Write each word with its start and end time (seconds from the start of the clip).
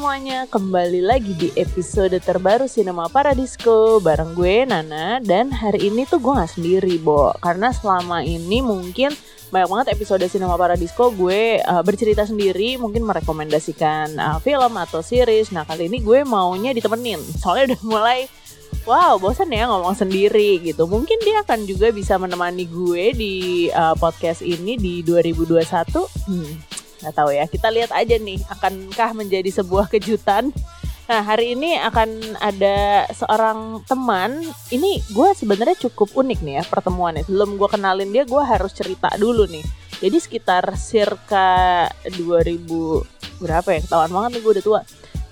semuanya, 0.00 0.48
kembali 0.48 1.04
lagi 1.04 1.36
di 1.36 1.52
episode 1.60 2.16
terbaru 2.24 2.64
Cinema 2.64 3.04
Paradisco. 3.12 4.00
Bareng 4.00 4.32
gue 4.32 4.64
Nana. 4.64 5.20
Dan 5.20 5.52
hari 5.52 5.92
ini 5.92 6.08
tuh 6.08 6.16
gue 6.24 6.40
gak 6.40 6.56
sendiri 6.56 6.96
Bo. 6.96 7.36
Karena 7.36 7.68
selama 7.68 8.24
ini 8.24 8.64
mungkin 8.64 9.12
banyak 9.52 9.68
banget 9.68 9.86
episode 9.92 10.24
Cinema 10.32 10.56
Paradisco 10.56 11.12
gue 11.12 11.60
uh, 11.60 11.84
bercerita 11.84 12.24
sendiri. 12.24 12.80
Mungkin 12.80 13.04
merekomendasikan 13.04 14.16
uh, 14.16 14.38
film 14.40 14.72
atau 14.80 15.04
series. 15.04 15.52
Nah 15.52 15.68
kali 15.68 15.92
ini 15.92 16.00
gue 16.00 16.24
maunya 16.24 16.72
ditemenin. 16.72 17.20
Soalnya 17.36 17.76
udah 17.76 17.80
mulai 17.84 18.24
wow 18.88 19.20
bosan 19.20 19.52
ya 19.52 19.68
ngomong 19.68 20.00
sendiri 20.00 20.64
gitu. 20.64 20.88
Mungkin 20.88 21.20
dia 21.20 21.44
akan 21.44 21.68
juga 21.68 21.92
bisa 21.92 22.16
menemani 22.16 22.64
gue 22.64 23.12
di 23.12 23.34
uh, 23.68 23.92
podcast 24.00 24.40
ini 24.40 24.80
di 24.80 25.04
2021 25.04 25.60
hmm, 25.60 26.69
nggak 27.00 27.14
tahu 27.16 27.30
ya 27.32 27.44
kita 27.48 27.68
lihat 27.72 27.90
aja 27.96 28.16
nih 28.20 28.38
akankah 28.48 29.10
menjadi 29.16 29.50
sebuah 29.62 29.88
kejutan? 29.88 30.52
Nah 31.10 31.26
hari 31.26 31.58
ini 31.58 31.74
akan 31.74 32.38
ada 32.38 33.02
seorang 33.10 33.82
teman. 33.82 34.46
Ini 34.70 35.02
gue 35.10 35.28
sebenarnya 35.34 35.90
cukup 35.90 36.14
unik 36.14 36.38
nih 36.38 36.54
ya 36.60 36.64
pertemuannya. 36.70 37.26
Sebelum 37.26 37.58
gue 37.58 37.66
kenalin 37.66 38.14
dia 38.14 38.22
gue 38.22 38.42
harus 38.46 38.70
cerita 38.70 39.10
dulu 39.18 39.42
nih. 39.50 39.66
Jadi 39.98 40.16
sekitar 40.22 40.70
circa 40.78 41.90
2000 42.14 43.42
berapa 43.42 43.68
ya? 43.74 43.80
Ketahuan 43.82 44.12
banget 44.14 44.30
nih 44.38 44.42
gue 44.46 44.52
udah 44.54 44.64
tua 44.64 44.80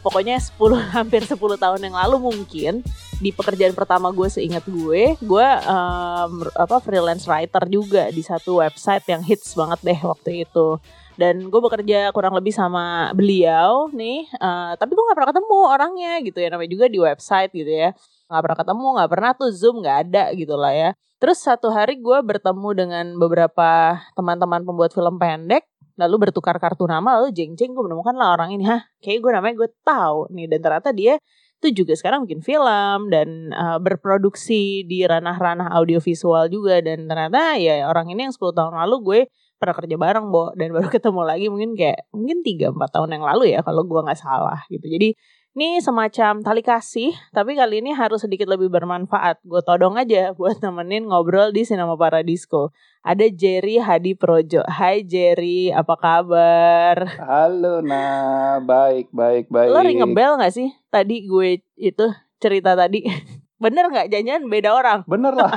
Pokoknya 0.01 0.39
10 0.39 0.55
hampir 0.97 1.23
10 1.27 1.37
tahun 1.37 1.81
yang 1.83 1.97
lalu 1.97 2.17
mungkin 2.31 2.81
di 3.19 3.35
pekerjaan 3.35 3.75
pertama 3.75 4.15
gue 4.15 4.31
seingat 4.31 4.63
gue 4.71 5.19
gue 5.19 5.49
um, 5.67 6.47
apa 6.55 6.79
freelance 6.79 7.27
writer 7.27 7.67
juga 7.67 8.15
di 8.15 8.23
satu 8.23 8.63
website 8.63 9.03
yang 9.11 9.27
hits 9.27 9.59
banget 9.59 9.79
deh 9.83 10.01
waktu 10.07 10.47
itu. 10.47 10.79
Dan 11.19 11.51
gue 11.51 11.59
bekerja 11.59 12.15
kurang 12.15 12.39
lebih 12.39 12.55
sama 12.55 13.11
beliau 13.11 13.91
nih 13.91 14.31
uh, 14.39 14.79
tapi 14.79 14.95
gue 14.95 15.03
nggak 15.03 15.19
pernah 15.19 15.31
ketemu 15.35 15.57
orangnya 15.67 16.13
gitu 16.23 16.39
ya 16.39 16.49
namanya 16.55 16.71
juga 16.71 16.87
di 16.87 16.99
website 17.03 17.51
gitu 17.51 17.73
ya. 17.73 17.91
Nggak 18.31 18.43
pernah 18.47 18.59
ketemu 18.63 18.87
nggak 18.95 19.11
pernah 19.11 19.31
tuh 19.35 19.51
zoom 19.51 19.83
nggak 19.83 19.99
ada 20.09 20.25
gitu 20.39 20.55
lah 20.55 20.73
ya. 20.73 20.91
Terus 21.19 21.43
satu 21.43 21.75
hari 21.75 21.99
gue 21.99 22.19
bertemu 22.23 22.69
dengan 22.79 23.07
beberapa 23.19 23.99
teman-teman 24.15 24.63
pembuat 24.63 24.95
film 24.95 25.19
pendek 25.19 25.67
lalu 25.99 26.31
bertukar 26.31 26.57
kartu 26.63 26.87
nama 26.87 27.19
lalu 27.19 27.35
jeng-jeng 27.35 27.75
gue 27.75 27.85
menemukan 27.85 28.15
lah 28.15 28.39
orang 28.39 28.55
ini. 28.55 28.65
Hah 28.65 28.87
kayak 29.03 29.19
gue 29.19 29.31
namanya 29.35 29.55
gue 29.67 29.69
tahu 29.83 30.31
nih. 30.31 30.47
Dan 30.47 30.59
ternyata 30.63 30.91
dia 30.95 31.19
itu 31.59 31.83
juga 31.83 31.99
sekarang 31.99 32.23
bikin 32.23 32.41
film 32.47 33.11
dan 33.11 33.51
uh, 33.51 33.83
berproduksi 33.83 34.87
di 34.87 35.03
ranah-ranah 35.03 35.75
audiovisual 35.75 36.47
juga. 36.47 36.79
Dan 36.79 37.11
ternyata 37.11 37.59
ya 37.59 37.91
orang 37.91 38.15
ini 38.15 38.31
yang 38.31 38.35
10 38.35 38.55
tahun 38.55 38.75
lalu 38.79 38.97
gue 39.03 39.21
pernah 39.59 39.75
kerja 39.75 39.97
bareng 39.99 40.31
Bo. 40.31 40.55
Dan 40.55 40.71
baru 40.71 40.87
ketemu 40.95 41.23
lagi 41.27 41.47
mungkin 41.51 41.75
kayak 41.75 42.07
mungkin 42.15 42.47
3 42.47 42.71
4 42.73 42.95
tahun 42.95 43.11
yang 43.19 43.25
lalu 43.27 43.45
ya 43.59 43.61
kalau 43.67 43.83
gua 43.83 44.07
nggak 44.07 44.21
salah 44.23 44.63
gitu. 44.71 44.87
Jadi 44.87 45.19
ini 45.57 45.81
semacam 45.81 46.45
tali 46.45 46.61
kasih, 46.61 47.17
tapi 47.33 47.57
kali 47.57 47.81
ini 47.81 47.97
harus 47.97 48.21
sedikit 48.21 48.47
lebih 48.47 48.69
bermanfaat. 48.69 49.41
Gue 49.43 49.65
todong 49.65 49.97
aja 49.97 50.37
buat 50.37 50.61
nemenin 50.61 51.09
ngobrol 51.09 51.51
di 51.51 51.65
Sinema 51.65 51.97
Paradisco. 51.97 52.71
Ada 53.01 53.33
Jerry 53.33 53.81
Hadi 53.81 54.13
Projo. 54.13 54.61
Hai 54.69 55.09
Jerry, 55.09 55.73
apa 55.73 55.97
kabar? 55.97 57.17
Halo, 57.17 57.81
nah 57.81 58.61
baik, 58.61 59.09
baik, 59.11 59.49
baik. 59.49 59.73
Lo 59.73 59.81
ring 59.81 60.05
bell 60.13 60.37
gak 60.37 60.53
sih? 60.53 60.69
Tadi 60.93 61.25
gue 61.25 61.65
itu 61.81 62.07
cerita 62.37 62.77
tadi. 62.77 63.09
Bener 63.63 63.91
gak? 63.91 64.15
Jangan 64.15 64.47
beda 64.47 64.71
orang. 64.71 64.99
Bener 65.11 65.35
lah. 65.35 65.51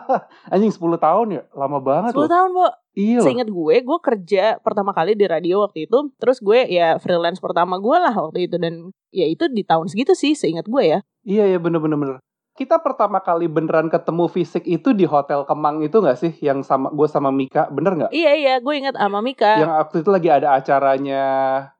Anjing 0.52 0.68
10 0.68 1.00
tahun 1.00 1.26
ya? 1.40 1.42
Lama 1.56 1.80
banget 1.80 2.12
10 2.12 2.20
loh. 2.20 2.28
tahun, 2.28 2.48
Bo. 2.52 2.68
Iya. 2.98 3.22
Seingat 3.22 3.46
gue, 3.46 3.74
gue 3.78 3.98
kerja 4.02 4.58
pertama 4.58 4.90
kali 4.90 5.14
di 5.14 5.30
radio 5.30 5.62
waktu 5.62 5.86
itu. 5.86 6.10
Terus 6.18 6.42
gue 6.42 6.66
ya 6.66 6.98
freelance 6.98 7.38
pertama 7.38 7.78
gue 7.78 7.94
lah 7.94 8.10
waktu 8.10 8.50
itu 8.50 8.58
dan 8.58 8.90
ya 9.14 9.30
itu 9.30 9.46
di 9.46 9.62
tahun 9.62 9.86
segitu 9.86 10.18
sih, 10.18 10.34
seingat 10.34 10.66
gue 10.66 10.82
ya. 10.82 10.98
Iya 11.22 11.54
ya 11.54 11.58
bener-bener 11.62 11.94
bener 11.94 12.18
kita 12.58 12.82
pertama 12.82 13.22
kali 13.22 13.46
beneran 13.46 13.86
ketemu 13.86 14.26
fisik 14.26 14.66
itu 14.66 14.90
di 14.90 15.06
hotel 15.06 15.46
Kemang 15.46 15.78
itu 15.78 16.02
gak 16.02 16.18
sih 16.18 16.34
yang 16.42 16.66
sama 16.66 16.90
gue 16.90 17.06
sama 17.06 17.30
Mika 17.30 17.70
bener 17.70 17.94
nggak? 17.94 18.10
Iya 18.10 18.34
iya 18.34 18.54
gue 18.58 18.74
ingat 18.74 18.98
sama 18.98 19.22
Mika. 19.22 19.62
Yang 19.62 19.72
waktu 19.78 19.96
itu 20.02 20.10
lagi 20.10 20.28
ada 20.34 20.48
acaranya 20.58 21.22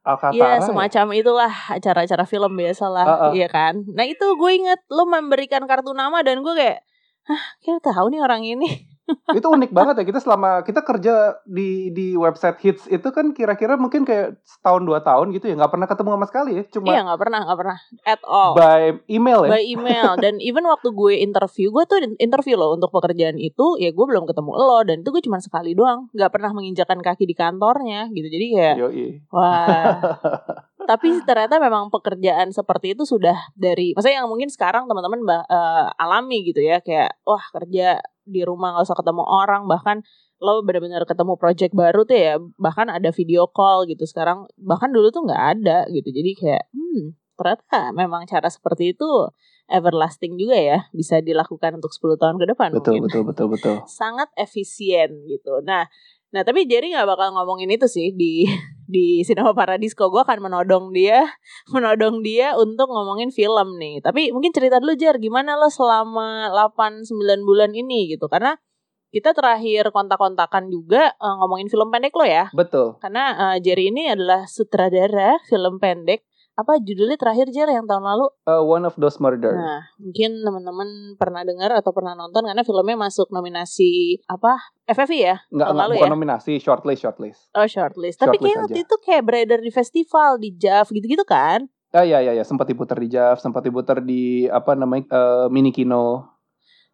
Alcatara. 0.06 0.38
Iya 0.38 0.48
ya? 0.54 0.62
semacam 0.62 1.06
ya? 1.10 1.15
itulah 1.19 1.53
acara-acara 1.75 2.25
film 2.31 2.53
biasa 2.54 2.87
lah, 2.87 3.06
uh, 3.10 3.15
uh. 3.26 3.31
iya 3.34 3.50
kan. 3.50 3.82
Nah 3.91 4.06
itu 4.06 4.22
gue 4.22 4.50
inget 4.54 4.78
lo 4.87 5.03
memberikan 5.10 5.66
kartu 5.66 5.91
nama 5.98 6.22
dan 6.22 6.47
gue 6.47 6.54
kayak, 6.54 6.78
ah 7.26 7.42
kita 7.59 7.82
tahu 7.82 8.15
nih 8.15 8.22
orang 8.22 8.47
ini. 8.47 8.71
itu 9.36 9.46
unik 9.46 9.72
banget 9.74 9.94
ya 10.00 10.04
kita 10.06 10.20
selama 10.22 10.62
kita 10.62 10.86
kerja 10.86 11.42
di 11.44 11.91
di 11.91 12.14
website 12.14 12.58
hits 12.62 12.86
itu 12.86 13.08
kan 13.10 13.34
kira-kira 13.34 13.74
mungkin 13.74 14.06
kayak 14.06 14.41
setahun 14.46 14.86
dua 14.86 15.02
tahun 15.02 15.34
gitu 15.34 15.50
ya 15.50 15.54
nggak 15.58 15.72
pernah 15.72 15.88
ketemu 15.91 16.10
sama 16.14 16.26
sekali 16.28 16.50
ya 16.60 16.64
cuma 16.70 16.86
iya 16.92 17.00
nggak 17.04 17.20
pernah 17.20 17.41
nggak 17.48 17.58
pernah. 17.58 17.78
At 18.04 18.22
all. 18.28 18.52
By 18.52 19.00
email 19.08 19.48
ya? 19.48 19.50
By 19.56 19.62
email. 19.64 20.10
Dan 20.20 20.36
even 20.44 20.68
waktu 20.68 20.92
gue 20.92 21.14
interview 21.24 21.72
gue 21.72 21.84
tuh 21.88 21.98
interview 22.20 22.60
loh 22.60 22.76
untuk 22.76 22.92
pekerjaan 22.92 23.41
itu 23.41 23.80
ya 23.80 23.91
gue 23.91 24.06
belum 24.06 24.28
ketemu 24.28 24.52
lo 24.52 24.84
dan 24.84 25.00
itu 25.00 25.08
gue 25.08 25.22
cuma 25.24 25.41
sekali 25.41 25.72
doang. 25.72 26.12
Nggak 26.12 26.30
pernah 26.36 26.50
menginjakan 26.52 27.00
kaki 27.00 27.24
di 27.24 27.34
kantornya 27.34 28.12
gitu. 28.12 28.28
Jadi 28.28 28.47
kayak 28.52 28.76
Yoi. 28.76 29.06
wah. 29.32 29.97
Tapi 30.88 31.20
ternyata 31.20 31.60
memang 31.60 31.92
pekerjaan 31.92 32.48
seperti 32.48 32.97
itu 32.97 33.04
sudah 33.04 33.36
dari 33.52 33.92
maksudnya 33.92 34.24
yang 34.24 34.30
mungkin 34.30 34.48
sekarang 34.48 34.88
teman-teman 34.88 35.20
uh, 35.44 35.92
alami 36.00 36.48
gitu 36.48 36.64
ya 36.64 36.80
kayak 36.80 37.20
wah 37.28 37.44
kerja 37.52 38.00
di 38.28 38.44
rumah 38.44 38.77
nggak 38.77 38.87
usah 38.87 38.99
ketemu 39.00 39.25
orang 39.25 39.65
bahkan 39.65 40.05
lo 40.39 40.62
benar-benar 40.62 41.03
ketemu 41.03 41.34
project 41.34 41.75
baru 41.75 42.06
tuh 42.06 42.15
ya 42.15 42.34
bahkan 42.61 42.87
ada 42.93 43.11
video 43.11 43.49
call 43.50 43.89
gitu. 43.91 44.05
Sekarang 44.06 44.47
bahkan 44.61 44.93
dulu 44.93 45.11
tuh 45.11 45.27
nggak 45.27 45.44
ada 45.59 45.89
gitu. 45.91 46.09
Jadi 46.12 46.31
kayak 46.37 46.65
hmm 46.71 47.16
ternyata 47.39 47.94
memang 47.94 48.27
cara 48.27 48.50
seperti 48.50 48.99
itu 48.99 49.06
everlasting 49.71 50.34
juga 50.34 50.59
ya 50.59 50.91
bisa 50.91 51.22
dilakukan 51.22 51.78
untuk 51.78 51.94
10 51.94 52.19
tahun 52.19 52.34
ke 52.43 52.50
depan 52.50 52.75
betul 52.75 52.99
mungkin. 52.99 53.03
betul 53.06 53.22
betul 53.31 53.47
betul. 53.55 53.75
Sangat 54.00 54.27
efisien 54.34 55.22
gitu. 55.31 55.62
Nah 55.62 55.87
Nah 56.28 56.45
tapi 56.45 56.69
Jerry 56.69 56.93
nggak 56.93 57.09
bakal 57.09 57.33
ngomongin 57.33 57.72
itu 57.72 57.89
sih 57.89 58.12
di 58.12 58.45
di 58.88 59.21
Cinema 59.22 59.53
Paradisco. 59.53 60.09
Gue 60.09 60.25
akan 60.25 60.49
menodong 60.49 60.97
dia, 60.97 61.28
menodong 61.75 62.25
dia 62.25 62.56
untuk 62.56 62.88
ngomongin 62.88 63.28
film 63.28 63.76
nih. 63.76 64.00
Tapi 64.00 64.32
mungkin 64.32 64.50
cerita 64.50 64.81
dulu 64.81 64.97
Jer, 64.97 65.21
gimana 65.21 65.60
lo 65.60 65.69
selama 65.69 66.49
8-9 66.75 67.44
bulan 67.44 67.77
ini 67.77 68.16
gitu? 68.16 68.27
Karena 68.27 68.56
kita 69.09 69.32
terakhir 69.32 69.88
kontak-kontakan 69.88 70.69
juga 70.69 71.16
uh, 71.16 71.41
ngomongin 71.41 71.69
film 71.72 71.88
pendek 71.88 72.12
lo 72.12 72.28
ya. 72.28 72.53
Betul. 72.53 73.00
Karena 73.00 73.32
uh, 73.37 73.56
Jerry 73.56 73.88
ini 73.88 74.12
adalah 74.12 74.44
sutradara 74.44 75.41
film 75.48 75.81
pendek 75.81 76.28
apa 76.58 76.82
judulnya 76.82 77.14
terakhir 77.14 77.54
Jer 77.54 77.70
yang 77.70 77.86
tahun 77.86 78.02
lalu? 78.02 78.34
Uh, 78.42 78.66
One 78.66 78.82
of 78.82 78.98
Those 78.98 79.22
Murder. 79.22 79.54
Nah, 79.54 79.86
mungkin 80.02 80.42
teman-teman 80.42 81.14
pernah 81.14 81.46
dengar 81.46 81.70
atau 81.70 81.94
pernah 81.94 82.19
nonton 82.19 82.42
karena 82.42 82.66
filmnya 82.66 82.98
masuk 82.98 83.30
nominasi 83.30 84.19
apa? 84.26 84.58
FFI 84.91 85.18
ya? 85.22 85.36
Enggak, 85.54 85.68
enggak 85.70 85.88
bukan 85.94 86.10
ya? 86.10 86.14
nominasi, 86.18 86.52
shortlist, 86.58 87.06
shortlist. 87.06 87.47
Oh, 87.54 87.62
shortlist. 87.62 88.18
Tapi 88.18 88.42
kayak 88.42 88.66
waktu 88.66 88.82
itu 88.82 88.97
kayak 89.06 89.22
beredar 89.22 89.62
di 89.62 89.70
festival 89.70 90.42
di 90.42 90.50
JAV 90.58 90.91
gitu-gitu 90.98 91.22
kan? 91.22 91.70
Ah 91.94 92.02
iya 92.02 92.18
iya 92.20 92.34
ya, 92.34 92.42
sempat 92.42 92.66
diputar 92.66 92.98
di 92.98 93.06
JAV, 93.06 93.38
sempat 93.38 93.62
diputar 93.62 94.02
di 94.02 94.50
apa 94.50 94.74
namanya? 94.74 95.06
Uh, 95.14 95.47
mini 95.54 95.70
kino. 95.70 96.26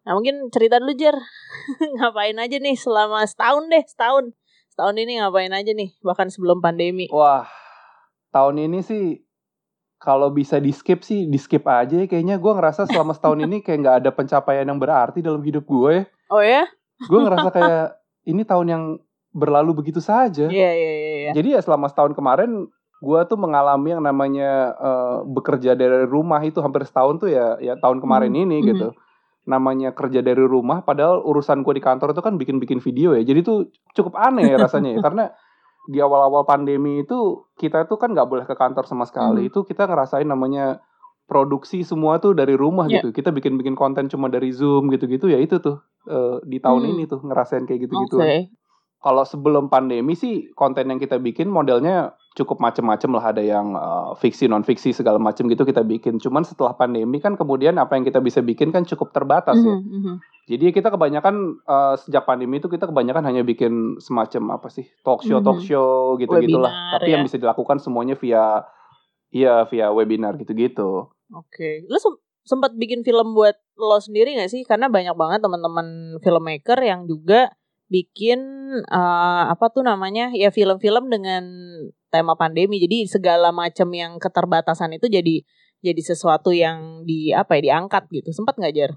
Nah, 0.05 0.13
mungkin 0.13 0.53
cerita 0.53 0.77
dulu 0.77 0.93
Jer. 0.93 1.17
ngapain 1.97 2.37
aja 2.37 2.61
nih 2.61 2.77
selama 2.77 3.25
setahun 3.25 3.65
deh, 3.73 3.81
setahun. 3.81 4.29
Setahun 4.69 4.95
ini 5.01 5.17
ngapain 5.17 5.49
aja 5.49 5.73
nih 5.73 5.97
bahkan 6.05 6.29
sebelum 6.29 6.61
pandemi. 6.61 7.09
Wah, 7.09 7.49
tahun 8.29 8.69
ini 8.69 8.85
sih 8.85 9.25
kalau 10.05 10.29
bisa 10.29 10.61
di 10.61 10.69
skip 10.69 11.01
sih 11.01 11.25
di 11.25 11.41
skip 11.41 11.65
aja 11.65 11.97
ya. 11.97 12.05
kayaknya 12.05 12.37
gue 12.37 12.51
ngerasa 12.53 12.85
selama 12.85 13.17
setahun 13.17 13.41
ini 13.41 13.65
kayak 13.65 13.79
nggak 13.81 13.95
ada 14.05 14.09
pencapaian 14.13 14.69
yang 14.69 14.77
berarti 14.77 15.25
dalam 15.25 15.41
hidup 15.41 15.65
gue 15.65 16.05
oh 16.29 16.43
ya 16.45 16.69
gue 17.01 17.19
ngerasa 17.19 17.49
kayak 17.49 17.85
ini 18.29 18.45
tahun 18.45 18.67
yang 18.69 18.83
berlalu 19.33 19.81
begitu 19.81 19.97
saja 19.97 20.45
iya 20.47 20.69
yeah, 20.69 20.73
iya 20.77 20.85
yeah, 20.85 20.93
iya 20.93 21.17
yeah, 21.25 21.33
jadi 21.33 21.47
ya 21.57 21.61
selama 21.65 21.89
setahun 21.89 22.13
kemarin 22.13 22.69
gue 23.01 23.19
tuh 23.27 23.37
mengalami 23.41 23.97
yang 23.97 24.03
namanya 24.05 24.77
uh, 24.77 25.17
bekerja 25.25 25.75
dari 25.75 26.07
rumah 26.07 26.39
itu 26.45 26.61
hampir 26.61 26.85
setahun 26.87 27.19
tuh 27.19 27.29
ya 27.33 27.57
ya 27.59 27.75
tahun 27.81 27.99
kemarin 27.99 28.31
hmm. 28.31 28.41
ini 28.45 28.57
hmm. 28.61 28.67
gitu 28.71 28.87
namanya 29.45 29.93
kerja 29.93 30.25
dari 30.25 30.41
rumah 30.41 30.81
padahal 30.81 31.21
urusan 31.21 31.61
gue 31.61 31.77
di 31.77 31.83
kantor 31.83 32.17
itu 32.17 32.21
kan 32.25 32.33
bikin-bikin 32.41 32.81
video 32.81 33.13
ya 33.13 33.21
jadi 33.21 33.45
tuh 33.45 33.69
cukup 33.93 34.17
aneh 34.17 34.49
ya 34.49 34.57
rasanya 34.57 34.97
ya 34.97 34.99
karena 35.05 35.23
di 35.85 36.01
awal-awal 36.01 36.45
pandemi 36.45 37.05
itu 37.05 37.45
kita 37.57 37.85
itu 37.85 37.95
kan 37.95 38.11
nggak 38.13 38.27
boleh 38.29 38.45
ke 38.45 38.55
kantor 38.57 38.85
sama 38.89 39.05
sekali. 39.05 39.45
Hmm. 39.45 39.49
Itu 39.53 39.63
kita 39.65 39.85
ngerasain 39.85 40.25
namanya 40.25 40.81
produksi 41.25 41.81
semua 41.81 42.21
tuh 42.21 42.37
dari 42.37 42.53
rumah 42.53 42.89
yeah. 42.89 43.01
gitu. 43.01 43.13
Kita 43.13 43.33
bikin-bikin 43.33 43.77
konten 43.77 44.09
cuma 44.09 44.29
dari 44.29 44.49
Zoom 44.53 44.89
gitu-gitu 44.93 45.29
ya 45.29 45.37
itu 45.41 45.61
tuh 45.61 45.81
uh, 46.09 46.41
di 46.45 46.57
tahun 46.61 46.85
hmm. 46.85 46.91
ini 46.97 47.03
tuh 47.09 47.21
ngerasain 47.21 47.65
kayak 47.69 47.89
gitu-gitu. 47.89 48.17
Okay. 48.17 48.49
Kalau 49.01 49.21
sebelum 49.21 49.69
pandemi 49.69 50.17
sih 50.17 50.49
konten 50.57 50.89
yang 50.89 50.97
kita 50.97 51.21
bikin 51.21 51.49
modelnya 51.53 52.17
cukup 52.35 52.59
macem-macem 52.59 53.07
lah 53.15 53.31
ada 53.31 53.39
yang 53.39 53.73
uh, 53.79 54.11
fiksi 54.19 54.51
non 54.51 54.67
fiksi 54.67 54.91
segala 54.91 55.15
macem 55.15 55.47
gitu 55.47 55.63
kita 55.63 55.81
bikin. 55.81 56.19
Cuman 56.19 56.43
setelah 56.43 56.75
pandemi 56.75 57.23
kan 57.23 57.39
kemudian 57.39 57.79
apa 57.79 57.95
yang 57.95 58.03
kita 58.03 58.19
bisa 58.19 58.43
bikin 58.43 58.75
kan 58.75 58.83
cukup 58.83 59.15
terbatas 59.15 59.55
mm 59.55 59.63
-hmm. 59.63 59.71
ya. 59.71 59.77
Mm 59.79 60.01
-hmm. 60.03 60.15
Jadi 60.45 60.65
kita 60.75 60.93
kebanyakan 60.93 61.35
uh, 61.65 61.95
sejak 61.97 62.27
pandemi 62.27 62.61
itu 62.61 62.69
kita 62.69 62.85
kebanyakan 62.91 63.23
hanya 63.25 63.41
bikin 63.41 63.97
semacam 63.97 64.61
apa 64.61 64.67
sih 64.69 64.85
talk 65.01 65.25
show 65.25 65.41
talk 65.41 65.57
mhm. 65.57 65.65
show 65.65 66.19
gitu 66.21 66.37
gitulah. 66.37 66.69
Tapi 66.99 67.09
ya. 67.09 67.17
yang 67.17 67.25
bisa 67.25 67.41
dilakukan 67.41 67.81
semuanya 67.81 68.13
via 68.13 68.61
Iya 69.35 69.67
via 69.67 69.91
webinar 69.91 70.39
gitu-gitu. 70.39 71.11
Oke, 71.35 71.83
lu 71.91 71.99
sem- 71.99 72.23
sempat 72.47 72.71
bikin 72.79 73.03
film 73.03 73.35
buat 73.35 73.59
lo 73.75 73.99
sendiri 73.99 74.39
gak 74.39 74.47
sih? 74.47 74.63
Karena 74.63 74.87
banyak 74.87 75.11
banget 75.19 75.43
teman-teman 75.43 76.15
filmmaker 76.23 76.79
yang 76.79 77.03
juga 77.03 77.51
bikin 77.87 78.39
eh, 78.83 79.43
apa 79.49 79.65
tuh 79.69 79.85
namanya 79.85 80.33
ya 80.33 80.49
film-film 80.49 81.09
dengan 81.09 81.43
tema 82.09 82.33
pandemi. 82.39 82.81
Jadi 82.81 83.05
segala 83.09 83.51
macam 83.51 83.91
yang 83.93 84.17
keterbatasan 84.17 84.97
itu 84.97 85.07
jadi 85.11 85.41
jadi 85.85 86.01
sesuatu 86.01 86.49
yang 86.49 87.05
di 87.05 87.29
apa 87.35 87.59
ya 87.59 87.71
diangkat 87.73 88.09
gitu. 88.09 88.33
Sempat 88.33 88.57
nggak 88.57 88.73
Jar? 88.73 88.91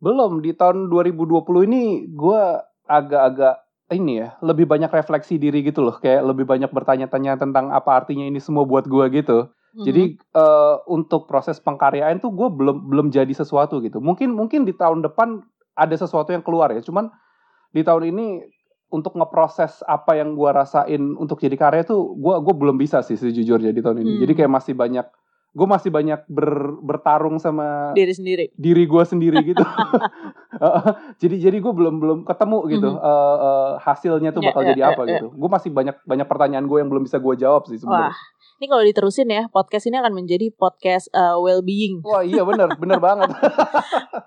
Belum 0.00 0.40
di 0.40 0.56
tahun 0.56 0.88
2020 0.88 1.68
ini 1.68 2.08
gue 2.08 2.42
agak-agak 2.88 3.70
ini 3.90 4.22
ya 4.22 4.38
lebih 4.40 4.70
banyak 4.70 4.88
refleksi 4.90 5.36
diri 5.36 5.66
gitu 5.66 5.82
loh 5.82 5.98
kayak 5.98 6.22
lebih 6.22 6.46
banyak 6.46 6.70
bertanya-tanya 6.70 7.38
tentang 7.38 7.74
apa 7.74 8.02
artinya 8.02 8.22
ini 8.22 8.38
semua 8.38 8.62
buat 8.62 8.86
gue 8.86 9.06
gitu 9.18 9.50
Mhm. 9.70 9.84
jadi 9.86 10.02
eh, 10.14 10.76
untuk 10.90 11.30
proses 11.30 11.62
pengkaryaan 11.62 12.18
tuh 12.18 12.34
gue 12.34 12.48
belum 12.50 12.90
belum 12.90 13.06
jadi 13.14 13.30
sesuatu 13.30 13.78
gitu 13.82 14.02
mungkin 14.02 14.34
mungkin 14.34 14.66
di 14.66 14.74
tahun 14.74 15.06
depan 15.06 15.42
ada 15.78 15.94
sesuatu 15.94 16.34
yang 16.34 16.42
keluar 16.42 16.74
ya 16.74 16.82
cuman 16.82 17.10
di 17.70 17.80
tahun 17.80 18.04
ini 18.08 18.26
untuk 18.90 19.14
ngeproses 19.14 19.86
apa 19.86 20.14
yang 20.14 20.34
gue 20.34 20.50
rasain 20.50 20.98
untuk 21.14 21.38
jadi 21.38 21.54
karya 21.54 21.82
tuh 21.84 22.12
gue 22.12 22.34
gue 22.36 22.54
belum 22.56 22.74
bisa 22.74 23.00
sih 23.00 23.14
sejujurnya 23.14 23.70
di 23.70 23.78
tahun 23.78 24.00
ini 24.00 24.12
Hmm. 24.12 24.20
jadi 24.20 24.32
kayak 24.36 24.52
masih 24.52 24.74
banyak 24.74 25.06
gue 25.50 25.66
masih 25.68 25.90
banyak 25.90 26.20
ber- 26.26 26.78
bertarung 26.80 27.38
sama 27.38 27.90
diri 27.92 28.10
sendiri. 28.10 28.44
diri 28.52 28.84
gue 28.84 29.02
sendiri 29.04 29.38
gitu. 29.50 29.62
jadi 31.18 31.36
jadi 31.40 31.56
gue 31.58 31.72
belum 31.72 31.94
belum 31.96 32.18
ketemu 32.22 32.58
gitu 32.68 32.88
Mhm. 32.88 32.98
eh, 33.00 33.36
eh, 33.40 33.70
hasilnya 33.80 34.30
tuh 34.30 34.42
Ya, 34.42 34.46
bakal 34.48 34.62
ya, 34.62 34.68
jadi 34.68 34.80
ya, 34.80 34.88
apa 34.88 35.02
ya. 35.02 35.10
gitu. 35.12 35.26
Gue 35.32 35.48
masih 35.48 35.70
banyak 35.70 35.96
banyak 36.04 36.26
pertanyaan 36.26 36.66
gue 36.66 36.78
yang 36.78 36.88
belum 36.88 37.02
bisa 37.02 37.18
gue 37.18 37.34
jawab 37.36 37.66
sih 37.66 37.78
sebenarnya. 37.78 38.14
Ini 38.60 38.68
kalau 38.68 38.84
diterusin 38.84 39.32
ya 39.32 39.48
podcast 39.48 39.88
ini 39.88 39.96
akan 39.96 40.12
menjadi 40.12 40.52
podcast 40.52 41.08
uh, 41.16 41.40
well-being. 41.40 42.04
Wah 42.04 42.20
iya 42.20 42.44
bener 42.44 42.68
bener 42.76 43.00
banget. 43.08 43.32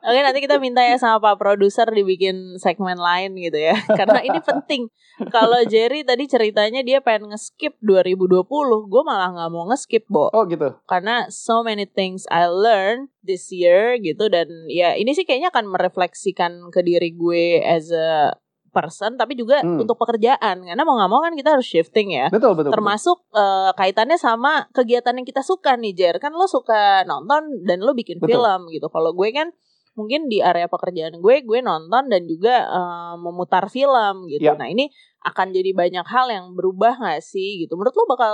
Oke 0.03 0.19
nanti 0.19 0.44
kita 0.44 0.59
minta 0.59 0.83
ya 0.83 1.00
sama 1.00 1.24
Pak 1.24 1.39
Produser 1.39 1.88
dibikin 1.88 2.59
segmen 2.59 3.00
lain 3.00 3.39
gitu 3.39 3.56
ya 3.56 3.71
Karena 3.95 4.19
ini 4.19 4.35
penting 4.44 4.91
Kalau 5.31 5.63
Jerry 5.63 6.03
tadi 6.03 6.27
ceritanya 6.27 6.83
dia 6.83 7.00
pengen 7.00 7.31
nge-skip 7.31 7.80
2020 7.80 8.44
Gue 8.91 9.03
malah 9.07 9.31
gak 9.31 9.47
mau 9.47 9.63
nge-skip 9.71 10.03
Bo 10.12 10.27
Oh 10.35 10.44
gitu. 10.44 10.75
Karena 10.91 11.31
so 11.31 11.63
many 11.63 11.88
things 11.88 12.27
I 12.27 12.51
learned 12.51 13.15
this 13.24 13.47
year 13.56 13.95
gitu 13.95 14.27
Dan 14.27 14.51
ya 14.68 15.00
ini 15.00 15.15
sih 15.15 15.24
kayaknya 15.24 15.56
akan 15.56 15.71
merefleksikan 15.71 16.68
ke 16.68 16.83
diri 16.83 17.15
gue 17.15 17.63
as 17.63 17.88
a 17.88 18.35
person 18.73 19.13
Tapi 19.13 19.33
juga 19.33 19.61
Hmm. 19.61 19.79
untuk 19.79 19.95
pekerjaan 19.95 20.59
Karena 20.59 20.81
mau 20.81 20.97
gak 20.97 21.07
mau 21.07 21.21
kan 21.21 21.31
kita 21.31 21.53
harus 21.53 21.63
shifting 21.63 22.09
ya 22.11 22.27
Betul 22.27 22.57
betul. 22.57 22.67
betul. 22.67 22.73
termasuk 22.73 23.17
eh, 23.31 23.71
kaitannya 23.73 24.17
sama 24.17 24.65
kegiatan 24.71 25.13
yang 25.13 25.23
kita 25.23 25.39
suka 25.39 25.77
nih 25.77 25.93
Jer 25.93 26.15
kan 26.17 26.33
lo 26.33 26.43
suka 26.43 27.05
nonton 27.05 27.63
dan 27.63 27.79
lo 27.79 27.93
bikin 27.93 28.17
Betul. 28.17 28.41
film 28.41 28.61
gitu 28.67 28.89
kalau 28.89 29.13
gue 29.13 29.29
kan 29.29 29.53
mungkin 29.93 30.25
di 30.25 30.41
area 30.41 30.65
pekerjaan 30.65 31.13
gue 31.15 31.35
gue 31.41 31.59
nonton 31.61 32.09
dan 32.09 32.25
juga 32.25 32.65
eh, 32.65 33.13
memutar 33.15 33.69
film 33.69 34.25
gitu 34.27 34.41
Ya. 34.43 34.57
nah 34.57 34.65
ini 34.65 34.89
akan 35.21 35.53
jadi 35.53 35.71
banyak 35.71 36.03
hal 36.03 36.27
yang 36.27 36.45
berubah 36.51 36.97
gak 36.97 37.21
sih 37.21 37.61
gitu 37.61 37.77
menurut 37.77 37.93
lo 37.93 38.03
bakal 38.05 38.33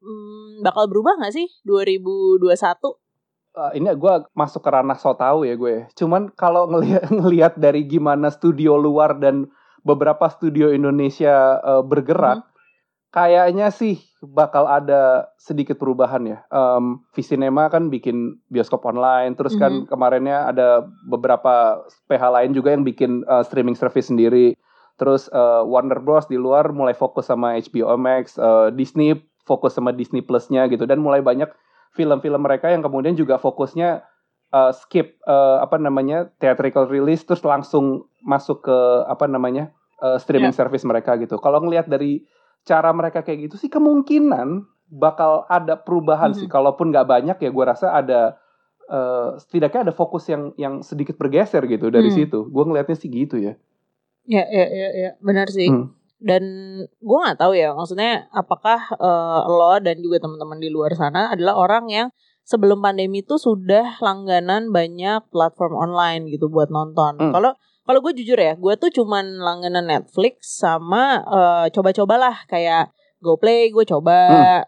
hmm, 0.00 0.64
bakal 0.64 0.88
berubah 0.88 1.20
gak 1.20 1.30
sih 1.30 1.46
2021 1.62 2.98
Eh, 3.54 3.78
ini 3.78 3.86
gue 3.86 4.14
masuk 4.34 4.66
ke 4.66 4.70
ranah 4.72 4.98
so 4.98 5.14
tau 5.14 5.46
ya 5.46 5.54
gue. 5.54 5.86
Cuman 5.94 6.26
kalau 6.34 6.66
ngelihat 6.66 7.06
ngelihat 7.14 7.54
dari 7.54 7.86
gimana 7.86 8.26
studio 8.26 8.74
luar 8.74 9.14
dan 9.14 9.46
beberapa 9.84 10.26
studio 10.32 10.72
Indonesia 10.72 11.60
eh, 11.60 11.82
bergerak, 11.84 12.42
kayaknya 13.14 13.70
sih 13.70 14.02
bakal 14.24 14.66
ada 14.66 15.30
sedikit 15.38 15.78
perubahan 15.78 16.24
ya. 16.24 16.38
Em 16.50 17.04
Visinema 17.14 17.70
kan 17.70 17.92
bikin 17.92 18.40
bioskop 18.50 18.82
online, 18.88 19.36
terus 19.38 19.54
kan 19.54 19.84
kemarinnya 19.86 20.50
ada 20.50 20.88
beberapa 21.06 21.84
PH 22.10 22.24
lain 22.32 22.50
juga 22.56 22.74
yang 22.74 22.82
bikin 22.82 23.22
eh, 23.28 23.44
streaming 23.46 23.78
service 23.78 24.10
sendiri. 24.10 24.56
Terus 24.98 25.30
eh, 25.30 25.62
Warner 25.62 26.00
Bros 26.02 26.26
di 26.26 26.40
luar 26.40 26.72
mulai 26.74 26.96
fokus 26.96 27.30
sama 27.30 27.54
HBO 27.60 27.94
Max, 28.00 28.34
eh, 28.40 28.74
Disney 28.74 29.14
fokus 29.44 29.76
sama 29.76 29.92
Disney 29.92 30.24
Plus-nya 30.24 30.66
gitu 30.72 30.88
dan 30.88 30.98
mulai 31.04 31.20
banyak 31.20 31.52
film-film 31.94 32.42
mereka 32.42 32.72
yang 32.72 32.82
kemudian 32.82 33.14
juga 33.14 33.38
fokusnya 33.38 34.02
uh, 34.50 34.72
skip 34.74 35.20
uh, 35.28 35.62
apa 35.62 35.78
namanya 35.78 36.32
theatrical 36.40 36.88
release 36.88 37.22
terus 37.22 37.44
langsung 37.44 38.08
masuk 38.24 38.64
ke 38.64 38.78
apa 39.04 39.28
namanya 39.28 39.68
uh, 40.00 40.16
streaming 40.16 40.50
service 40.50 40.82
mereka 40.82 41.14
gitu. 41.16 41.36
Kalau 41.36 41.60
ngelihat 41.60 41.86
dari 41.86 42.24
cara 42.64 42.88
mereka 42.90 43.20
kayak 43.20 43.52
gitu 43.52 43.60
sih 43.60 43.68
kemungkinan 43.68 44.64
bakal 44.88 45.44
ada 45.46 45.76
perubahan 45.76 46.32
Mhm. 46.32 46.38
sih. 46.40 46.48
Kalaupun 46.48 46.88
nggak 46.88 47.04
banyak 47.04 47.36
ya 47.38 47.50
gue 47.52 47.64
rasa 47.64 47.92
ada 47.92 48.40
uh, 48.84 49.36
setidaknya 49.36 49.92
ada 49.92 49.94
fokus 49.94 50.28
yang 50.28 50.52
yang 50.56 50.80
sedikit 50.80 51.16
bergeser 51.16 51.64
gitu 51.64 51.88
dari 51.88 52.08
Hmm. 52.08 52.16
situ. 52.18 52.48
Gue 52.48 52.64
ngelihatnya 52.64 52.96
sih 52.96 53.08
gitu 53.08 53.36
ya. 53.36 53.54
ya 54.24 54.40
ya 54.40 54.64
ya, 54.64 54.88
ya. 54.96 55.10
benar 55.20 55.52
sih 55.52 55.68
Hmm. 55.68 55.92
dan 56.16 56.40
gue 56.88 57.18
nggak 57.20 57.36
tahu 57.36 57.52
ya 57.52 57.76
maksudnya 57.76 58.24
apakah 58.32 58.80
eh, 58.96 59.40
lo 59.44 59.76
dan 59.84 60.00
juga 60.00 60.24
teman-teman 60.24 60.56
di 60.56 60.72
luar 60.72 60.96
sana 60.96 61.28
adalah 61.28 61.60
orang 61.60 61.92
yang 61.92 62.08
sebelum 62.40 62.80
pandemi 62.80 63.20
itu 63.20 63.36
sudah 63.36 64.00
langganan 64.00 64.72
banyak 64.72 65.28
platform 65.28 65.76
online 65.76 66.32
gitu 66.32 66.48
buat 66.48 66.72
nonton 66.72 67.20
Hmm. 67.20 67.32
kalau 67.36 67.52
kalau 67.84 68.00
gue 68.00 68.12
jujur 68.16 68.40
ya 68.40 68.56
gue 68.56 68.74
tuh 68.80 68.90
cuman 68.90 69.40
langganan 69.40 69.84
Netflix 69.84 70.60
sama 70.60 71.20
eh, 71.24 71.66
coba-cobalah 71.70 72.48
kayak 72.48 72.90
GoPlay 73.24 73.72
gue 73.72 73.84
coba. 73.88 74.18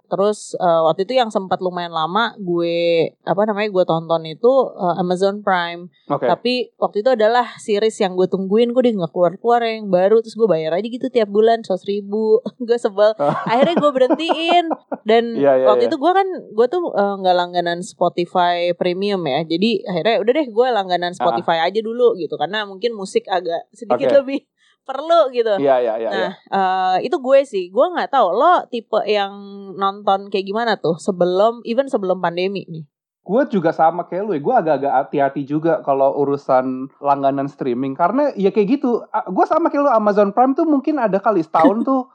Terus 0.08 0.56
eh, 0.56 0.81
waktu 0.88 1.05
itu 1.05 1.20
yang 1.20 1.29
sempat 1.29 1.61
lumayan 1.61 1.93
lama 1.93 2.32
gue 2.41 3.12
apa 3.29 3.43
namanya 3.44 3.69
gue 3.69 3.85
tonton 3.85 4.25
itu 4.25 4.53
eh, 4.73 4.94
Amazon 4.97 5.44
Prime. 5.44 5.93
Oke. 6.06 6.23
tapi 6.23 6.70
waktu 6.79 7.03
itu 7.03 7.11
adalah 7.19 7.58
series 7.58 7.99
yang 7.99 8.14
gue 8.14 8.31
tungguin 8.31 8.70
gue 8.70 8.79
udah 8.79 8.94
nggak 9.05 9.12
keluar 9.12 9.32
keluar 9.37 9.61
yang 9.67 9.91
baru 9.91 10.23
terus 10.23 10.38
gue 10.38 10.47
bayar 10.47 10.79
aja 10.79 10.87
gitu 10.87 11.11
tiap 11.12 11.29
bulan 11.29 11.61
seratus 11.61 11.85
ribu. 11.85 12.41
Gue 12.67 12.79
sebel. 12.81 13.12
Akhirnya 13.20 13.76
gue 13.79 13.91
berhentiin. 13.93 14.67
Dan 15.05 15.25
Iya, 15.37 15.52
iya, 15.61 15.67
waktu 15.69 15.87
iya. 15.87 15.91
itu 15.93 15.97
gue 16.00 16.12
kan 16.14 16.29
gue 16.55 16.67
tuh 16.70 16.82
eh, 16.97 17.14
nggak 17.20 17.37
langganan 17.37 17.79
Spotify 17.85 18.73
Premium 18.73 19.20
ya. 19.26 19.44
Jadi 19.44 19.85
akhirnya 19.85 20.17
udah 20.23 20.32
deh 20.32 20.47
gue 20.49 20.67
langganan 20.73 21.12
Spotify 21.12 21.67
aja 21.67 21.81
dulu 21.82 22.17
gitu. 22.17 22.35
Karena 22.38 22.64
mungkin 22.64 22.97
musik 22.97 23.26
agak 23.28 23.69
sedikit 23.75 24.11
Oke. 24.14 24.19
lebih 24.23 24.40
perlu 24.87 25.35
gitu 25.35 25.59
Iya 25.59 25.83
iya 25.83 25.95
iya. 25.99 26.09
Nah, 26.09 26.31
iya. 26.31 26.31
eh, 26.33 26.97
itu 27.11 27.19
gue 27.19 27.38
sih, 27.43 27.69
gue 27.75 27.87
nggak 27.90 28.14
tahu 28.14 28.28
lo 28.31 28.64
tipe 28.71 29.02
yang 29.05 29.35
nonton 29.75 30.31
kayak 30.31 30.47
gimana 30.47 30.78
tuh 30.78 30.95
sebelum, 31.02 31.61
even 31.66 31.90
sebelum 31.90 32.23
pandemi 32.23 32.62
nih. 32.71 32.87
Gue 33.26 33.43
juga 33.50 33.75
sama 33.75 34.07
kayak 34.07 34.23
lu 34.23 34.33
ya, 34.38 34.40
gue 34.40 34.55
agak-agak 34.55 34.93
hati-hati 35.02 35.43
juga 35.43 35.83
kalau 35.83 36.14
urusan 36.23 36.95
langganan 37.02 37.50
streaming 37.50 37.99
Karena 37.99 38.31
ya 38.38 38.55
kayak 38.55 38.78
gitu, 38.78 39.02
gue 39.02 39.45
sama 39.50 39.66
kayak 39.66 39.83
lu 39.83 39.90
Amazon 39.90 40.31
Prime 40.31 40.55
tuh 40.55 40.62
mungkin 40.62 41.02
ada 41.02 41.19
kali 41.19 41.43
setahun 41.43 41.83
tuh 41.90 42.07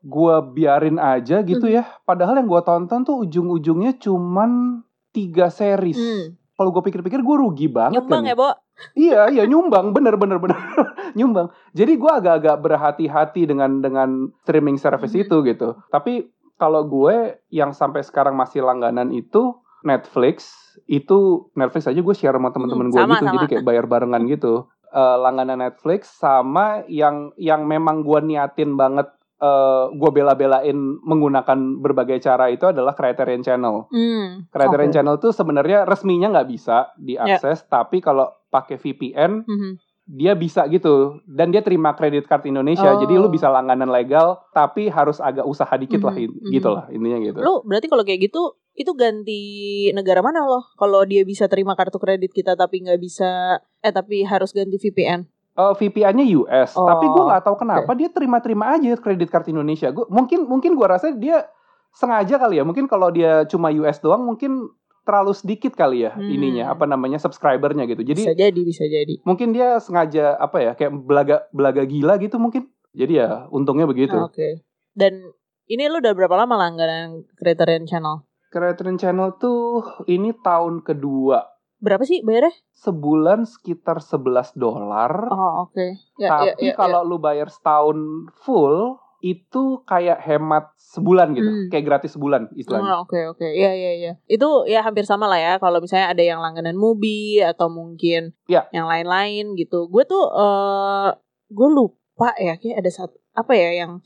gue 0.00 0.34
biarin 0.56 0.96
aja 0.96 1.44
gitu 1.44 1.68
ya 1.68 1.84
Padahal 2.08 2.40
yang 2.40 2.48
gue 2.48 2.62
tonton 2.64 3.04
tuh 3.04 3.28
ujung-ujungnya 3.28 4.00
cuman 4.00 4.80
tiga 5.12 5.52
series 5.52 6.00
Hmm. 6.00 6.40
Kalau 6.56 6.72
gue 6.72 6.88
pikir-pikir 6.88 7.20
gue 7.20 7.36
rugi 7.36 7.68
banget 7.68 8.00
Nyumbang 8.00 8.24
kan 8.24 8.30
ya, 8.32 8.34
Bo? 8.36 8.48
Iya, 8.96 9.20
iya 9.28 9.44
nyumbang, 9.44 9.92
bener 9.92 10.16
bener 10.16 10.40
bener 10.40 10.56
nyumbang. 11.16 11.48
Jadi 11.72 11.96
gue 11.96 12.12
agak-agak 12.12 12.56
berhati-hati 12.60 13.42
dengan 13.44 13.80
dengan 13.80 14.08
streaming 14.42 14.76
service 14.76 15.10
Mhm. 15.10 15.22
itu 15.22 15.36
gitu. 15.42 15.68
Tapi 15.88 16.28
kalau 16.54 16.84
gue 16.84 17.16
yang 17.48 17.72
sampai 17.72 18.00
sekarang 18.00 18.32
masih 18.32 18.60
langganan 18.60 19.10
itu 19.10 19.56
Netflix, 19.82 20.52
itu 20.84 21.48
Netflix 21.52 21.86
aja 21.86 21.96
gue 21.96 22.14
share 22.14 22.32
sama 22.32 22.50
teman-teman 22.50 22.88
Hmm, 22.88 22.92
gue 22.92 23.00
sama, 23.00 23.14
gitu, 23.14 23.24
sama. 23.24 23.34
jadi 23.34 23.46
kayak 23.48 23.64
bayar 23.64 23.84
barengan 23.86 24.22
gitu. 24.26 24.54
Eh, 24.88 25.16
langganan 25.18 25.58
Netflix 25.58 26.08
sama 26.12 26.80
yang 26.86 27.32
yang 27.36 27.64
memang 27.64 28.02
gue 28.02 28.20
niatin 28.22 28.76
banget. 28.76 29.08
eh 29.36 29.84
gue 29.92 30.10
bela-belain 30.10 30.72
menggunakan 31.04 31.76
berbagai 31.76 32.24
cara 32.24 32.48
itu 32.48 32.64
adalah 32.64 32.96
Criterion 32.96 33.44
Channel. 33.44 33.84
Hmm. 33.92 34.48
Criterion 34.48 34.88
oke. 34.88 34.96
Channel 34.96 35.16
tuh 35.20 35.28
sebenarnya 35.28 35.84
resminya 35.84 36.32
nggak 36.32 36.48
bisa 36.48 36.96
diakses, 36.96 37.68
tapi 37.68 38.00
kalau 38.00 38.32
pakai 38.48 38.80
VPN 38.80 39.44
Mhm. 39.44 39.70
Dia 40.06 40.32
bisa 40.32 40.62
gitu 40.66 41.18
dan 41.26 41.50
dia 41.50 41.60
terima 41.60 41.90
kredit 41.92 42.24
card 42.24 42.46
Indonesia 42.46 42.88
Oh. 42.88 42.96
jadi 42.96 43.18
lu 43.18 43.26
bisa 43.26 43.50
langganan 43.50 43.90
legal 43.90 44.38
tapi 44.50 44.86
harus 44.86 45.18
agak 45.18 45.42
usaha 45.42 45.74
dikit 45.74 45.98
lah 46.00 46.14
Mhm, 46.14 46.22
in- 46.22 46.38
mhm. 46.38 46.50
gitu 46.54 46.68
lah 46.70 46.84
intinya 46.88 47.18
gitu 47.20 47.38
Lu 47.42 47.54
berarti 47.60 47.86
kalau 47.86 48.06
kayak 48.06 48.20
gitu, 48.24 48.42
itu 48.72 48.92
ganti 48.92 49.42
negara 49.90 50.20
mana 50.20 50.46
loh? 50.46 50.62
Kalau 50.74 51.02
dia 51.02 51.20
bisa 51.22 51.46
terima 51.46 51.74
kartu 51.74 51.98
kredit 51.98 52.30
kita 52.30 52.54
tapi 52.54 52.80
nggak 52.80 52.96
bisa, 52.96 53.58
eh 53.80 53.90
tapi 53.90 54.22
harus 54.22 54.52
ganti 54.52 54.78
VPN. 54.78 55.26
Eh, 55.56 55.72
VPN-nya 55.74 56.24
US 56.38 56.76
Oh, 56.76 56.84
tapi 56.84 57.08
gue 57.08 57.22
nggak 57.26 57.42
tahu 57.42 57.56
kenapa 57.56 57.90
dia 57.92 58.06
terima-terima 58.06 58.76
aja 58.76 58.94
kredit 58.94 59.26
card 59.26 59.48
Indonesia 59.48 59.88
gua, 59.88 60.06
mungkin 60.06 60.44
mungkin 60.44 60.76
gua 60.76 60.94
rasa 60.94 61.10
dia 61.10 61.48
sengaja 61.90 62.36
kali 62.36 62.60
ya 62.60 62.64
mungkin 62.64 62.84
kalau 62.84 63.08
dia 63.08 63.42
cuma 63.46 63.72
US 63.72 63.98
doang 63.98 64.22
mungkin 64.22 64.68
terlalu 65.06 65.32
sedikit 65.32 65.72
kali 65.72 66.02
ya 66.02 66.12
Hmm. 66.18 66.26
ininya 66.26 66.74
apa 66.74 66.82
namanya 66.84 67.22
subscribernya 67.22 67.86
gitu 67.86 68.02
jadi 68.02 68.18
bisa 68.18 68.34
jadi, 68.34 68.60
bisa 68.60 68.84
jadi. 68.84 69.22
mungkin 69.22 69.54
dia 69.54 69.78
sengaja 69.78 70.34
apa 70.34 70.58
ya 70.58 70.72
kayak 70.74 70.92
belaga 71.06 71.46
belaga 71.54 71.86
gila 71.86 72.18
gitu 72.18 72.42
mungkin 72.42 72.66
jadi 72.90 73.12
ya 73.22 73.28
untungnya 73.48 73.86
begitu 73.86 74.18
Oke. 74.18 74.66
Dan 74.96 75.28
ini 75.68 75.92
lu 75.92 76.00
udah 76.00 76.16
berapa 76.16 76.32
lama 76.40 76.56
langganan 76.56 77.28
Criterion 77.36 77.84
Channel? 77.84 78.24
Criterion 78.48 78.96
Channel 78.96 79.36
tuh 79.36 79.84
ini 80.08 80.32
tahun 80.32 80.80
kedua. 80.80 81.44
Berapa 81.76 82.08
sih 82.08 82.24
bayarnya? 82.24 82.56
Sebulan 82.72 83.44
sekitar 83.44 84.00
11 84.00 84.56
dolar. 84.56 85.12
Oh, 85.28 85.68
oke. 85.68 86.00
Ya, 86.16 86.32
Tapi 86.32 86.48
ya, 86.64 86.72
ya, 86.72 86.74
kalau 86.80 87.04
lu 87.04 87.20
bayar 87.20 87.52
setahun 87.52 88.00
full 88.40 88.96
itu 89.18 89.80
kayak 89.82 90.20
hemat 90.20 90.70
sebulan 90.76 91.32
gitu, 91.32 91.46
Hmm. 91.46 91.68
kayak 91.68 91.84
gratis 91.84 92.12
sebulan 92.12 92.52
istilahnya. 92.52 92.96
Oh, 92.96 93.04
Oke 93.04 93.20
oke, 93.26 93.44
Iya 93.44 93.72
iya 93.72 93.92
iya. 93.94 94.12
Itu 94.24 94.64
ya 94.64 94.80
hampir 94.80 95.02
sama 95.02 95.26
lah 95.26 95.36
ya. 95.36 95.52
Kalau 95.56 95.80
misalnya 95.80 96.12
ada 96.12 96.22
yang 96.22 96.38
langganan 96.38 96.74
Mubi 96.74 97.40
atau 97.40 97.66
mungkin 97.66 98.32
Ya. 98.46 98.68
yang 98.70 98.86
lain-lain 98.86 99.54
gitu. 99.54 99.88
Gue 99.88 100.04
tuh 100.04 100.24
eh 100.26 101.08
gue 101.46 101.68
lupa 101.68 102.32
ya, 102.36 102.56
kayak 102.56 102.80
ada 102.80 102.90
satu 102.90 103.16
apa 103.32 103.52
ya 103.52 103.84
yang 103.84 104.00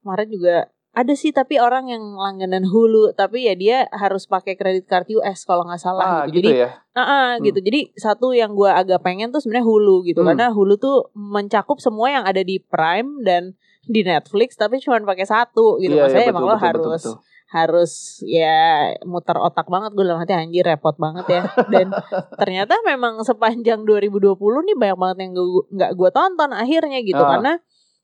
kemarin 0.00 0.28
juga 0.30 0.56
ada 0.92 1.12
sih 1.12 1.28
tapi 1.28 1.60
orang 1.60 1.92
yang 1.92 2.00
langganan 2.16 2.64
Hulu 2.64 3.12
tapi 3.12 3.44
ya 3.44 3.52
dia 3.52 3.84
harus 3.92 4.24
pakai 4.24 4.56
kredit 4.56 4.88
card 4.88 5.04
US 5.12 5.44
kalau 5.44 5.68
nggak 5.68 5.76
salah 5.76 6.04
Ah, 6.04 6.16
gitu. 6.24 6.40
gitu 6.40 6.56
Jadi 6.56 6.64
ya. 6.64 6.70
Ah, 6.90 7.00
ah, 7.00 7.28
Hmm. 7.36 7.44
gitu. 7.44 7.58
Jadi 7.60 7.80
satu 7.94 8.32
yang 8.32 8.56
gue 8.56 8.64
agak 8.66 9.04
pengen 9.04 9.28
tuh 9.28 9.44
sebenarnya 9.44 9.68
Hulu 9.68 10.08
gitu 10.08 10.24
Hmm. 10.24 10.32
karena 10.32 10.48
Hulu 10.48 10.74
tuh 10.76 11.12
mencakup 11.12 11.76
semua 11.78 12.08
yang 12.08 12.24
ada 12.24 12.40
di 12.40 12.56
Prime 12.56 13.20
dan 13.20 13.52
di 13.86 14.02
Netflix 14.02 14.54
tapi 14.54 14.78
cuma 14.78 14.98
pakai 15.00 15.24
satu 15.24 15.78
gitu. 15.78 15.94
Iya, 15.94 15.96
iya, 15.96 16.02
Maksudnya 16.04 16.26
betul, 16.26 16.34
emang 16.34 16.44
lo 16.44 16.50
betul, 16.52 16.66
harus 16.66 16.82
betul, 16.82 17.14
betul. 17.14 17.16
harus 17.46 17.92
ya 18.26 18.58
muter 19.02 19.38
otak 19.38 19.66
banget 19.66 19.90
gue 19.92 20.02
dalam 20.02 20.18
hati 20.18 20.34
anjir 20.34 20.66
repot 20.66 20.94
banget 20.96 21.26
ya. 21.30 21.42
Dan 21.72 21.94
ternyata 22.34 22.74
memang 22.82 23.22
sepanjang 23.22 23.86
2020 23.86 24.34
nih 24.66 24.76
banyak 24.76 24.98
banget 24.98 25.16
yang 25.22 25.32
nggak 25.70 25.90
gue 25.94 26.10
tonton 26.10 26.50
akhirnya 26.50 27.00
gitu 27.00 27.18
Ah. 27.18 27.30
karena 27.32 27.52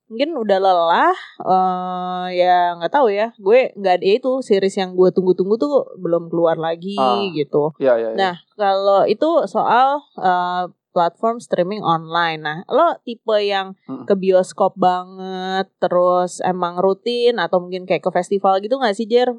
mungkin 0.03 0.35
udah 0.35 0.59
lelah 0.59 1.15
eh 1.41 2.27
ya 2.37 2.75
nggak 2.77 2.91
tahu 2.91 3.07
ya 3.09 3.31
gue 3.35 3.71
nggak 3.73 3.95
ada 3.97 4.05
itu 4.05 4.31
series 4.39 4.75
yang 4.75 4.93
gue 4.93 5.09
tunggu-tunggu 5.09 5.55
tuh 5.55 5.95
belum 5.97 6.27
keluar 6.27 6.55
lagi 6.55 6.95
Ah. 6.95 7.23
gitu 7.29 7.71
Iya, 7.79 7.93
iya, 7.97 8.09
iya. 8.11 8.17
Nah, 8.19 8.35
kalau 8.53 9.03
itu 9.03 9.27
soal 9.45 10.03
uh, 10.15 10.67
platform 10.93 11.41
streaming 11.41 11.81
online. 11.81 12.45
Nah, 12.45 12.57
lo 12.69 13.01
tipe 13.01 13.35
yang 13.41 13.73
ke 14.05 14.13
bioskop 14.13 14.77
banget, 14.77 15.67
terus 15.81 16.39
emang 16.45 16.77
rutin 16.77 17.41
atau 17.41 17.59
mungkin 17.59 17.89
kayak 17.89 18.05
ke 18.05 18.11
festival 18.13 18.61
gitu 18.61 18.77
gak 18.77 18.93
sih, 18.93 19.09
Jer? 19.09 19.33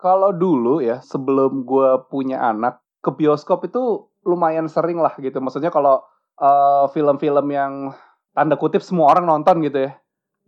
Kalau 0.00 0.32
dulu 0.32 0.80
ya, 0.80 1.02
sebelum 1.02 1.66
gue 1.68 1.90
punya 2.08 2.40
anak, 2.40 2.80
ke 3.00 3.10
bioskop 3.12 3.66
itu 3.68 4.08
lumayan 4.24 4.68
sering 4.68 5.00
lah 5.00 5.12
gitu. 5.18 5.40
Maksudnya 5.40 5.72
kalau 5.72 6.04
eh, 6.40 6.84
film-film 6.92 7.46
yang 7.52 7.92
tanda 8.36 8.56
kutip 8.56 8.84
semua 8.84 9.12
orang 9.12 9.26
nonton 9.26 9.64
gitu 9.64 9.88
ya. 9.88 9.92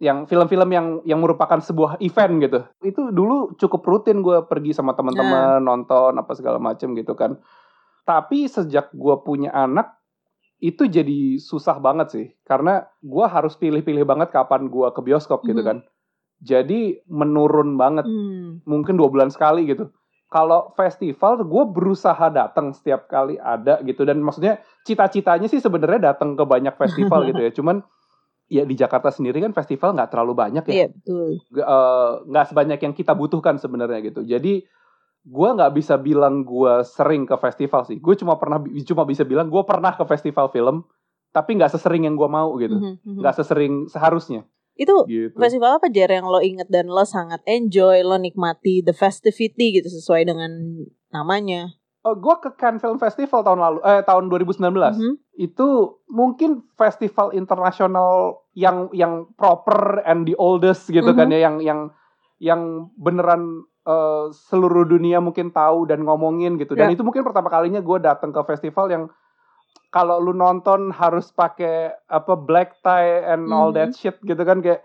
Yang 0.02 0.34
film-film 0.34 0.70
yang 0.72 0.86
yang 1.06 1.20
merupakan 1.22 1.62
sebuah 1.62 2.00
event 2.02 2.34
gitu. 2.42 2.60
Itu 2.82 3.14
dulu 3.14 3.54
cukup 3.56 3.82
rutin 3.86 4.20
gue 4.20 4.44
pergi 4.50 4.74
sama 4.74 4.98
teman-teman 4.98 5.62
nonton 5.62 6.18
apa 6.18 6.32
segala 6.34 6.58
macem 6.58 6.92
gitu 6.98 7.14
kan. 7.14 7.38
Tapi 8.02 8.50
sejak 8.50 8.90
gue 8.90 9.16
punya 9.22 9.54
anak 9.54 10.01
itu 10.62 10.86
jadi 10.86 11.42
susah 11.42 11.82
banget 11.82 12.08
sih 12.14 12.26
karena 12.46 12.86
gue 13.02 13.26
harus 13.26 13.58
pilih-pilih 13.58 14.06
banget 14.06 14.30
kapan 14.30 14.70
gue 14.70 14.86
ke 14.94 15.00
bioskop 15.02 15.42
gitu 15.42 15.58
Mhm. 15.58 15.66
kan. 15.66 15.78
Jadi 16.38 17.02
menurun 17.10 17.74
banget 17.74 18.06
Hmm. 18.06 18.62
mungkin 18.62 18.94
dua 18.94 19.10
bulan 19.10 19.30
sekali 19.30 19.66
gitu. 19.66 19.90
Kalau 20.26 20.72
festival, 20.74 21.44
gue 21.44 21.64
berusaha 21.66 22.30
datang 22.32 22.72
setiap 22.72 23.04
kali 23.04 23.36
ada 23.36 23.82
gitu 23.84 24.06
dan 24.06 24.22
maksudnya 24.22 24.62
cita-citanya 24.82 25.44
sih 25.44 25.60
sebenarnya 25.60 26.14
datang 26.14 26.38
ke 26.38 26.44
banyak 26.46 26.72
festival 26.78 27.20
gitu 27.34 27.42
ya. 27.42 27.50
Cuman 27.52 27.82
ya 28.46 28.62
di 28.62 28.72
Jakarta 28.72 29.10
sendiri 29.10 29.42
kan 29.42 29.52
festival 29.52 29.92
nggak 29.92 30.08
terlalu 30.14 30.32
banyak 30.32 30.64
ya, 30.70 30.74
Iya, 30.74 30.86
betul. 30.94 31.30
Nggak, 31.52 31.66
eh, 31.68 32.10
nggak 32.32 32.46
sebanyak 32.48 32.78
yang 32.80 32.94
kita 32.94 33.12
butuhkan 33.12 33.56
sebenarnya 33.58 33.98
gitu. 34.02 34.22
Jadi 34.22 34.62
gue 35.22 35.48
nggak 35.54 35.72
bisa 35.72 35.94
bilang 35.96 36.42
gue 36.42 36.82
sering 36.82 37.22
ke 37.24 37.36
festival 37.38 37.86
sih. 37.86 38.02
Gue 38.02 38.18
cuma 38.18 38.36
pernah 38.36 38.58
cuma 38.60 39.06
bisa 39.06 39.22
bilang 39.22 39.46
gue 39.46 39.62
pernah 39.62 39.94
ke 39.94 40.02
festival 40.04 40.50
film, 40.50 40.82
tapi 41.30 41.54
nggak 41.54 41.70
sesering 41.70 42.04
yang 42.04 42.18
gue 42.18 42.26
mau 42.26 42.54
gitu. 42.58 42.74
Mhm, 42.74 42.92
mhm. 43.06 43.18
Nggak 43.22 43.34
sesering 43.38 43.74
seharusnya 43.86 44.42
Itu 44.74 45.04
gitu. 45.06 45.36
festival 45.36 45.78
apa, 45.78 45.92
Jer, 45.92 46.10
yang 46.10 46.26
lo 46.26 46.40
inget 46.40 46.66
dan 46.66 46.88
lo 46.88 47.04
sangat 47.04 47.44
enjoy, 47.46 48.02
lo 48.02 48.16
nikmati 48.16 48.80
the 48.82 48.96
festivity 48.96 49.78
gitu 49.78 49.86
sesuai 49.86 50.26
dengan 50.26 50.50
namanya? 51.12 51.70
Oh, 52.02 52.18
gue 52.18 52.34
ke 52.42 52.50
Cannes 52.58 52.82
Film 52.82 52.98
Festival 52.98 53.46
tahun 53.46 53.62
lalu, 53.62 53.78
eh 53.86 54.02
tahun 54.02 54.26
2019. 54.26 54.98
Mhm. 54.98 55.14
itu 55.32 55.68
mungkin 56.12 56.60
festival 56.76 57.32
internasional 57.32 58.44
yang 58.52 58.92
yang 58.92 59.32
proper 59.32 60.04
and 60.04 60.28
the 60.28 60.36
oldest 60.36 60.92
gitu 60.92 61.08
kan 61.16 61.30
Mhm. 61.30 61.32
ya 61.32 61.38
yang 61.40 61.56
yang 61.64 61.80
yang 62.36 62.60
beneran 63.00 63.64
eh, 63.84 64.24
seluruh 64.44 64.84
dunia 64.84 65.18
mungkin 65.18 65.50
tahu 65.50 65.84
dan 65.84 66.00
ngomongin 66.00 66.54
gitu 66.54 66.72
dan 66.72 66.88
Ya. 66.88 66.94
itu 66.94 67.02
mungkin 67.02 67.22
pertama 67.22 67.48
kalinya 67.48 67.78
gue 67.78 67.98
datang 67.98 68.30
ke 68.30 68.40
festival 68.44 68.86
yang 68.86 69.04
kalau 69.88 70.16
lu 70.18 70.32
nonton 70.32 70.88
harus 70.90 71.28
pakai 71.30 71.92
apa 72.06 72.32
black 72.34 72.80
tie 72.80 73.26
and 73.26 73.48
all 73.48 73.68
Mhm. 73.68 73.76
that 73.76 73.90
shit 73.92 74.16
gitu 74.20 74.40
kan 74.40 74.58
kayak 74.58 74.80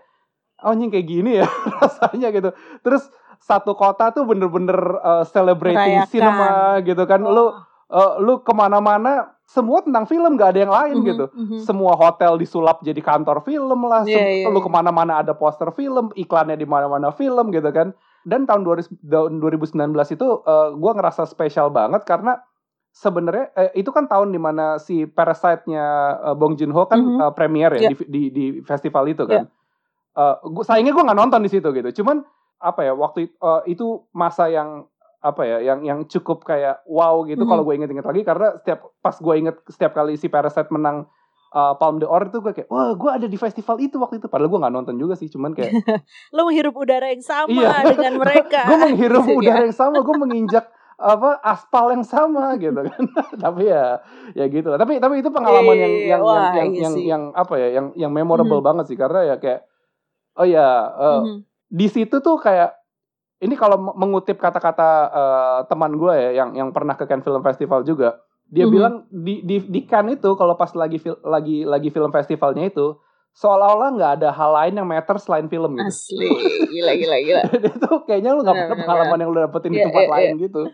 oh 0.60 0.70
anjing 0.70 0.90
kayak 0.90 1.06
gini 1.06 1.38
ya 1.38 1.46
rasanya 1.78 2.28
gitu 2.30 2.50
terus 2.80 3.06
satu 3.38 3.72
kota 3.72 4.10
tuh 4.10 4.24
bener-bener 4.24 4.76
eh, 4.98 5.24
celebrating 5.26 6.02
Merayakan. 6.02 6.10
cinema 6.10 6.48
gitu 6.82 7.04
kan 7.04 7.20
lu 7.20 7.44
Wah. 7.46 7.64
eh, 7.88 8.12
lu 8.18 8.42
ke 8.42 8.52
mana-mana 8.52 9.12
semua 9.44 9.80
tentang 9.80 10.04
film 10.04 10.34
gak 10.34 10.52
ada 10.52 10.60
yang 10.60 10.74
lain 10.74 10.96
Mhm, 10.96 11.06
gitu 11.06 11.24
mhm. 11.32 11.58
semua 11.58 11.94
hotel 11.94 12.36
disulap 12.36 12.82
jadi 12.82 12.98
kantor 12.98 13.40
film 13.40 13.80
lah 13.82 14.04
Iya, 14.04 14.12
Sem- 14.12 14.28
iya, 14.42 14.46
lu 14.46 14.58
iya. 14.58 14.60
ke 14.60 14.70
mana-mana 14.70 15.12
ada 15.16 15.32
poster 15.32 15.70
film 15.70 16.12
iklannya 16.12 16.52
di 16.54 16.66
mana-mana 16.66 17.08
film 17.10 17.48
gitu 17.48 17.70
kan 17.70 17.96
dan 18.24 18.46
tahun 18.46 18.64
2000 18.64 18.88
tahun 19.04 19.32
2019 19.38 20.14
itu 20.14 20.28
eh, 20.42 20.68
gua 20.74 20.92
ngerasa 20.94 21.22
spesial 21.24 21.68
banget 21.68 22.02
karena 22.02 22.40
sebenarnya 22.90 23.52
eh, 23.54 23.70
itu 23.76 23.90
kan 23.90 24.08
tahun 24.08 24.32
di 24.32 24.40
mana 24.40 24.80
si 24.80 25.04
Parasite-nya 25.04 25.86
eh, 26.24 26.34
Bong 26.34 26.56
Joon 26.56 26.72
Ho 26.72 26.86
kan 26.86 26.98
Mhm. 26.98 27.18
eh, 27.20 27.32
premier 27.32 27.70
Iya. 27.74 27.80
ya 27.80 27.88
di, 27.90 27.96
di 28.06 28.22
di 28.30 28.44
festival 28.62 29.06
itu 29.06 29.22
kan 29.24 29.46
Eh, 30.18 30.34
gua 30.50 30.64
sayangnya 30.66 30.90
gue 30.90 31.04
nggak 31.06 31.14
nonton 31.14 31.46
di 31.46 31.50
situ 31.52 31.70
gitu 31.70 32.02
cuman 32.02 32.26
apa 32.58 32.82
ya 32.82 32.90
waktu 32.90 33.30
itu, 33.30 33.34
eh, 33.38 33.62
itu 33.70 33.86
masa 34.10 34.50
yang 34.50 34.82
apa 35.18 35.46
ya 35.46 35.58
yang 35.62 35.86
yang 35.86 36.00
cukup 36.06 36.42
kayak 36.42 36.82
wow 36.90 37.22
gitu 37.22 37.42
Mhm. 37.42 37.50
kalau 37.50 37.62
gue 37.62 37.74
inget-inget 37.78 38.02
lagi 38.02 38.22
karena 38.26 38.58
setiap 38.58 38.90
pas 38.98 39.14
gue 39.14 39.34
inget 39.38 39.54
setiap 39.70 39.94
kali 39.94 40.18
si 40.18 40.26
Parasite 40.26 40.74
menang 40.74 41.06
uh, 41.50 41.74
Palme 41.74 41.98
d'Or 41.98 42.22
itu 42.24 42.38
gue 42.38 42.52
kayak 42.52 42.68
wah 42.68 42.92
gue 42.92 43.10
ada 43.12 43.24
di 43.24 43.34
festival 43.34 43.76
itu 43.78 43.96
waktu 43.96 44.18
itu 44.18 44.26
padahal 44.26 44.48
gue 44.48 44.58
nggak 44.58 44.74
nonton 44.74 44.94
juga 44.94 45.14
sih 45.14 45.26
cuman 45.26 45.52
kayak 45.52 45.72
Lo 46.34 46.44
menghirup 46.44 46.74
udara 46.74 47.08
yang 47.08 47.20
sama 47.20 47.48
Iya. 47.50 47.88
dengan 47.90 48.14
mereka. 48.22 48.60
gue 48.64 48.78
menghirup 48.82 49.22
Gitu 49.22 49.32
ya. 49.32 49.38
udara 49.38 49.60
yang 49.62 49.76
sama 49.76 49.98
gue 49.98 50.16
menginjak 50.16 50.64
apa 50.96 51.38
aspal 51.40 51.94
yang 51.94 52.02
sama 52.02 52.56
gitu 52.56 52.74
kan 52.74 53.02
tapi 53.44 53.66
ya 53.66 54.02
ya 54.32 54.44
gitu 54.46 54.66
lah 54.66 54.76
tapi 54.76 54.98
tapi 54.98 55.22
itu 55.22 55.30
pengalaman 55.30 55.72
yang 55.72 55.92
Iya, 55.94 56.08
yang 56.08 56.20
wah, 56.20 56.34
yang 56.34 56.42
yang, 56.50 56.68
iya 56.68 56.82
yang, 56.82 56.92
sih. 56.92 57.04
yang 57.06 57.22
apa 57.32 57.54
ya 57.54 57.68
yang 57.70 57.86
yang 57.94 58.10
memorable 58.10 58.58
Mhm. 58.58 58.66
banget 58.66 58.84
sih 58.90 58.98
karena 58.98 59.20
ya 59.24 59.36
kayak 59.36 59.62
oh 60.34 60.42
ya 60.42 60.66
eh, 60.90 61.20
Mhm. 61.20 61.38
di 61.70 61.86
situ 61.86 62.18
tuh 62.18 62.36
kayak 62.36 62.74
ini 63.38 63.54
kalau 63.54 63.78
mengutip 63.94 64.34
kata-kata 64.36 64.88
eh, 65.08 65.58
teman 65.66 65.94
gue 65.94 66.10
ya 66.10 66.30
yang 66.34 66.50
yang 66.52 66.68
pernah 66.70 66.92
ke 66.92 67.06
Cannes 67.06 67.22
Film 67.22 67.40
Festival 67.40 67.86
juga 67.86 68.18
dia 68.48 68.64
Mhm. 68.64 68.72
bilang 68.72 68.94
di 69.06 69.40
di 69.42 69.56
di 69.62 69.80
Cannes 69.82 70.16
itu 70.16 70.30
kalau 70.34 70.54
pas 70.54 70.72
lagi 70.72 70.96
fil- 70.96 71.20
lagi 71.22 71.62
lagi 71.62 71.88
film 71.88 72.08
festivalnya 72.08 72.64
itu 72.64 72.96
seolah-olah 73.30 73.88
nggak 73.92 74.12
ada 74.18 74.28
hal 74.30 74.50
lain 74.52 74.74
yang 74.74 74.88
matter 74.88 75.14
selain 75.16 75.46
film 75.46 75.76
gitu 75.76 75.86
Asli, 76.10 76.26
gila 76.66 76.92
gila 76.92 77.16
gila. 77.20 77.42
itu 77.70 77.90
kayaknya 78.02 78.30
lu 78.32 78.40
nggak 78.40 78.56
pernah 78.58 78.76
pengalaman 78.80 79.18
yang 79.20 79.30
lu 79.30 79.38
dapetin 79.38 79.70
di 79.70 79.78
Iya, 79.78 79.86
tempat 79.86 80.02
iya, 80.02 80.10
lain 80.10 80.30
gitu 80.40 80.60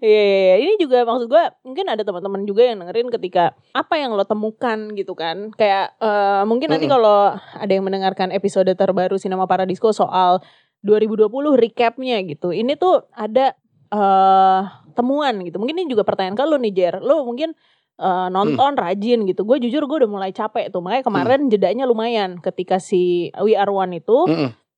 Iya, 0.00 0.22
iya, 0.22 0.38
iya. 0.40 0.54
ini 0.62 0.74
juga 0.78 1.02
maksud 1.02 1.26
gue 1.26 1.44
mungkin 1.60 1.84
ada 1.84 2.00
teman-teman 2.00 2.40
juga 2.42 2.62
yang 2.64 2.80
dengerin 2.80 3.10
ketika 3.10 3.52
apa 3.74 3.94
yang 3.96 4.14
lo 4.14 4.24
temukan 4.24 4.94
gitu 4.94 5.12
kan. 5.12 5.52
Kayak 5.52 5.92
eh, 5.98 6.42
mungkin 6.42 6.70
nanti 6.70 6.86
Mm-mm. 6.86 6.94
kalau 6.94 7.18
ada 7.36 7.68
yang 7.68 7.84
mendengarkan 7.84 8.30
episode 8.30 8.70
terbaru 8.70 9.18
Cinema 9.18 9.44
Paradisco 9.44 9.92
soal 9.92 10.40
2020 10.80 11.28
recapnya 11.54 12.16
gitu. 12.24 12.48
Ini 12.50 12.72
tuh 12.74 13.04
ada 13.12 13.52
eh 13.90 14.62
temuan 14.94 15.42
gitu. 15.42 15.58
Mungkin 15.58 15.76
ini 15.82 15.86
juga 15.90 16.06
pertanyaan 16.06 16.38
ke 16.38 16.44
lo 16.46 16.56
nih 16.58 16.72
Jer. 16.74 16.94
Lo 17.02 17.26
mungkin 17.26 17.54
eh, 18.00 18.28
nonton 18.30 18.78
rajin 18.78 19.26
gitu. 19.26 19.42
Gue 19.42 19.58
jujur 19.58 19.84
gue 19.86 20.06
udah 20.06 20.10
mulai 20.10 20.30
capek 20.30 20.70
tuh. 20.70 20.80
Makanya 20.80 21.04
kemarin 21.06 21.40
jedanya 21.50 21.84
lumayan 21.84 22.38
ketika 22.38 22.78
si 22.78 23.34
We 23.38 23.58
Are 23.58 23.70
One 23.70 23.98
itu. 23.98 24.26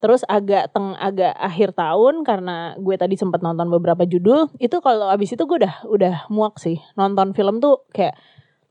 Terus 0.03 0.27
agak 0.27 0.75
teng 0.75 0.99
agak 0.99 1.31
akhir 1.39 1.79
tahun 1.79 2.27
karena 2.27 2.75
gue 2.75 2.99
tadi 2.99 3.15
sempat 3.15 3.39
nonton 3.39 3.71
beberapa 3.71 4.03
judul 4.03 4.51
itu 4.59 4.83
kalau 4.83 5.07
abis 5.07 5.39
itu 5.39 5.47
gue 5.47 5.63
udah 5.63 5.87
udah 5.87 6.27
muak 6.27 6.59
sih 6.59 6.83
nonton 6.99 7.31
film 7.39 7.63
tuh 7.63 7.87
kayak 7.95 8.19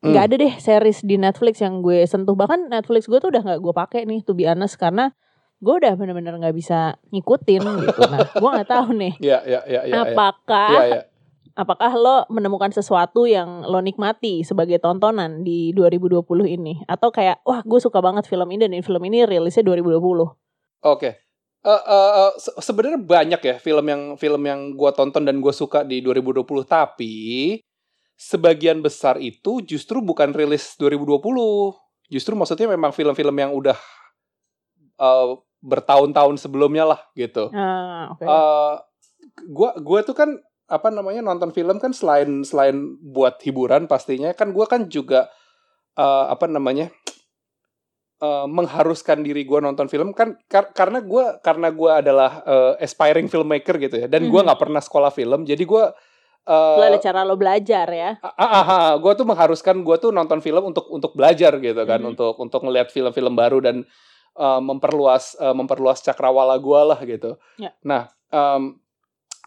Hmm. 0.01 0.17
nggak 0.17 0.23
ada 0.25 0.35
deh 0.41 0.53
series 0.57 1.05
di 1.05 1.13
Netflix 1.21 1.61
yang 1.61 1.85
gue 1.85 2.09
sentuh 2.09 2.33
bahkan 2.33 2.65
Netflix 2.73 3.05
gue 3.05 3.21
tuh 3.21 3.29
udah 3.29 3.45
nggak 3.45 3.59
gue 3.61 3.69
pakai 3.69 4.01
nih 4.09 4.25
to 4.25 4.33
be 4.33 4.49
honest 4.49 4.73
karena 4.81 5.13
gue 5.61 5.75
udah 5.77 5.93
bener-bener 5.93 6.33
nggak 6.41 6.57
bisa 6.57 6.97
ngikutin 7.13 7.61
gitu. 7.85 8.01
Nah 8.09 8.19
gue 8.33 8.49
nggak 8.49 8.69
tahu 8.69 8.87
nih. 8.97 9.13
Ya 9.21 9.39
ya 9.45 9.61
ya 9.69 9.81
ya 9.85 9.95
apakah 10.09 10.69
ya, 10.73 10.83
ya. 10.89 11.01
apakah 11.53 11.91
lo 11.93 12.25
menemukan 12.33 12.73
sesuatu 12.73 13.29
yang 13.29 13.61
lo 13.69 13.77
nikmati 13.77 14.41
sebagai 14.41 14.81
tontonan 14.81 15.45
di 15.45 15.69
2020 15.77 16.25
ini? 16.49 16.81
Atau 16.89 17.13
kayak 17.13 17.45
wah 17.45 17.61
gue 17.61 17.77
suka 17.77 18.01
banget 18.01 18.25
film 18.25 18.49
ini 18.49 18.65
dan 18.65 18.81
film 18.81 19.03
ini 19.05 19.21
rilisnya 19.29 19.61
2020 19.61 20.01
Oke. 20.81 21.21
Uh, 21.61 21.77
uh, 21.77 22.11
uh, 22.25 22.31
se 22.41 22.49
sebenarnya 22.57 22.97
banyak 22.97 23.41
ya 23.45 23.55
film 23.61 23.85
yang 23.85 24.01
film 24.17 24.41
yang 24.49 24.73
gue 24.73 24.91
tonton 24.97 25.21
dan 25.21 25.37
gue 25.37 25.53
suka 25.53 25.85
di 25.85 26.01
2020 26.01 26.41
tapi 26.65 27.13
sebagian 28.17 28.81
besar 28.81 29.21
itu 29.21 29.61
justru 29.61 30.01
bukan 30.01 30.33
rilis 30.33 30.73
2020 30.81 31.21
justru 32.09 32.33
maksudnya 32.33 32.65
memang 32.65 32.89
film-film 32.89 33.37
yang 33.37 33.53
udah 33.53 33.77
uh, 34.97 35.37
bertahun-tahun 35.61 36.41
sebelumnya 36.41 36.85
lah 36.89 36.99
gitu. 37.13 37.53
Ah, 37.53 38.11
oke. 38.13 38.25
Uh, 38.25 38.73
gua 39.49 39.77
gua 39.79 40.01
tuh 40.01 40.17
kan 40.17 40.37
apa 40.65 40.87
namanya 40.89 41.21
nonton 41.21 41.53
film 41.53 41.77
kan 41.77 41.93
selain 41.93 42.41
selain 42.41 42.97
buat 43.01 43.37
hiburan 43.43 43.85
pastinya 43.85 44.31
kan 44.33 44.51
gua 44.55 44.65
kan 44.65 44.87
juga 44.87 45.27
uh, 45.99 46.31
apa 46.31 46.47
namanya 46.47 46.89
uh, 48.21 48.47
mengharuskan 48.47 49.21
diri 49.25 49.43
gua 49.43 49.59
nonton 49.61 49.91
film 49.91 50.15
kan 50.15 50.37
kar 50.47 50.71
karena 50.71 51.03
gua 51.03 51.37
karena 51.41 51.69
gua 51.73 51.99
adalah 51.99 52.41
uh, 52.45 52.73
aspiring 52.79 53.27
filmmaker 53.27 53.77
gitu 53.81 54.05
ya 54.05 54.07
dan 54.07 54.31
gua 54.31 54.41
Mhm. 54.41 54.47
nggak 54.51 54.61
pernah 54.61 54.81
sekolah 54.81 55.11
film 55.11 55.43
jadi 55.43 55.63
gua 55.67 55.91
uh, 56.47 56.81
ada 56.81 56.97
cara 56.97 57.21
lo 57.27 57.35
belajar 57.37 57.85
ya. 57.91 58.17
Ah, 58.23 58.33
ah, 58.41 58.65
ah, 58.65 58.91
gue 58.97 59.13
tuh 59.13 59.27
mengharuskan 59.29 59.85
gue 59.85 59.97
tuh 60.01 60.09
nonton 60.09 60.41
film 60.41 60.73
untuk 60.73 60.89
untuk 60.89 61.13
belajar 61.13 61.53
gitu 61.61 61.81
kan, 61.85 62.01
Mhm. 62.01 62.11
untuk 62.15 62.33
untuk 62.41 62.65
ngelihat 62.65 62.89
film-film 62.89 63.37
baru 63.37 63.61
dan 63.61 63.85
uh, 64.37 64.61
memperluas 64.63 65.35
uh, 65.39 65.55
memperluas 65.55 66.03
cakrawala 66.03 66.55
gue 66.59 66.81
lah 66.85 66.99
gitu. 67.03 67.39
Ya. 67.59 67.71
Nah, 67.83 68.11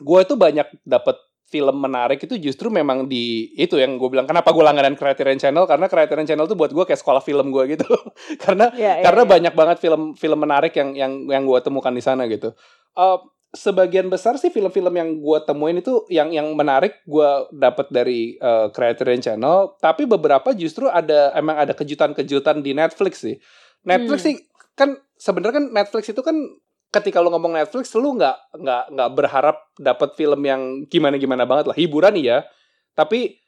gue 0.01 0.21
tuh 0.29 0.37
banyak 0.37 0.69
dapet 0.85 1.17
film 1.55 1.77
menarik 1.79 2.19
itu 2.19 2.35
justru 2.41 2.67
memang 2.67 3.07
di 3.07 3.55
itu 3.55 3.79
yang 3.79 3.95
gue 3.95 4.09
bilang 4.11 4.27
kenapa 4.27 4.51
gue 4.51 4.65
langganan 4.65 4.99
Criterion 4.99 5.39
Channel 5.39 5.69
karena 5.71 5.87
Criterion 5.87 6.27
Channel 6.27 6.51
tuh 6.51 6.59
buat 6.59 6.75
gue 6.75 6.83
kayak 6.83 6.99
sekolah 6.99 7.23
film 7.23 7.55
gue 7.55 7.79
gitu 7.79 7.87
karena 8.43 8.75
Iya, 8.75 8.99
iya, 8.99 9.05
karena 9.07 9.23
iya. 9.23 9.31
banyak 9.39 9.55
banget 9.55 9.77
film 9.79 10.19
film 10.19 10.39
menarik 10.43 10.75
yang 10.75 10.99
yang 10.99 11.13
yang 11.31 11.47
gue 11.47 11.61
temukan 11.63 11.95
di 11.95 12.03
sana 12.03 12.27
gitu. 12.27 12.57
Uh, 12.99 13.23
sebagian 13.55 14.11
besar 14.11 14.35
sih 14.35 14.51
film-film 14.51 14.91
yang 14.99 15.15
gue 15.23 15.39
temuin 15.47 15.79
itu 15.79 16.03
yang 16.11 16.35
yang 16.35 16.51
menarik 16.59 17.07
gue 17.07 17.31
dapat 17.55 17.87
dari 17.87 18.35
uh, 18.43 18.75
Criterion 18.75 19.23
Channel, 19.23 19.79
tapi 19.79 20.11
beberapa 20.11 20.51
justru 20.59 20.91
ada 20.91 21.31
emang 21.39 21.63
ada 21.63 21.71
kejutan-kejutan 21.71 22.67
di 22.67 22.75
Netflix 22.75 23.23
sih. 23.23 23.39
Netflix 23.87 24.21
Hmm. 24.27 24.27
sih 24.27 24.37
kan 24.75 24.99
sebenarnya 25.19 25.63
kan 25.63 25.67
Netflix 25.71 26.11
itu 26.11 26.23
kan 26.23 26.37
ketika 26.91 27.19
lu 27.19 27.31
ngomong 27.35 27.59
Netflix 27.59 27.91
lu 27.99 28.15
nggak 28.15 28.55
nggak 28.55 28.85
nggak 28.95 29.11
berharap 29.19 29.57
dapat 29.79 30.15
film 30.15 30.41
yang 30.47 30.87
gimana 30.87 31.19
gimana 31.19 31.43
banget 31.43 31.71
lah 31.71 31.77
hiburan 31.79 32.15
iya 32.15 32.47
tapi 32.95 33.39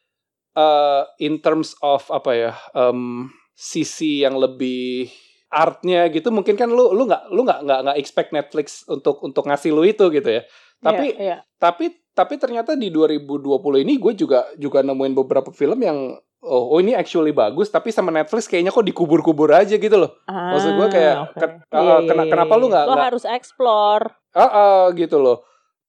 uh, 0.59 1.07
in 1.23 1.39
terms 1.39 1.79
of 1.79 2.03
apa 2.11 2.31
ya 2.35 2.53
em, 2.75 3.31
sisi 3.55 4.27
yang 4.27 4.35
lebih 4.35 5.07
artnya 5.47 6.11
gitu 6.11 6.35
mungkin 6.35 6.59
kan 6.59 6.67
lu 6.67 6.91
lu 6.91 7.07
nggak 7.07 7.31
lu 7.31 7.47
nggak 7.47 7.61
nggak 7.63 7.81
nggak 7.87 7.99
expect 8.03 8.35
Netflix 8.35 8.83
untuk 8.91 9.23
untuk 9.23 9.47
ngasih 9.47 9.71
lu 9.71 9.87
itu 9.87 10.11
gitu 10.11 10.27
ya 10.27 10.43
tapi 10.83 11.15
Iya, 11.15 11.23
iya. 11.23 11.37
tapi 11.57 11.95
tapi 12.13 12.41
ternyata 12.41 12.75
di 12.75 12.89
2020 12.93 13.85
ini 13.87 13.95
gue 13.97 14.13
juga 14.19 14.49
juga 14.59 14.83
nemuin 14.83 15.15
beberapa 15.15 15.49
film 15.55 15.79
yang 15.81 16.19
oh, 16.39 16.73
oh 16.73 16.79
ini 16.79 16.93
actually 16.93 17.31
bagus 17.31 17.69
tapi 17.69 17.89
sama 17.89 18.11
Netflix 18.11 18.45
kayaknya 18.45 18.69
kok 18.69 18.83
dikubur-kubur 18.83 19.49
aja 19.51 19.73
gitu 19.73 19.97
loh 19.97 20.13
Maksud 20.27 20.73
gue 20.75 20.89
kayak, 20.91 21.15
Ah, 21.15 21.27
ken- 21.33 21.59
Iya, 21.63 21.75
uh, 21.75 21.83
iya, 21.83 21.97
kena- 22.05 22.25
iya, 22.25 22.31
kenapa 22.31 22.53
iya. 22.53 22.61
lu 22.61 22.67
nggak- 22.67 22.87
Lo 22.87 22.93
nggak- 22.93 23.07
harus 23.07 23.25
explore. 23.27 24.05
Ah, 24.31 24.43
ah, 24.45 24.83
gitu 24.93 25.17
loh. 25.17 25.41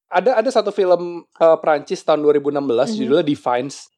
Ada 0.07 0.39
ada 0.39 0.49
satu 0.49 0.71
film 0.71 1.01
uh, 1.33 1.57
Prancis 1.57 1.99
tahun 1.99 2.21
2016 2.21 2.63
Mhm. 2.89 2.97
judulnya 2.97 3.25
Defines. 3.25 3.91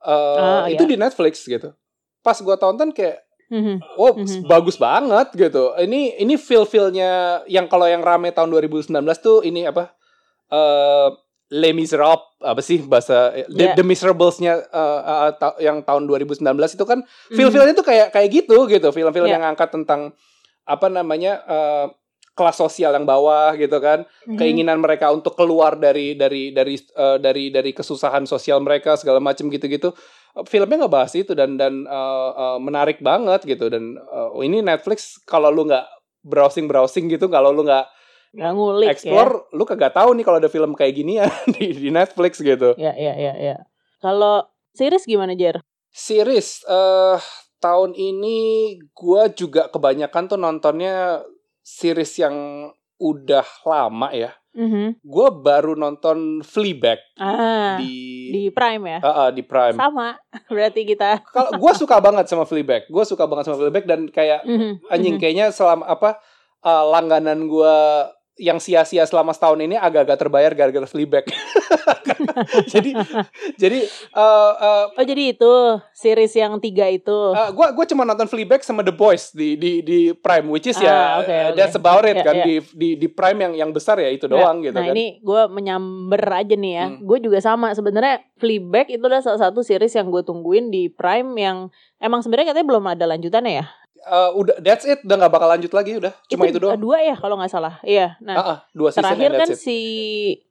Uh, 0.00 0.64
Ah, 0.64 0.64
itu 0.66 0.80
iya. 0.80 0.90
di 0.90 0.96
Netflix 0.96 1.44
gitu. 1.44 1.76
Pas 2.20 2.34
gua 2.38 2.56
tonton 2.56 2.88
kayak 2.90 3.20
Mhm. 3.46 3.84
wow 3.94 4.16
Mhm. 4.16 4.42
bagus 4.44 4.74
banget 4.76 5.28
gitu. 5.34 5.76
Ini 5.76 6.18
ini 6.18 6.34
feel 6.34 6.64
feelnya 6.64 7.10
yang 7.46 7.66
kalau 7.66 7.84
yang 7.84 8.00
rame 8.00 8.30
tahun 8.30 8.48
2019 8.50 8.88
tuh 9.18 9.42
ini 9.42 9.64
apa? 9.64 9.92
Uh, 10.48 11.12
Les 11.52 11.76
Miserables 11.76 12.24
apa 12.40 12.58
sih 12.58 12.80
bahasa 12.80 13.28
The, 13.44 13.44
Yeah. 13.52 13.76
The 13.76 13.84
Miserables-nya 13.84 14.52
uh, 14.72 15.00
uh, 15.04 15.30
ta- 15.36 15.58
yang 15.60 15.84
tahun 15.84 16.08
2019 16.08 16.40
itu 16.72 16.84
kan 16.84 17.04
Mhm. 17.04 17.36
feel-feelnya 17.36 17.74
tuh 17.76 17.84
kayak 17.84 18.08
kayak 18.08 18.28
gitu 18.32 18.64
gitu 18.66 18.88
film-film 18.88 19.28
Iya. 19.28 19.36
yang 19.36 19.44
ngangkat 19.44 19.68
tentang 19.70 20.16
apa 20.64 20.86
namanya 20.88 21.44
uh, 21.44 21.86
kelas 22.32 22.56
sosial 22.56 22.96
yang 22.96 23.04
bawah 23.04 23.52
gitu 23.54 23.76
kan 23.78 24.08
Mhm. 24.24 24.40
keinginan 24.40 24.80
mereka 24.80 25.12
untuk 25.12 25.36
keluar 25.36 25.76
dari 25.76 26.16
dari 26.16 26.48
dari 26.50 26.80
uh, 26.96 27.20
dari 27.20 27.52
dari 27.52 27.70
kesusahan 27.70 28.24
sosial 28.24 28.58
mereka 28.58 28.96
segala 28.96 29.20
macam 29.20 29.46
gitu-gitu 29.46 29.92
filmnya 30.42 30.80
nggak 30.80 30.94
bahas 30.94 31.12
itu 31.12 31.36
dan 31.36 31.60
dan 31.60 31.84
uh, 31.84 32.30
uh, 32.32 32.58
menarik 32.58 33.04
banget 33.04 33.44
gitu 33.44 33.68
dan 33.68 34.00
uh, 34.00 34.32
ini 34.40 34.64
Netflix 34.64 35.20
kalau 35.22 35.52
lu 35.52 35.68
nggak 35.68 35.84
browsing 36.24 36.64
browsing 36.64 37.04
gitu 37.06 37.28
kalau 37.28 37.52
lu 37.52 37.68
nggak 37.68 37.84
Nggak 38.32 38.52
ngulik 38.56 38.88
explore 38.88 39.44
lu 39.52 39.62
kagak 39.62 39.92
tahu 39.92 40.16
nih 40.16 40.24
kalau 40.24 40.40
ada 40.40 40.48
film 40.48 40.72
kayak 40.72 40.94
gini 40.96 41.20
ya 41.20 41.28
di, 41.54 41.72
di 41.76 41.88
Netflix 41.88 42.40
gitu 42.40 42.72
ya. 42.80 42.92
Ya, 42.96 43.12
ya, 43.12 43.14
ya, 43.14 43.32
ya. 43.36 43.56
Kalau 44.00 44.48
series 44.72 45.04
gimana, 45.04 45.36
Jer? 45.36 45.60
series 45.92 46.64
eh 46.64 47.20
tahun 47.60 47.92
ini 47.92 48.38
gua 48.90 49.28
juga 49.28 49.68
kebanyakan 49.68 50.24
tuh 50.26 50.40
nontonnya 50.40 51.20
series 51.60 52.16
yang 52.18 52.36
udah 52.96 53.44
lama 53.62 54.08
ya 54.10 54.32
Mhm. 54.52 55.00
gue 55.00 55.28
baru 55.40 55.72
nonton 55.72 56.44
Fleabag 56.44 57.00
Ah, 57.16 57.80
di 57.80 58.28
di 58.28 58.42
Prime 58.52 58.84
ya? 58.84 58.98
Ah, 59.00 59.08
ah, 59.08 59.28
di 59.32 59.40
Prime. 59.40 59.72
Sama, 59.72 60.12
berarti 60.52 60.84
kita. 60.84 61.24
Kalau 61.24 61.56
gue 61.56 61.72
suka 61.72 61.96
banget 61.98 62.28
sama 62.28 62.44
Fleabag, 62.44 62.84
gue 62.84 63.04
suka 63.08 63.24
banget 63.24 63.48
sama 63.48 63.56
Fleabag 63.56 63.88
dan 63.88 64.12
kayak 64.12 64.44
Mhm, 64.44 64.92
anjing 64.92 65.16
mhm. 65.16 65.20
kayaknya 65.20 65.46
selama 65.48 65.88
apa 65.88 66.20
uh, 66.60 66.84
langganan 66.84 67.48
gue 67.48 67.76
yang 68.34 68.56
sia-sia 68.56 69.04
selama 69.04 69.30
setahun 69.30 69.60
ini 69.60 69.76
agak-agak 69.76 70.16
terbayar 70.16 70.52
gara-gara 70.52 70.86
Fleabag. 70.86 71.28
jadi 72.72 72.90
jadi 73.54 73.80
uh, 74.12 74.52
uh, 74.54 74.84
Oh 74.96 75.04
jadi 75.04 75.36
itu 75.36 75.52
series 75.92 76.32
yang 76.32 76.56
tiga 76.56 76.88
itu. 76.88 77.12
Uh, 77.12 77.52
gua 77.52 77.70
gua 77.70 77.84
cuma 77.84 78.02
nonton 78.02 78.24
Fleabag 78.24 78.62
sama 78.62 78.80
The 78.80 78.90
Boys 78.90 79.30
di 79.30 79.54
di 79.54 79.82
di 79.82 79.98
Prime 80.12 80.48
which 80.48 80.64
is 80.66 80.78
ya 80.78 80.90
Ah, 80.92 81.10
oke, 81.20 81.28
uh, 81.28 81.42
oke. 81.50 81.56
that's 81.56 81.76
about 81.76 82.04
it 82.04 82.14
Ya, 82.14 82.24
kan 82.24 82.34
ya. 82.34 82.44
di 82.44 82.54
di 82.72 82.88
di 82.96 83.08
Prime 83.08 83.38
yang 83.38 83.52
yang 83.54 83.70
besar 83.70 83.96
ya 83.96 84.08
itu 84.08 84.24
doang 84.24 84.60
gitu 84.60 84.72
nah 84.72 84.86
kan. 84.86 84.94
ini 84.94 85.20
gue 85.20 85.42
menyamber 85.48 86.22
aja 86.24 86.54
nih 86.54 86.72
ya. 86.72 86.86
Hmm. 86.88 87.04
Gue 87.04 87.18
juga 87.20 87.38
sama 87.38 87.72
sebenarnya 87.72 88.24
Fleabag 88.36 88.88
itu 88.88 89.02
adalah 89.02 89.20
salah 89.20 89.40
satu 89.40 89.60
series 89.60 89.92
yang 89.92 90.08
gue 90.08 90.22
tungguin 90.22 90.68
di 90.68 90.88
Prime 90.88 91.30
yang 91.36 91.68
emang 91.98 92.20
sebenarnya 92.20 92.52
katanya 92.54 92.68
belum 92.68 92.84
ada 92.88 93.04
lanjutannya 93.06 93.54
ya. 93.60 93.66
Uh, 94.02 94.34
udah 94.34 94.58
that's 94.58 94.82
it 94.82 94.98
udah 95.02 95.14
nggak 95.14 95.30
bakal 95.30 95.46
lanjut 95.46 95.70
lagi 95.70 95.94
udah 95.94 96.10
cuma 96.26 96.50
itu, 96.50 96.58
doang. 96.58 96.74
Dua 96.74 96.98
ya 96.98 97.14
kalau 97.14 97.38
nggak 97.38 97.48
salah. 97.48 97.78
Iya. 97.80 98.18
Nah 98.18 98.34
Ah, 98.34 98.46
ah, 98.46 98.58
dua 98.74 98.90
season 98.90 99.06
terakhir 99.06 99.30
and 99.30 99.38
kan 99.38 99.48
it. 99.54 99.58
si 99.58 99.78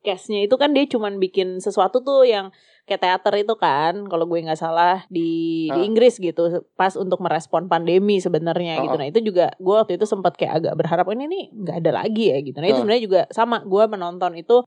castnya 0.01 0.39
itu 0.41 0.55
kan 0.55 0.71
dia 0.71 0.87
cuman 0.87 1.17
bikin 1.17 1.59
sesuatu 1.59 1.99
tuh 1.99 2.23
yang 2.23 2.49
kayak 2.83 3.03
teater 3.03 3.33
itu 3.37 3.53
kan 3.55 4.07
kalau 4.07 4.25
gue 4.25 4.39
nggak 4.39 4.55
salah 4.55 5.05
di 5.07 5.67
di 5.67 5.79
Ah. 5.79 5.85
Inggris 5.85 6.15
gitu 6.15 6.63
pas 6.73 6.95
untuk 6.95 7.19
merespon 7.19 7.67
pandemi 7.67 8.17
sebenarnya 8.17 8.81
gitu 8.81 8.95
Ah, 8.95 8.97
ah. 8.97 8.99
nah 8.99 9.07
itu 9.07 9.19
juga 9.21 9.51
gue 9.55 9.75
waktu 9.77 9.95
itu 9.95 10.05
sempat 10.05 10.33
kayak 10.33 10.53
agak 10.63 10.73
berharap 10.75 11.05
"Oh, 11.05 11.13
ini 11.13 11.27
nih 11.27 11.43
nggak 11.53 11.77
ada 11.77 11.91
lagi 11.93 12.31
ya 12.31 12.37
gitu 12.39 12.57
nah 12.57 12.67
itu 12.67 12.79
sebenarnya 12.79 13.03
juga 13.03 13.21
sama 13.29 13.61
gue 13.61 13.83
menonton 13.85 14.31
itu 14.33 14.65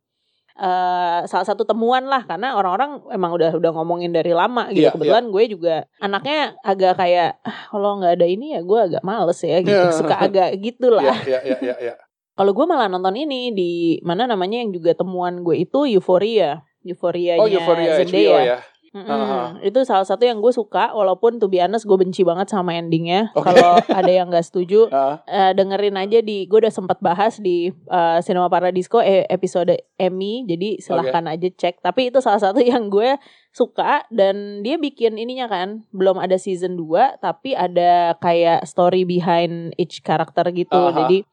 eh 0.55 1.21
salah 1.27 1.43
satu 1.43 1.67
temuan 1.67 2.07
lah 2.07 2.23
karena 2.23 2.55
orang-orang 2.55 3.03
emang 3.11 3.35
udah 3.35 3.59
udah 3.59 3.71
ngomongin 3.75 4.14
dari 4.14 4.31
lama 4.31 4.71
gitu 4.71 4.87
Iya, 4.87 4.90
kebetulan 4.95 5.25
gue 5.29 5.45
juga 5.51 5.75
anaknya 5.99 6.55
agak 6.62 6.95
kayak 6.95 7.43
ah, 7.43 7.59
kalau 7.69 7.99
nggak 7.99 8.14
ada 8.14 8.27
ini 8.27 8.55
ya 8.55 8.62
gue 8.62 8.79
agak 8.79 9.03
males 9.03 9.43
ya 9.43 9.59
gitu 9.59 9.75
Iya. 9.75 9.90
suka 9.99 10.14
agak 10.14 10.55
gitulah 10.59 11.03
Ya, 11.27 11.43
ya, 11.43 11.59
ya, 11.59 11.59
ya, 11.59 11.77
ya. 11.90 11.95
kalau 12.35 12.55
gue 12.55 12.64
malah 12.64 12.87
nonton 12.87 13.14
ini 13.14 13.51
di 13.51 13.71
mana 14.01 14.25
namanya 14.25 14.62
yang 14.62 14.71
juga 14.71 14.95
temuan 14.95 15.43
gue 15.43 15.59
itu 15.61 15.90
Euphoria. 15.90 16.62
Euphoria 16.85 17.40
Oh, 17.40 17.51
Euphoria 17.51 17.99
HBO 17.99 18.35
ya. 18.38 18.59
Mm-mm. 18.95 19.11
Ah. 19.11 19.59
Itu 19.59 19.83
salah 19.83 20.07
satu 20.07 20.23
yang 20.23 20.39
gue 20.39 20.55
suka 20.55 20.95
walaupun 20.95 21.43
to 21.43 21.51
be 21.51 21.59
honest 21.59 21.83
gue 21.83 21.99
benci 21.99 22.23
banget 22.23 22.47
sama 22.47 22.79
endingnya. 22.79 23.35
Oke. 23.35 23.51
Kalau 23.51 23.83
ada 23.83 24.13
yang 24.13 24.31
gak 24.31 24.47
setuju 24.47 24.87
Ah, 24.95 25.19
eh, 25.27 25.51
dengerin 25.59 25.99
aja 25.99 26.23
di 26.23 26.47
gue 26.47 26.59
udah 26.63 26.71
sempat 26.71 27.03
bahas 27.03 27.43
di 27.43 27.75
eh, 27.75 28.19
Cinema 28.23 28.47
Paradisco 28.47 29.03
eh, 29.03 29.27
episode 29.27 29.75
Emmy 29.99 30.47
jadi 30.47 30.79
silahkan 30.79 31.27
aja 31.27 31.51
cek. 31.51 31.83
Tapi 31.83 32.15
itu 32.15 32.23
salah 32.23 32.39
satu 32.39 32.63
yang 32.73 32.87
gue 32.87 33.19
suka 33.51 34.07
dan 34.15 34.63
dia 34.63 34.79
bikin 34.79 35.19
ininya 35.19 35.51
kan 35.51 35.83
belum 35.91 36.23
ada 36.23 36.39
season 36.39 36.79
2 36.79 37.19
tapi 37.19 37.59
ada 37.59 38.15
kayak 38.23 38.63
story 38.63 39.03
behind 39.03 39.75
each 39.75 40.07
karakter 40.07 40.47
gitu. 40.55 40.79
Aha. 40.79 40.95
Jadi 41.03 41.27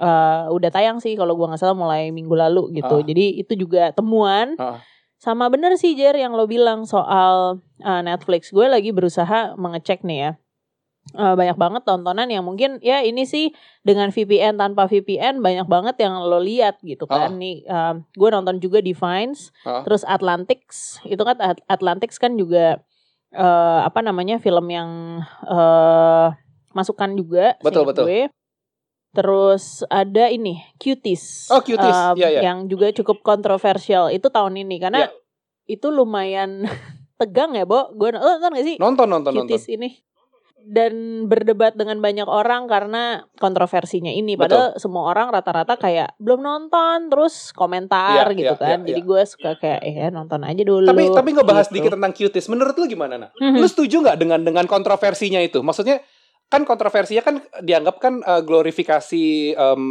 eh, 0.00 0.44
udah 0.48 0.70
tayang 0.72 1.04
sih 1.04 1.12
kalau 1.20 1.36
gua 1.36 1.52
nggak 1.52 1.60
salah 1.60 1.76
mulai 1.76 2.08
minggu 2.08 2.32
lalu 2.32 2.80
gitu. 2.80 2.96
Ah. 3.00 3.04
Jadi 3.04 3.44
itu 3.44 3.52
juga 3.60 3.92
temuan. 3.92 4.56
Ah. 4.56 4.80
Sama 5.24 5.48
bener 5.48 5.72
sih 5.80 5.96
Jer 5.96 6.12
yang 6.12 6.36
lo 6.36 6.44
bilang 6.44 6.84
soal 6.84 7.64
eh, 7.80 8.02
Netflix. 8.04 8.52
Gue 8.52 8.68
lagi 8.68 8.92
berusaha 8.92 9.56
mengecek 9.56 10.04
nih 10.04 10.18
ya. 10.20 10.30
Eh, 11.16 11.34
banyak 11.36 11.56
banget 11.56 11.82
tontonan 11.88 12.28
yang 12.28 12.44
mungkin 12.44 12.76
ya 12.84 13.00
ini 13.00 13.24
sih 13.24 13.56
dengan 13.80 14.12
VPN 14.12 14.60
tanpa 14.60 14.84
VPN 14.84 15.40
banyak 15.40 15.64
banget 15.64 15.96
yang 16.04 16.20
lo 16.20 16.36
lihat 16.44 16.76
gitu 16.84 17.08
kan. 17.08 17.32
Ah. 17.32 17.40
Nih 17.40 17.64
gue 18.12 18.28
nonton 18.28 18.60
juga 18.60 18.84
Divines, 18.84 19.48
Ah. 19.64 19.80
terus 19.80 20.04
Atlantics. 20.04 21.00
Itu 21.08 21.24
kan 21.24 21.40
At- 21.40 21.64
Atlantics 21.72 22.20
kan 22.20 22.36
juga 22.36 22.84
eh, 23.32 23.80
apa 23.80 24.04
namanya 24.04 24.36
film 24.36 24.68
yang 24.68 25.24
eh 25.48 26.28
masukan 26.76 27.16
juga 27.16 27.56
Betul, 27.64 27.88
betul. 27.88 28.04
gue. 28.04 28.22
Terus 29.14 29.86
ada 29.86 30.26
ini 30.26 30.58
Cuties. 30.76 31.46
Oh, 31.48 31.62
Cuties. 31.62 31.94
Um, 32.10 32.18
Iya, 32.18 32.28
iya. 32.28 32.40
Yang 32.50 32.58
juga 32.68 32.86
cukup 32.90 33.22
kontroversial 33.22 34.10
itu 34.10 34.26
tahun 34.26 34.58
ini 34.58 34.82
karena 34.82 35.06
Iya. 35.06 35.10
itu 35.70 35.86
lumayan 35.88 36.66
tegang 37.20 37.54
ya, 37.54 37.62
Bo. 37.62 37.94
Gue 37.94 38.10
nonton 38.10 38.50
gak 38.52 38.66
sih 38.66 38.76
Nonton 38.76 39.06
nonton 39.06 39.32
nonton. 39.32 39.46
Cuties 39.46 39.70
ini? 39.70 40.02
Dan 40.64 41.28
berdebat 41.28 41.76
dengan 41.76 42.00
banyak 42.00 42.24
orang 42.24 42.64
karena 42.64 43.28
kontroversinya 43.36 44.08
ini. 44.08 44.32
Padahal 44.32 44.72
semua 44.80 45.12
orang 45.12 45.28
rata-rata 45.28 45.76
kayak 45.76 46.16
belum 46.16 46.40
nonton, 46.40 47.12
terus 47.12 47.52
komentar 47.52 48.32
Iya, 48.32 48.38
gitu 48.48 48.54
iya, 48.56 48.64
kan. 48.64 48.78
iya, 48.80 48.96
Jadi 48.96 49.00
iya. 49.04 49.08
gue 49.12 49.22
suka 49.28 49.50
kayak 49.60 49.80
eh 49.84 50.08
nonton 50.08 50.40
aja 50.40 50.62
dulu. 50.64 50.88
Tapi 50.88 51.12
tapi 51.12 51.30
ngebahas 51.36 51.68
gitu. 51.68 51.76
dikit 51.76 51.92
tentang 52.00 52.12
cuties. 52.16 52.48
Menurut 52.48 52.74
lu 52.74 52.88
gimana, 52.88 53.14
Nah? 53.20 53.30
Mhm. 53.36 53.60
Lu 53.60 53.68
setuju 53.68 54.00
nggak 54.00 54.16
dengan 54.16 54.40
dengan 54.40 54.64
kontroversinya 54.64 55.36
itu? 55.38 55.60
Maksudnya 55.60 56.00
kan 56.54 56.62
kontroversinya 56.62 57.22
kan 57.22 57.36
dianggap 57.60 57.96
kan 57.98 58.22
eh, 58.22 58.42
glorifikasi 58.46 59.24
em, 59.52 59.82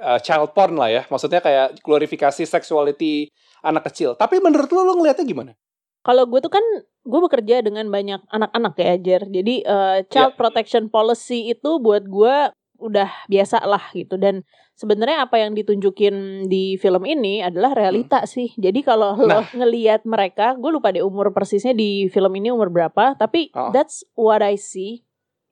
eh, 0.00 0.18
child 0.24 0.56
porn 0.56 0.74
lah 0.80 0.88
ya. 0.88 1.02
Maksudnya 1.06 1.44
kayak 1.44 1.80
glorifikasi 1.84 2.42
sexuality 2.42 3.28
anak 3.60 3.92
kecil. 3.92 4.16
Tapi 4.16 4.40
menurut 4.40 4.68
lu 4.72 4.82
lu 4.82 4.96
ngelihatnya 4.96 5.26
gimana? 5.28 5.52
Kalau 6.00 6.22
gue 6.30 6.38
tuh 6.38 6.52
kan 6.54 6.62
gue 7.02 7.20
bekerja 7.20 7.66
dengan 7.66 7.90
banyak 7.90 8.22
anak-anak 8.30 8.74
ya 8.78 8.96
Jer. 8.96 9.22
Jadi 9.28 9.54
eh, 9.62 9.98
child 10.08 10.38
protection 10.40 10.88
policy 10.88 11.50
itu 11.50 11.78
buat 11.82 12.06
gue 12.06 12.36
udah 12.76 13.08
biasa 13.32 13.64
lah 13.64 13.80
gitu 13.96 14.20
dan 14.20 14.44
sebenarnya 14.76 15.24
apa 15.24 15.40
yang 15.40 15.56
ditunjukin 15.56 16.44
di 16.44 16.76
film 16.76 17.08
ini 17.08 17.40
adalah 17.40 17.72
realita 17.72 18.28
sih. 18.28 18.52
Jadi 18.60 18.84
kalau 18.84 19.16
lo 19.16 19.24
Nah. 19.24 19.48
ngelihat 19.48 20.04
mereka, 20.04 20.52
gue 20.60 20.68
lupa 20.68 20.92
deh 20.92 21.00
umur 21.00 21.32
persisnya 21.32 21.72
di 21.72 22.12
film 22.12 22.36
ini 22.36 22.52
umur 22.52 22.68
berapa, 22.68 23.16
tapi 23.16 23.48
Oh. 23.56 23.72
that's 23.72 24.04
what 24.12 24.44
I 24.44 24.60
see 24.60 25.05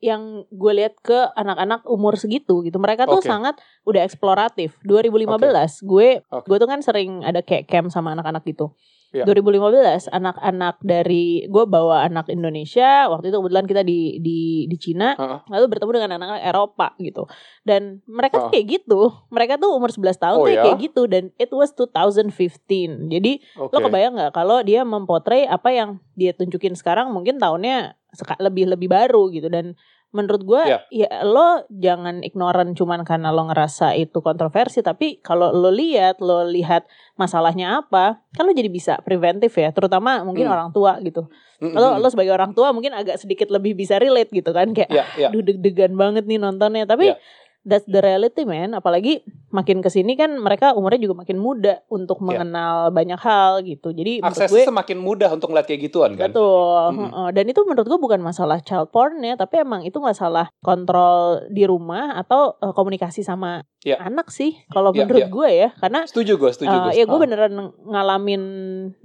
yang 0.05 0.45
gue 0.53 0.73
lihat 0.77 1.01
ke 1.01 1.17
anak-anak 1.33 1.89
umur 1.89 2.21
segitu 2.21 2.61
gitu. 2.61 2.77
Mereka 2.77 3.09
tuh 3.09 3.25
Oke. 3.25 3.29
sangat 3.33 3.57
udah 3.89 4.05
eksploratif. 4.05 4.77
2015 4.85 5.81
gue 5.81 6.21
Oke. 6.29 6.45
gue 6.45 6.57
tuh 6.61 6.69
kan 6.69 6.85
sering 6.85 7.25
ada 7.25 7.41
kayak 7.41 7.65
camp 7.65 7.89
sama 7.89 8.13
anak-anak 8.13 8.45
gitu. 8.45 8.77
Iya. 9.15 9.23
2015 9.25 10.11
anak-anak 10.11 10.83
dari 10.83 11.47
gue 11.47 11.65
bawa 11.65 12.03
anak 12.03 12.27
Indonesia 12.27 13.07
waktu 13.07 13.31
itu 13.31 13.39
kebetulan 13.39 13.65
kita 13.65 13.83
di 13.87 14.19
di 14.19 14.67
di 14.67 14.77
Cina 14.77 15.15
Heeh. 15.15 15.39
lalu 15.47 15.65
bertemu 15.71 15.91
dengan 15.95 16.11
anak-anak 16.19 16.43
Eropa 16.43 16.87
gitu 16.99 17.31
dan 17.63 18.03
mereka 18.05 18.43
tuh 18.43 18.43
Oh. 18.45 18.53
kayak 18.53 18.67
gitu 18.67 19.01
mereka 19.31 19.55
tuh 19.55 19.71
umur 19.71 19.89
11 19.89 20.19
tahun 20.19 20.37
Oh, 20.37 20.45
tuh 20.45 20.53
ya? 20.53 20.63
kayak 20.67 20.79
gitu 20.83 21.03
dan 21.07 21.31
it 21.39 21.49
was 21.49 21.71
2015 21.71 23.07
jadi 23.07 23.33
Oke. 23.55 23.71
lo 23.71 23.79
kebayang 23.81 24.19
nggak 24.19 24.33
kalau 24.35 24.59
dia 24.61 24.83
mempotret 24.83 25.47
apa 25.47 25.71
yang 25.71 25.91
dia 26.13 26.35
tunjukin 26.35 26.75
sekarang 26.75 27.15
mungkin 27.15 27.39
tahunnya 27.39 27.95
lebih 28.39 28.67
lebih 28.67 28.91
baru 28.91 29.31
gitu 29.31 29.47
dan 29.47 29.79
menurut 30.15 30.43
gue 30.43 30.63
Iya. 30.65 30.79
ya 30.89 31.11
lo 31.23 31.67
jangan 31.69 32.23
ignoran 32.23 32.73
cuman 32.73 33.03
karena 33.03 33.29
lo 33.29 33.45
ngerasa 33.45 33.93
itu 33.95 34.19
kontroversi 34.19 34.79
tapi 34.81 35.19
kalau 35.19 35.51
lo 35.51 35.69
lihat 35.69 36.19
lo 36.19 36.47
lihat 36.47 36.87
masalahnya 37.15 37.81
apa 37.81 38.23
kan 38.31 38.43
lo 38.43 38.53
jadi 38.53 38.69
bisa 38.69 39.03
preventif 39.03 39.51
ya 39.53 39.69
terutama 39.69 40.23
mungkin 40.23 40.47
Hmm. 40.47 40.55
orang 40.55 40.71
tua 40.71 40.97
gitu 41.01 41.27
Mm-mm. 41.57 41.75
lo 41.75 41.99
lo 41.99 42.07
sebagai 42.07 42.31
orang 42.31 42.51
tua 42.53 42.71
mungkin 42.71 42.93
agak 42.93 43.17
sedikit 43.17 43.49
lebih 43.49 43.75
bisa 43.75 43.97
relate 43.97 44.31
gitu 44.31 44.51
kan 44.51 44.71
kayak 44.71 44.87
Ya, 44.89 45.05
ya. 45.17 45.29
aduh 45.29 45.43
deg-degan 45.43 45.95
banget 45.95 46.25
nih 46.25 46.39
nontonnya 46.39 46.85
tapi 46.85 47.11
Iya. 47.11 47.19
That's 47.65 47.85
the 47.85 47.99
reality 47.99 48.45
man 48.45 48.73
apalagi 48.73 49.21
makin 49.49 49.81
ke 49.81 49.89
sini 49.89 50.15
kan 50.15 50.35
mereka 50.35 50.73
umurnya 50.73 51.01
juga 51.01 51.17
makin 51.17 51.37
muda 51.37 51.81
untuk 51.89 52.19
Iya. 52.19 52.27
mengenal 52.43 52.77
banyak 52.91 53.17
hal 53.19 53.63
gitu 53.63 53.91
jadi 53.91 54.21
menurut 54.21 54.51
gue 54.51 54.63
semakin 54.63 54.99
mudah 54.99 55.31
untuk 55.31 55.49
ngeliat 55.49 55.65
kayak 55.65 55.83
gituan 55.83 56.13
kan? 56.15 56.31
Betul. 56.31 56.83
Mm-mm. 56.91 57.09
heeh. 57.09 57.29
Dan 57.33 57.45
itu 57.47 57.61
menurut 57.63 57.87
gue 57.87 57.97
bukan 57.99 58.21
masalah 58.21 58.59
child 58.59 58.91
porn 58.91 59.21
ya, 59.21 59.35
tapi 59.35 59.59
emang 59.59 59.81
itu 59.83 59.97
masalah 59.97 60.51
kontrol 60.59 61.15
di 61.49 61.65
rumah 61.65 62.17
atau 62.17 62.59
eh, 62.59 62.71
komunikasi 62.71 63.21
sama 63.21 63.63
Iya. 63.81 64.01
anak 64.03 64.29
sih. 64.29 64.57
Kalau 64.69 64.91
Iya, 64.91 65.05
menurut 65.05 65.21
iya. 65.21 65.31
gue 65.31 65.49
ya, 65.55 65.69
karena 65.75 66.01
Setuju 66.05 66.33
gue, 66.35 66.51
setuju 66.51 66.73
eh, 66.73 66.81
gue. 66.83 66.93
ya 66.95 67.05
gue 67.05 67.15
Ah. 67.15 67.23
beneran 67.23 67.55
ngalamin 67.85 68.43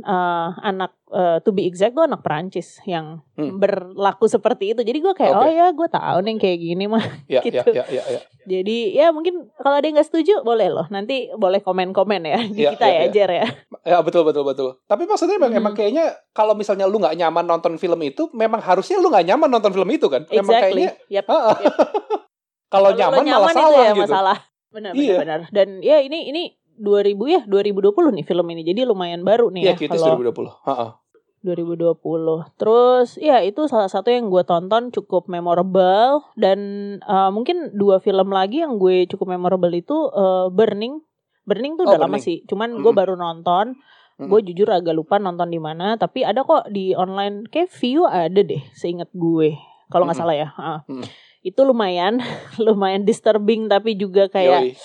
eh, 0.02 0.50
anak 0.62 0.92
eh, 1.10 1.38
to 1.42 1.50
be 1.50 1.66
exact 1.66 1.94
tuh 1.94 2.06
anak 2.06 2.22
Perancis 2.22 2.78
yang 2.84 3.26
Hmm. 3.34 3.56
berlaku 3.56 4.26
seperti 4.26 4.72
itu. 4.72 4.82
Jadi 4.82 5.00
gue 5.00 5.14
kayak 5.14 5.34
Oke. 5.34 5.42
oh 5.42 5.50
ya 5.50 5.66
gue 5.72 5.88
tahu 5.88 6.18
nih 6.22 6.36
kayak 6.38 6.60
gini 6.60 6.86
mah. 6.86 7.02
Ya, 7.32 7.42
gitu. 7.42 7.56
ya, 7.72 7.86
ya, 7.86 7.86
ya, 7.90 8.04
ya. 8.06 8.22
Jadi 8.44 8.78
ya 8.94 9.10
mungkin 9.10 9.50
kalau 9.56 9.78
ada 9.78 9.86
yang 9.86 9.96
nggak 9.96 10.06
setuju 10.08 10.42
boleh 10.42 10.68
loh. 10.68 10.86
Nanti 10.88 11.30
boleh 11.32 11.60
komen-komen 11.60 12.22
ya 12.24 12.40
di 12.44 12.62
Iya, 12.62 12.72
kita 12.74 12.86
iya, 12.86 12.94
ya, 12.94 13.02
iya. 13.02 13.10
Jer 13.10 13.30
ya. 13.32 13.46
Ya 13.86 13.98
betul 14.02 14.22
betul 14.24 14.44
betul. 14.44 14.70
Tapi 14.86 15.04
maksudnya 15.06 15.38
emang, 15.38 15.54
Mhm. 15.54 15.60
emang 15.60 15.74
kayaknya 15.74 16.06
kalau 16.30 16.54
misalnya 16.54 16.86
lu 16.86 16.98
nggak 16.98 17.16
nyaman 17.16 17.46
nonton 17.46 17.74
film 17.76 18.00
itu, 18.02 18.30
memang 18.32 18.60
harusnya 18.60 18.98
lu 18.98 19.08
nggak 19.08 19.26
nyaman 19.26 19.50
nonton 19.50 19.72
film 19.72 19.90
itu 19.90 20.06
kan? 20.08 20.26
Memang 20.28 20.46
Exactly. 20.52 20.86
kayaknya 20.86 20.90
Yep. 21.10 21.26
Yep. 21.26 21.26
kalau 22.74 22.90
nyaman, 22.94 23.24
lo 23.24 23.32
malah 23.34 23.50
itu 23.50 23.58
salah 23.58 23.80
ya 23.80 23.92
gitu. 23.94 24.04
masalah. 24.06 24.38
Benar, 24.70 24.94
benar, 24.94 25.02
Iya. 25.02 25.16
benar. 25.18 25.40
Dan 25.50 25.68
ya 25.82 25.98
ini 25.98 26.30
ini 26.30 26.44
2000 26.80 27.20
ya 27.28 27.42
2020 27.44 28.16
nih 28.16 28.26
film 28.26 28.46
ini. 28.50 28.64
Jadi 28.64 28.88
lumayan 28.88 29.22
baru 29.22 29.52
nih 29.52 29.62
Iya, 29.62 29.72
ya 29.76 29.78
Cuties 29.78 30.00
kalau 30.00 30.16
2020. 30.18 30.50
Heeh. 30.66 30.90
2020. 31.40 32.56
Terus 32.56 33.16
ya 33.16 33.40
itu 33.40 33.64
salah 33.66 33.88
satu 33.88 34.08
yang 34.08 34.28
gue 34.28 34.44
tonton 34.44 34.92
cukup 34.92 35.28
memorable 35.28 36.24
dan 36.36 36.60
eh, 37.00 37.30
mungkin 37.30 37.72
dua 37.74 38.00
film 38.00 38.30
lagi 38.30 38.60
yang 38.60 38.76
gue 38.76 39.08
cukup 39.08 39.28
memorable 39.30 39.72
itu 39.72 40.08
eh, 40.10 40.48
Burning. 40.50 41.00
Burning 41.44 41.76
tuh 41.76 41.84
Oh, 41.84 41.90
udah 41.90 42.00
lama 42.00 42.16
Burning. 42.16 42.24
sih. 42.24 42.38
Cuman 42.44 42.76
gue 42.76 42.84
Mm-mm. 42.84 42.96
baru 42.96 43.16
nonton. 43.16 43.76
Mm-mm. 44.16 44.28
Gue 44.28 44.44
jujur 44.44 44.68
agak 44.68 44.92
lupa 44.92 45.16
nonton 45.16 45.48
di 45.48 45.58
mana, 45.58 45.96
tapi 45.96 46.22
ada 46.22 46.44
kok 46.44 46.68
di 46.68 46.92
online. 46.92 47.48
Kayak 47.48 47.72
view 47.74 48.04
ada 48.04 48.36
deh, 48.36 48.60
seingat 48.74 49.08
gue. 49.12 49.56
Kalau 49.88 50.04
nggak 50.04 50.20
Mm-mm. 50.20 50.28
salah 50.28 50.36
ya. 50.36 50.48
Ah. 50.54 50.80
Mm-mm. 50.86 51.08
Itu 51.40 51.64
lumayan, 51.64 52.20
lumayan 52.60 53.08
disturbing 53.08 53.66
tapi 53.66 53.96
juga 53.96 54.28
kayak 54.28 54.60
Yoi. 54.62 54.76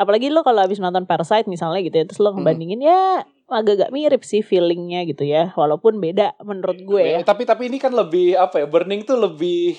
Apalagi 0.00 0.32
lo 0.32 0.40
kalau 0.40 0.64
habis 0.64 0.80
nonton 0.80 1.04
Parasite 1.04 1.44
misalnya 1.44 1.84
gitu 1.84 1.92
ya 1.94 2.04
terus 2.04 2.18
lo 2.18 2.32
Hmm. 2.32 2.40
ngebandingin 2.40 2.80
ya 2.80 3.20
agak-agak 3.46 3.90
mirip 3.90 4.22
sih 4.22 4.40
feelingnya 4.40 5.04
gitu 5.04 5.22
ya 5.22 5.52
walaupun 5.52 5.98
beda 5.98 6.40
menurut 6.40 6.80
gue 6.80 7.04
ya 7.04 7.20
tapi 7.20 7.44
tapi 7.44 7.68
ini 7.68 7.76
kan 7.76 7.92
lebih 7.92 8.32
apa 8.34 8.58
ya? 8.58 8.66
Burning 8.66 9.04
tuh 9.04 9.20
lebih 9.20 9.76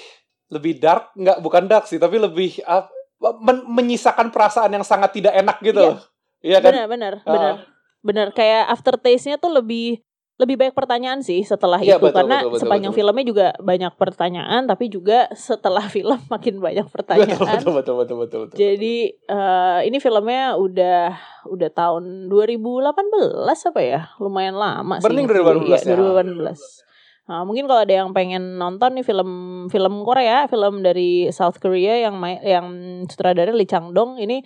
lebih 0.48 0.78
dark, 0.78 1.16
nggak 1.16 1.40
bukan 1.40 1.64
dark 1.66 1.88
sih, 1.88 1.96
tapi 1.96 2.20
lebih 2.20 2.60
ap- 2.66 2.92
men- 3.40 3.64
menyisakan 3.66 4.30
perasaan 4.30 4.68
yang 4.70 4.84
sangat 4.84 5.16
tidak 5.16 5.32
enak 5.32 5.64
gitu. 5.64 5.80
Iya. 5.80 5.88
loh. 5.88 6.00
Iya 6.42 6.58
kan? 6.60 6.72
benar 6.74 6.86
benar 6.88 7.14
Ah. 7.18 7.32
benar 7.32 7.54
benar 8.02 8.28
kayak 8.32 8.68
aftertaste-nya 8.68 9.38
tuh 9.38 9.54
lebih 9.54 10.04
lebih 10.42 10.58
banyak 10.58 10.74
pertanyaan 10.74 11.22
sih 11.22 11.46
setelah 11.46 11.78
Iya, 11.78 11.96
itu 11.96 12.10
betul, 12.10 12.18
karena 12.18 12.38
betul, 12.42 12.50
betul, 12.50 12.62
sepanjang 12.66 12.92
betul. 12.92 13.00
filmnya 13.06 13.26
juga 13.26 13.48
banyak 13.62 13.94
pertanyaan 13.94 14.62
tapi 14.66 14.86
juga 14.90 15.30
setelah 15.32 15.86
film 15.94 16.18
makin 16.26 16.58
banyak 16.58 16.86
Betul 16.86 16.96
pertanyaan 16.98 17.38
betul 17.62 17.74
betul 17.78 17.96
betul 17.96 18.18
betul. 18.18 18.40
betul. 18.50 18.58
Jadi 18.58 18.96
eh, 19.14 19.80
ini 19.86 19.98
filmnya 19.98 20.58
udah 20.58 21.02
udah 21.46 21.70
tahun 21.72 22.04
2018 22.28 23.70
apa 23.70 23.82
ya? 23.82 24.02
Lumayan 24.18 24.58
lama 24.58 24.98
sih. 24.98 25.06
Burning 25.06 25.30
Iya, 25.30 25.86
2018 25.86 25.86
ya. 25.86 25.96
2018. 25.96 26.90
Nah, 27.22 27.46
mungkin 27.46 27.64
kalau 27.64 27.86
ada 27.86 27.94
yang 27.96 28.12
pengen 28.12 28.58
nonton 28.58 28.92
nih 28.92 29.06
film 29.06 29.30
film 29.70 30.04
Korea, 30.04 30.50
film 30.50 30.82
dari 30.82 31.30
South 31.30 31.62
Korea 31.62 32.02
yang 32.02 32.18
yang 32.42 32.66
sutradara 33.08 33.54
Lee 33.54 33.64
Chang 33.64 33.94
Dong 33.94 34.18
ini 34.18 34.42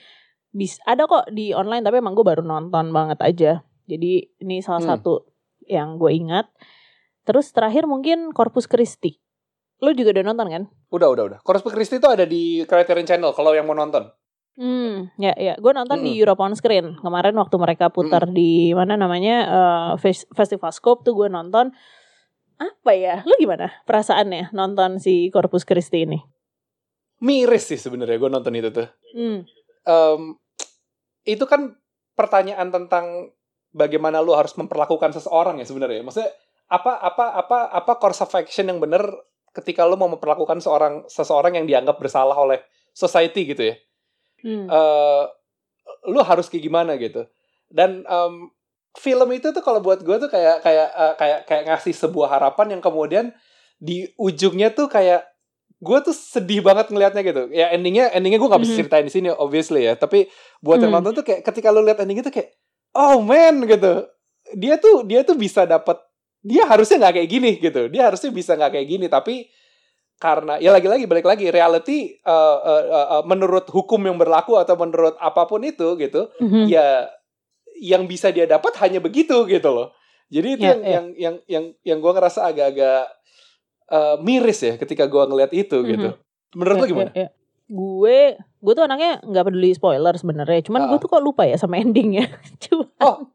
bis 0.51 0.77
ada 0.83 1.03
kok 1.03 1.27
di 1.29 1.51
online 1.51 1.81
tapi 1.81 1.97
emang 1.97 2.13
gue 2.13 2.21
baru 2.21 2.39
nonton 2.39 2.91
banget 2.91 3.19
aja. 3.19 3.51
Jadi 3.85 4.11
ini 4.39 4.61
salah 4.61 4.81
Hmm. 4.81 4.91
satu 4.91 5.13
yang 5.65 5.97
gue 5.97 6.11
ingat. 6.11 6.47
Terus 7.25 7.49
terakhir 7.49 7.89
mungkin 7.89 8.31
Corpus 8.31 8.65
Christi. 8.65 9.17
Lu 9.81 9.91
juga 9.91 10.15
udah 10.15 10.25
nonton 10.25 10.47
kan? 10.47 10.63
Udah 10.89 11.09
udah 11.11 11.23
udah. 11.25 11.39
Corpus 11.41 11.73
Christi 11.73 11.97
itu 11.97 12.07
ada 12.07 12.23
di 12.23 12.63
Criterion 12.63 13.03
Channel 13.03 13.31
kalau 13.33 13.51
yang 13.51 13.65
mau 13.65 13.75
nonton. 13.75 14.07
Hmm, 14.55 15.11
ya 15.19 15.35
ya, 15.35 15.59
gue 15.59 15.71
nonton 15.75 15.99
di 15.99 16.15
Mm-mm. 16.15 16.21
Europe 16.23 16.39
on 16.39 16.55
Screen 16.55 16.95
kemarin 17.03 17.35
waktu 17.35 17.59
mereka 17.59 17.91
putar 17.91 18.23
di 18.23 18.71
mana 18.71 18.95
namanya 18.95 19.37
Fes- 19.99 20.31
Festival 20.31 20.71
Scope 20.71 21.03
tuh 21.03 21.11
gue 21.11 21.27
nonton. 21.27 21.75
Apa 22.55 22.95
ya? 22.95 23.19
Lu 23.27 23.35
gimana 23.35 23.83
perasaannya 23.83 24.55
nonton 24.55 24.95
si 25.03 25.27
Corpus 25.27 25.67
Christi 25.67 26.07
ini? 26.07 26.23
Miris 27.19 27.67
sih 27.67 27.75
sebenarnya 27.75 28.15
gue 28.15 28.31
nonton 28.31 28.55
itu 28.55 28.71
tuh. 28.71 28.87
Hmm, 29.11 29.43
Em, 29.85 30.21
itu 31.27 31.43
kan 31.43 31.75
pertanyaan 32.15 32.71
tentang 32.71 33.34
bagaimana 33.75 34.23
lu 34.23 34.31
harus 34.31 34.55
memperlakukan 34.55 35.11
seseorang 35.11 35.59
ya 35.59 35.67
sebenarnya. 35.67 35.99
Maksudnya 36.01 36.31
apa 36.71 36.97
apa 36.97 37.25
apa 37.35 37.57
apa 37.69 37.93
course 37.99 38.23
of 38.23 38.31
action 38.33 38.71
yang 38.71 38.79
benar 38.79 39.03
ketika 39.51 39.83
lu 39.83 39.99
mau 39.99 40.07
memperlakukan 40.07 40.63
seorang 40.63 41.03
seseorang 41.05 41.59
yang 41.59 41.67
dianggap 41.67 41.99
bersalah 41.99 42.33
oleh 42.35 42.63
society 42.95 43.43
gitu 43.51 43.63
ya. 43.69 43.75
hmm, 44.41 44.65
eh 44.69 45.23
lu 46.09 46.21
harus 46.21 46.47
kayak 46.47 46.63
gimana 46.63 46.95
gitu. 46.97 47.25
Dan 47.67 48.05
em, 48.05 48.33
film 48.95 49.27
itu 49.33 49.51
tuh 49.51 49.59
kalau 49.59 49.81
buat 49.83 49.99
gue 50.01 50.15
tuh 50.21 50.29
kayak 50.31 50.61
kayak 50.63 50.89
eh, 50.93 51.13
kayak 51.19 51.39
kayak 51.49 51.63
ngasih 51.67 51.93
sebuah 51.93 52.29
harapan 52.39 52.77
yang 52.77 52.81
kemudian 52.81 53.25
di 53.81 54.07
ujungnya 54.15 54.71
tuh 54.71 54.87
kayak 54.87 55.25
gue 55.83 55.97
tuh 56.01 56.15
sedih 56.15 56.61
banget 56.63 56.89
ngelihatnya 56.93 57.21
gitu. 57.25 57.41
Ya 57.51 57.73
endingnya 57.75 58.13
endingnya 58.15 58.39
gue 58.39 58.49
nggak 58.49 58.63
bisa 58.63 58.73
Mhm. 58.73 58.79
ceritain 58.85 59.05
di 59.05 59.13
sini 59.13 59.27
obviously 59.33 59.83
ya. 59.85 59.93
Tapi 59.97 60.29
buat 60.63 60.79
yang 60.79 60.93
Hmm. 60.93 61.03
nonton 61.03 61.21
tuh 61.21 61.25
kayak 61.27 61.41
ketika 61.43 61.73
lu 61.73 61.83
lihat 61.83 61.99
ending 61.99 62.21
itu 62.21 62.31
kayak 62.31 62.53
oh 62.95 63.19
man 63.21 63.67
gitu. 63.67 64.07
Dia 64.55 64.79
tuh 64.79 65.03
dia 65.03 65.21
tuh 65.21 65.35
bisa 65.35 65.67
dapat 65.67 65.99
dia 66.39 66.63
harusnya 66.65 66.97
nggak 67.01 67.13
kayak 67.21 67.29
gini 67.29 67.51
gitu. 67.59 67.91
Dia 67.91 68.07
harusnya 68.07 68.31
bisa 68.31 68.55
nggak 68.55 68.71
kayak 68.73 68.87
gini 68.87 69.05
tapi 69.05 69.49
karena 70.15 70.55
ya 70.63 70.71
lagi-lagi 70.71 71.11
balik 71.11 71.27
lagi 71.27 71.51
reality 71.51 72.15
uh, 72.23 72.31
uh, 72.63 72.83
uh, 73.19 73.23
menurut 73.27 73.67
hukum 73.67 73.99
yang 73.99 74.15
berlaku 74.15 74.55
atau 74.55 74.79
menurut 74.79 75.19
apa 75.19 75.43
pun 75.43 75.59
itu 75.59 75.99
gitu 75.99 76.31
Mhm. 76.39 76.71
ya 76.71 77.11
yang 77.75 78.07
bisa 78.07 78.31
dia 78.31 78.47
dapat 78.47 78.71
hanya 78.79 79.03
begitu 79.03 79.43
gitu 79.43 79.75
loh 79.75 79.91
jadi 80.31 80.47
itu 80.55 80.63
Ya, 80.63 80.71
yang, 80.71 80.79
ya. 80.79 80.87
yang 80.87 81.05
yang 81.19 81.35
yang 81.51 81.65
yang 81.83 81.97
gue 81.99 82.11
ngerasa 82.15 82.47
agak-agak 82.47 83.11
uh, 83.91 84.15
miris 84.23 84.63
ya 84.63 84.73
ketika 84.79 85.03
gue 85.03 85.19
ngeliat 85.27 85.51
itu 85.51 85.83
Mhm. 85.83 85.87
gitu 85.91 86.09
menurut 86.55 86.75
lo 86.79 86.85
Ya, 86.87 86.91
gimana? 86.95 87.11
ya, 87.11 87.19
ya. 87.19 87.27
Gue 87.65 88.33
gue 88.35 88.73
tuh 88.73 88.83
anaknya 88.83 89.21
nggak 89.21 89.45
peduli 89.45 89.71
spoiler 89.71 90.13
sebenarnya. 90.13 90.61
Cuman 90.61 90.87
gue 90.87 90.97
Ah. 90.97 91.01
tuh 91.01 91.09
kok 91.09 91.21
lupa 91.21 91.43
ya 91.43 91.55
sama 91.55 91.77
endingnya. 91.83 92.29
Cuma 92.59 92.89
Oh, 92.99 93.29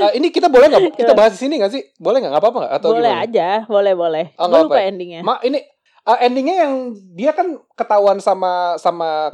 Uh, 0.00 0.08
ini 0.16 0.32
kita 0.32 0.48
boleh 0.48 0.72
nggak 0.72 0.96
kita 0.96 1.12
bahas 1.12 1.36
di 1.36 1.44
sini 1.44 1.60
nggak 1.60 1.68
sih? 1.68 1.84
Boleh 2.00 2.24
nggak? 2.24 2.32
Nggak 2.32 2.42
apa-apa 2.42 2.58
nggak? 2.64 2.72
Atau 2.80 2.88
boleh 2.90 3.12
gimana? 3.12 3.24
aja, 3.28 3.48
boleh 3.68 3.92
boleh. 3.92 4.24
Oh, 4.40 4.46
gue 4.48 4.56
lupa 4.56 4.72
apa 4.72 4.80
ya? 4.80 4.88
endingnya. 4.88 5.20
Ma, 5.20 5.36
ini 5.44 5.60
uh, 6.02 6.16
endingnya 6.16 6.56
yang 6.64 6.72
dia 7.12 7.36
kan 7.36 7.46
ketahuan 7.76 8.18
sama 8.18 8.80
sama 8.80 9.28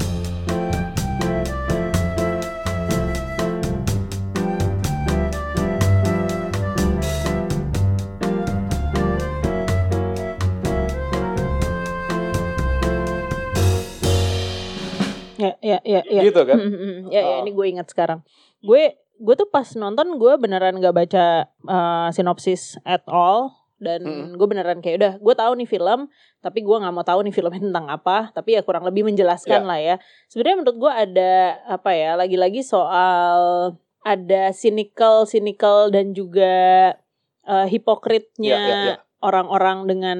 Ya 15.47 15.79
ya 15.79 15.79
ya 15.83 16.01
ya. 16.05 16.23
gitu 16.25 16.43
kan? 16.43 16.57
Mm, 16.57 16.69
mm, 16.69 16.79
mm. 16.79 16.99
ya, 17.09 17.21
ya 17.21 17.33
Ah. 17.33 17.41
ini 17.41 17.51
gue 17.51 17.67
ingat 17.69 17.87
sekarang. 17.87 18.21
Gue 18.61 18.83
gue 19.17 19.35
tuh 19.35 19.49
pas 19.49 19.65
nonton 19.73 20.17
gue 20.17 20.33
beneran 20.37 20.77
nggak 20.77 20.95
baca 20.95 21.25
uh, 21.65 22.09
sinopsis 22.11 22.77
at 22.83 23.01
all 23.07 23.49
dan 23.77 24.01
Mm. 24.01 24.29
gue 24.37 24.47
beneran 24.47 24.81
kayak 24.81 24.97
udah 24.97 25.13
gue 25.17 25.35
tahu 25.35 25.53
nih 25.55 25.65
film 25.67 26.09
tapi 26.39 26.61
gue 26.61 26.77
nggak 26.77 26.91
mau 26.91 27.01
tahu 27.03 27.21
nih 27.23 27.33
filmnya 27.33 27.61
tentang 27.61 27.87
apa 27.87 28.29
tapi 28.31 28.57
ya 28.57 28.65
kurang 28.65 28.85
lebih 28.85 29.05
menjelaskan 29.05 29.63
Ya. 29.63 29.69
lah 29.69 29.79
ya 29.79 29.97
sebenarnya 30.27 30.57
menurut 30.59 30.79
gue 30.79 30.93
ada 30.93 31.33
apa 31.67 31.91
ya 31.93 32.13
lagi-lagi 32.15 32.65
soal 32.65 33.41
ada 34.01 34.49
cynical 34.51 35.25
cynical 35.25 35.89
dan 35.89 36.13
juga 36.13 36.55
uh, 37.45 37.67
hipokritnya 37.67 38.49
Ya, 38.49 38.61
ya, 38.61 38.77
ya. 38.87 38.97
Orang-orang 39.17 39.89
dengan 39.89 40.19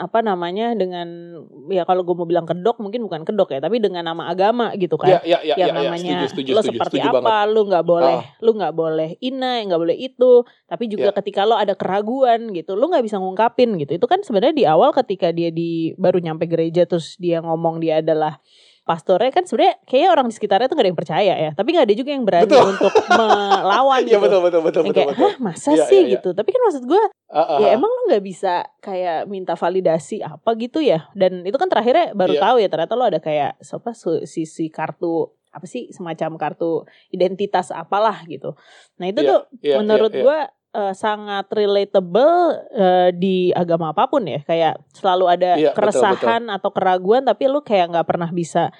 apa 0.00 0.24
namanya 0.24 0.72
dengan 0.72 1.36
ya 1.68 1.84
kalau 1.84 2.00
gue 2.00 2.16
mau 2.16 2.24
bilang 2.24 2.48
kedok 2.48 2.80
mungkin 2.80 3.04
bukan 3.04 3.22
kedok 3.22 3.52
ya 3.52 3.60
tapi 3.60 3.76
dengan 3.76 4.08
nama 4.08 4.24
agama 4.24 4.72
gitu 4.74 4.96
kan 4.96 5.20
Ya, 5.20 5.20
ya, 5.20 5.38
ya, 5.44 5.54
yang 5.60 5.68
ya, 5.68 5.76
ya, 5.76 5.84
namanya 5.84 6.16
setuju, 6.24 6.32
setuju, 6.32 6.50
lo 6.50 6.60
setuju, 6.64 6.70
seperti 6.80 6.96
setuju 6.96 7.08
apa 7.12 7.20
banget. 7.20 7.52
lu 7.52 7.60
nggak 7.68 7.84
boleh 7.84 8.16
Ah. 8.16 8.24
lu 8.40 8.50
nggak 8.56 8.74
boleh 8.74 9.10
ina 9.20 9.52
nggak 9.62 9.80
boleh 9.80 9.96
itu 9.96 10.32
tapi 10.64 10.84
juga 10.88 11.12
Ya. 11.12 11.14
ketika 11.14 11.44
lo 11.44 11.54
ada 11.54 11.76
keraguan 11.76 12.40
gitu 12.50 12.72
lu 12.72 12.88
nggak 12.88 13.04
bisa 13.04 13.20
ngungkapin 13.20 13.76
gitu 13.76 13.92
itu 13.94 14.06
kan 14.08 14.24
sebenarnya 14.24 14.56
di 14.56 14.64
awal 14.64 14.96
ketika 14.96 15.28
dia 15.28 15.52
di 15.52 15.92
baru 16.00 16.16
nyampe 16.16 16.48
gereja 16.48 16.88
terus 16.88 17.20
dia 17.20 17.44
ngomong 17.44 17.84
dia 17.84 18.00
adalah 18.00 18.40
pastornya 18.88 19.28
kan 19.28 19.44
sebenarnya 19.44 19.76
kayaknya 19.84 20.08
orang 20.08 20.26
di 20.26 20.34
sekitarnya 20.34 20.64
tuh 20.64 20.74
gak 20.74 20.82
ada 20.82 20.90
yang 20.90 20.96
percaya 20.98 21.34
ya 21.36 21.50
tapi 21.52 21.68
nggak 21.70 21.84
ada 21.84 21.94
juga 21.94 22.10
yang 22.10 22.24
berani 22.24 22.48
Betul. 22.48 22.64
untuk 22.72 22.92
melawan 23.12 24.00
Iya 24.02 24.08
gitu 24.08 24.18
betul 24.18 24.40
betul 24.40 24.60
betul 24.62 24.80
yang 24.80 24.88
betul 24.88 24.96
kayak 24.96 25.08
betul. 25.12 25.22
hah 25.22 25.34
masa 25.38 25.70
Iya, 25.70 25.84
sih 25.84 25.94
iya, 25.94 26.02
iya. 26.02 26.12
gitu 26.16 26.28
tapi 26.32 26.48
kan 26.48 26.60
maksud 26.64 26.84
gue 26.84 27.02
Ah, 27.28 27.44
ah, 27.44 27.58
ya 27.60 27.66
ah. 27.68 27.76
emang 27.76 27.90
lu 27.90 28.02
nggak 28.08 28.24
bisa 28.24 28.54
kayak 28.80 29.28
minta 29.28 29.52
validasi 29.52 30.18
apa 30.18 30.48
gitu 30.56 30.80
ya 30.80 31.12
dan 31.12 31.44
itu 31.44 31.54
kan 31.54 31.68
terakhirnya 31.68 32.10
baru 32.12 32.32
Iya. 32.32 32.42
tahu 32.42 32.56
ya 32.58 32.68
ternyata 32.68 32.94
lo 32.94 33.04
ada 33.04 33.20
kayak 33.20 33.50
apa 33.60 33.90
su- 33.92 34.24
sisi 34.24 34.66
kartu 34.68 35.28
apa 35.48 35.64
sih 35.64 35.88
semacam 35.88 36.36
kartu 36.36 36.84
identitas 37.08 37.68
apalah 37.70 38.24
gitu 38.24 38.56
nah 38.96 39.06
itu 39.06 39.20
Iya, 39.20 39.28
tuh 39.28 39.40
Iya, 39.60 39.74
menurut 39.76 40.08
iya, 40.08 40.16
iya. 40.16 40.24
gua 40.24 40.38
eh, 40.74 40.94
sangat 40.94 41.48
relatable 41.52 42.56
eh, 42.72 43.10
di 43.16 43.50
agama 43.52 43.92
apa 43.92 44.08
pun 44.08 44.24
ya. 44.24 44.40
Kayak 44.44 44.82
selalu 44.92 45.24
ada 45.28 45.50
Iya, 45.56 45.72
betul, 45.72 45.76
keresahan 45.76 46.52
atau 46.52 46.70
keraguan 46.72 47.24
tapi 47.24 47.48
lu 47.48 47.60
kayak 47.64 47.92
nggak 47.94 48.08
pernah 48.08 48.30
bisa 48.32 48.72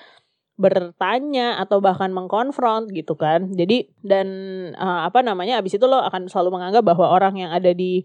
bertanya 0.59 1.55
atau 1.62 1.79
bahkan 1.79 2.11
mengkonfront 2.11 2.90
gitu 2.90 3.14
kan. 3.14 3.48
Jadi 3.55 3.94
dan 4.03 4.29
eh, 4.74 5.01
apa 5.07 5.22
namanya 5.22 5.62
abis 5.62 5.79
itu 5.79 5.87
lo 5.87 6.03
akan 6.03 6.27
selalu 6.27 6.59
menganggap 6.59 6.83
bahwa 6.83 7.07
orang 7.09 7.38
yang 7.38 7.51
ada 7.55 7.70
di 7.72 8.03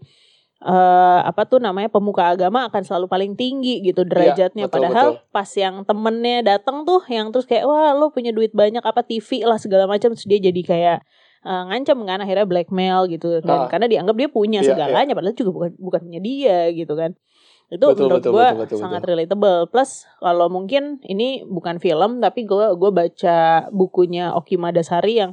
eh 0.64 1.20
apa 1.20 1.44
tuh 1.44 1.60
namanya 1.60 1.92
pemuka 1.92 2.32
agama 2.32 2.64
akan 2.70 2.82
selalu 2.86 3.06
paling 3.10 3.32
tinggi 3.36 3.84
gitu 3.84 4.06
derajatnya. 4.06 4.64
Iya, 4.64 4.70
betul, 4.70 4.80
padahal 4.80 5.08
betul. 5.18 5.34
pas 5.34 5.50
yang 5.60 5.74
temennya 5.84 6.38
datang 6.40 6.88
tuh 6.88 7.04
yang 7.10 7.28
terus 7.34 7.44
kayak 7.44 7.68
wah 7.68 7.92
lo 7.92 8.08
punya 8.14 8.32
duit 8.32 8.54
banyak 8.54 8.80
apa 8.80 9.04
TV 9.04 9.44
lah 9.44 9.60
segala 9.60 9.84
macam. 9.84 10.16
Terus 10.16 10.24
dia 10.24 10.40
jadi 10.40 10.62
kayak 10.64 10.98
eh, 11.44 11.62
ngancam 11.68 11.98
kan 12.02 12.18
akhirnya 12.24 12.48
blackmail 12.48 13.06
gitu. 13.06 13.44
Dan 13.44 13.64
Ah. 13.64 13.68
karena 13.68 13.86
dianggap 13.86 14.16
dia 14.16 14.28
punya 14.32 14.60
Iya, 14.64 14.74
segalanya 14.74 15.12
padahal 15.12 15.36
juga 15.36 15.50
bukan 15.52 15.70
bukan 15.76 16.00
punya 16.08 16.20
dia 16.20 16.58
gitu 16.72 16.96
kan. 16.96 17.12
Itu 17.68 17.80
Betul, 17.92 18.12
menurut 18.12 18.24
gue 18.24 18.46
betul, 18.48 18.60
betul, 18.64 18.78
sangat 18.80 19.02
relatable. 19.04 19.58
Plus 19.68 20.04
kalau 20.20 20.52
mungkin 20.52 21.00
ini 21.04 21.44
bukan 21.44 21.80
film 21.80 22.20
tapi 22.20 22.44
gue 22.44 22.76
gue 22.76 22.90
baca 22.92 23.38
bukunya 23.72 24.36
Oki 24.36 24.56
Madasari 24.56 25.20
yang 25.20 25.32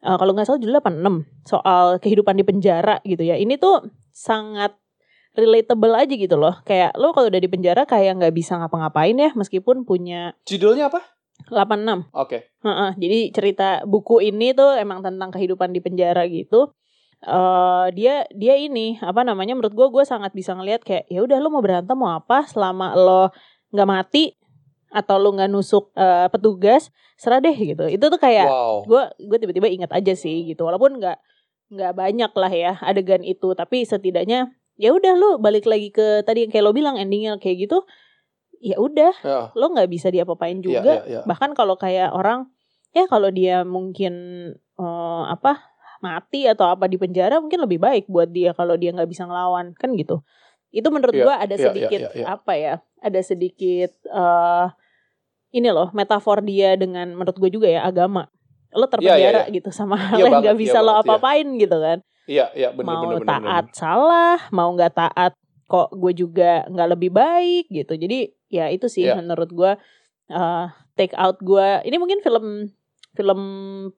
eh, 0.00 0.16
kalau 0.18 0.34
nggak 0.34 0.46
salah 0.46 0.60
judulnya 0.60 0.82
86 0.82 1.26
soal 1.46 1.84
kehidupan 1.98 2.34
di 2.34 2.44
penjara 2.46 2.98
gitu 3.02 3.22
ya. 3.22 3.34
Ini 3.34 3.58
tuh 3.58 3.90
sangat 4.10 4.74
relatable 5.34 5.94
aja 5.98 6.14
gitu 6.14 6.38
loh. 6.38 6.62
Kayak 6.62 6.94
lo 6.94 7.10
kalau 7.10 7.26
udah 7.26 7.42
di 7.42 7.50
penjara 7.50 7.82
kayak 7.84 8.22
nggak 8.22 8.34
bisa 8.34 8.54
ngapa-ngapain 8.54 9.18
ya 9.18 9.34
meskipun 9.34 9.82
punya 9.82 10.38
Judulnya 10.46 10.94
apa? 10.94 11.13
86 11.48 12.08
Oke. 12.12 12.48
Heeh, 12.60 12.90
jadi 12.96 13.18
cerita 13.32 13.68
buku 13.84 14.24
ini 14.24 14.52
tuh 14.52 14.72
emang 14.76 15.04
tentang 15.04 15.28
kehidupan 15.28 15.72
di 15.72 15.80
penjara 15.84 16.24
gitu. 16.24 16.72
eh 17.24 17.86
dia 17.96 18.28
dia 18.36 18.54
ini 18.60 19.00
apa 19.00 19.24
namanya 19.24 19.56
menurut 19.56 19.72
gue 19.72 19.86
gue 19.88 20.04
sangat 20.04 20.36
bisa 20.36 20.52
ngelihat 20.52 20.84
kayak 20.84 21.08
ya 21.08 21.24
udah 21.24 21.40
lo 21.40 21.48
mau 21.48 21.64
berantem 21.64 21.96
mau 21.96 22.12
apa 22.12 22.44
selama 22.44 22.92
lo 22.92 23.32
nggak 23.72 23.88
mati 23.88 24.36
atau 24.92 25.16
lo 25.16 25.32
nggak 25.32 25.48
nusuk 25.48 25.88
eh, 25.96 26.28
petugas 26.28 26.92
serah 27.16 27.40
deh 27.40 27.56
gitu 27.56 27.88
itu 27.88 28.04
tuh 28.12 28.20
kayak 28.20 28.44
Wow. 28.44 28.84
gue 28.84 29.02
gue 29.24 29.38
tiba-tiba 29.40 29.72
ingat 29.72 29.90
aja 29.96 30.12
sih 30.12 30.44
gitu 30.44 30.68
walaupun 30.68 31.00
nggak 31.00 31.16
nggak 31.72 31.92
banyak 31.96 32.28
lah 32.36 32.52
ya 32.52 32.72
adegan 32.84 33.24
itu 33.24 33.56
tapi 33.56 33.88
setidaknya 33.88 34.52
ya 34.76 34.92
udah 34.92 35.14
lo 35.16 35.30
balik 35.40 35.64
lagi 35.64 35.88
ke 35.88 36.20
tadi 36.28 36.44
yang 36.44 36.52
kayak 36.52 36.64
lo 36.66 36.76
bilang 36.76 37.00
endingnya 37.00 37.40
kayak 37.40 37.64
gitu 37.64 37.88
ya 38.64 38.80
udah 38.80 39.12
Ya. 39.20 39.52
lo 39.52 39.68
nggak 39.68 39.86
bisa 39.86 40.08
diapa-apain 40.08 40.58
Iya, 40.58 40.64
juga 40.64 40.92
iya, 41.04 41.04
iya. 41.04 41.20
bahkan 41.24 41.52
kalau 41.52 41.76
kayak 41.76 42.10
orang 42.10 42.48
ya 42.90 43.04
kalau 43.04 43.28
dia 43.28 43.60
mungkin 43.62 44.14
eh, 44.56 45.22
apa 45.26 45.60
mati 46.00 46.44
atau 46.44 46.68
apa 46.68 46.84
di 46.84 46.96
penjara 46.96 47.38
mungkin 47.38 47.60
lebih 47.60 47.76
baik 47.76 48.04
buat 48.08 48.28
dia 48.28 48.52
kalau 48.52 48.74
dia 48.74 48.90
nggak 48.90 49.06
bisa 49.06 49.24
ngelawan 49.24 49.72
kan 49.74 49.92
gitu 49.94 50.24
itu 50.68 50.88
menurut 50.88 51.12
Iya, 51.12 51.22
gua 51.22 51.34
ada 51.38 51.52
iya, 51.52 51.54
iya, 51.54 51.64
sedikit 51.64 52.00
iya, 52.02 52.10
iya. 52.16 52.26
apa 52.26 52.52
ya 52.56 52.74
ada 52.98 53.20
sedikit 53.20 53.92
eh 54.02 54.66
ini 55.52 55.68
loh 55.70 55.92
metafor 55.92 56.40
dia 56.40 56.74
dengan 56.74 57.14
menurut 57.14 57.38
gue 57.38 57.46
juga 57.48 57.70
ya 57.70 57.86
agama 57.86 58.26
lo 58.74 58.90
terpenjara 58.90 59.46
gitu 59.48 59.70
sama 59.70 59.94
hal 59.94 60.18
Iya 60.18 60.22
yang 60.26 60.32
banget, 60.34 60.42
nggak 60.42 60.56
iya 60.58 60.62
bisa 60.66 60.78
lo 60.80 60.86
banget, 60.88 60.96
iya. 60.96 61.04
apa-apain 61.06 61.48
gitu 61.60 61.76
kan 61.78 61.98
Iya, 62.24 62.46
iya 62.56 62.68
benar 62.72 62.88
mau 62.90 63.02
benar 63.06 63.20
benar. 63.20 63.28
taat 63.30 63.64
salah 63.76 64.38
mau 64.50 64.68
nggak 64.72 64.92
taat 64.92 65.32
kok 65.74 65.90
gue 65.90 66.12
juga 66.14 66.62
nggak 66.70 66.88
lebih 66.94 67.10
baik 67.10 67.66
gitu. 67.66 67.98
Jadi 67.98 68.30
ya 68.46 68.70
itu 68.70 68.86
sih 68.86 69.10
Iya. 69.10 69.18
menurut 69.18 69.50
gue 69.50 69.74
eh, 70.30 70.66
take 70.94 71.18
out 71.18 71.42
gue 71.42 71.82
ini 71.82 71.98
mungkin 71.98 72.22
film 72.22 72.70
film 73.14 73.40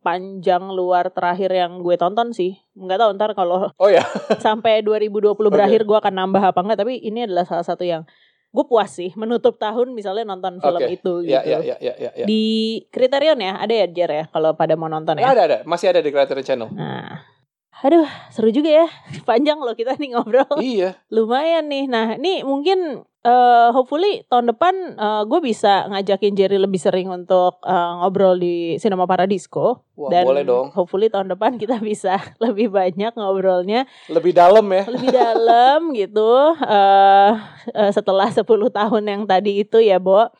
panjang 0.01 0.73
luar 0.73 1.09
terakhir 1.13 1.53
yang 1.53 1.85
gue 1.85 1.97
tonton 1.97 2.33
sih. 2.33 2.57
Nggak 2.73 2.97
tahu 3.01 3.11
ntar 3.17 3.31
kalau 3.37 3.69
Oh 3.83 3.93
ya. 3.93 4.01
sampai 4.45 4.81
2020 4.81 5.37
berakhir 5.53 5.85
gue 5.85 5.97
akan 5.97 6.15
nambah 6.17 6.41
apa 6.41 6.61
enggak 6.65 6.81
tapi 6.81 6.97
ini 6.97 7.29
adalah 7.29 7.45
salah 7.45 7.65
satu 7.65 7.85
yang 7.85 8.09
gue 8.53 8.65
puas 8.65 8.89
sih. 8.89 9.13
Menutup 9.13 9.61
tahun 9.61 9.93
misalnya 9.93 10.25
nonton 10.25 10.57
film 10.65 10.81
Oke. 10.81 10.97
itu 10.97 11.13
gitu. 11.29 11.33
Iya, 11.33 11.45
iya, 11.45 11.77
iya, 11.77 11.77
iya, 12.01 12.11
iya. 12.17 12.25
di 12.25 12.45
Criterion 12.89 13.37
ya? 13.37 13.61
Ada 13.61 13.75
ya 13.85 13.87
Jer 13.93 14.11
ya? 14.11 14.25
Kalau 14.33 14.57
pada 14.57 14.73
mau 14.81 14.89
nonton 14.89 15.21
ya? 15.21 15.29
Ada 15.29 15.43
ada, 15.45 15.59
masih 15.69 15.93
ada 15.93 16.01
di 16.01 16.09
Creator 16.09 16.41
Channel. 16.41 16.73
Nah, 16.73 17.36
aduh 17.81 18.09
seru 18.31 18.49
juga 18.49 18.71
ya. 18.73 18.87
Panjang 19.29 19.59
loh 19.59 19.73
kita 19.73 19.95
nih 19.95 20.15
ngobrol. 20.15 20.49
Iya. 20.57 20.97
Lumayan 21.09 21.67
nih. 21.67 21.85
Nah, 21.87 22.17
ini 22.17 22.41
mungkin 22.41 23.03
eh 23.27 23.69
hopefully 23.75 24.23
tahun 24.31 24.55
depan 24.55 24.95
gue 25.27 25.41
bisa 25.43 25.91
ngajakin 25.91 26.39
Jerry 26.39 26.63
lebih 26.63 26.79
sering 26.79 27.11
untuk 27.11 27.59
eh, 27.61 27.93
ngobrol 27.99 28.39
di 28.39 28.79
Cinema 28.79 29.03
Paradisco. 29.03 29.83
Wah, 29.99 30.13
Dan 30.13 30.25
boleh 30.25 30.45
dong. 30.47 30.71
hopefully 30.71 31.11
tahun 31.11 31.35
depan 31.35 31.57
kita 31.63 31.83
bisa 31.83 32.23
lebih 32.45 32.71
banyak 32.71 33.11
ngobrolnya 33.13 33.83
Lebih 34.07 34.31
dalam 34.31 34.63
ya. 34.71 34.87
lebih 34.87 35.11
dalam 35.11 35.91
gitu. 35.91 36.55
eh 36.63 37.33
eh, 37.75 37.91
setelah 37.91 38.31
10 38.31 38.47
tahun 38.47 39.03
yang 39.05 39.23
tadi 39.27 39.67
itu 39.67 39.83
ya, 39.83 39.99
Bo. 39.99 40.31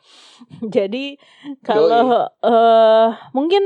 Jadi 0.63 1.19
kalau 1.59 2.23
eh 2.39 3.07
mungkin 3.35 3.63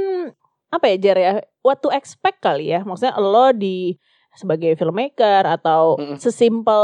apa 0.72 0.86
ya 0.92 0.98
Jer 0.98 1.18
ya 1.20 1.34
what 1.62 1.84
to 1.84 1.92
expect 1.92 2.40
kali 2.40 2.72
ya 2.72 2.82
maksudnya 2.88 3.14
lo 3.20 3.52
di 3.52 4.00
sebagai 4.34 4.80
filmmaker 4.80 5.44
atau 5.44 6.00
Mm-mm. 6.00 6.16
sesimpel 6.16 6.84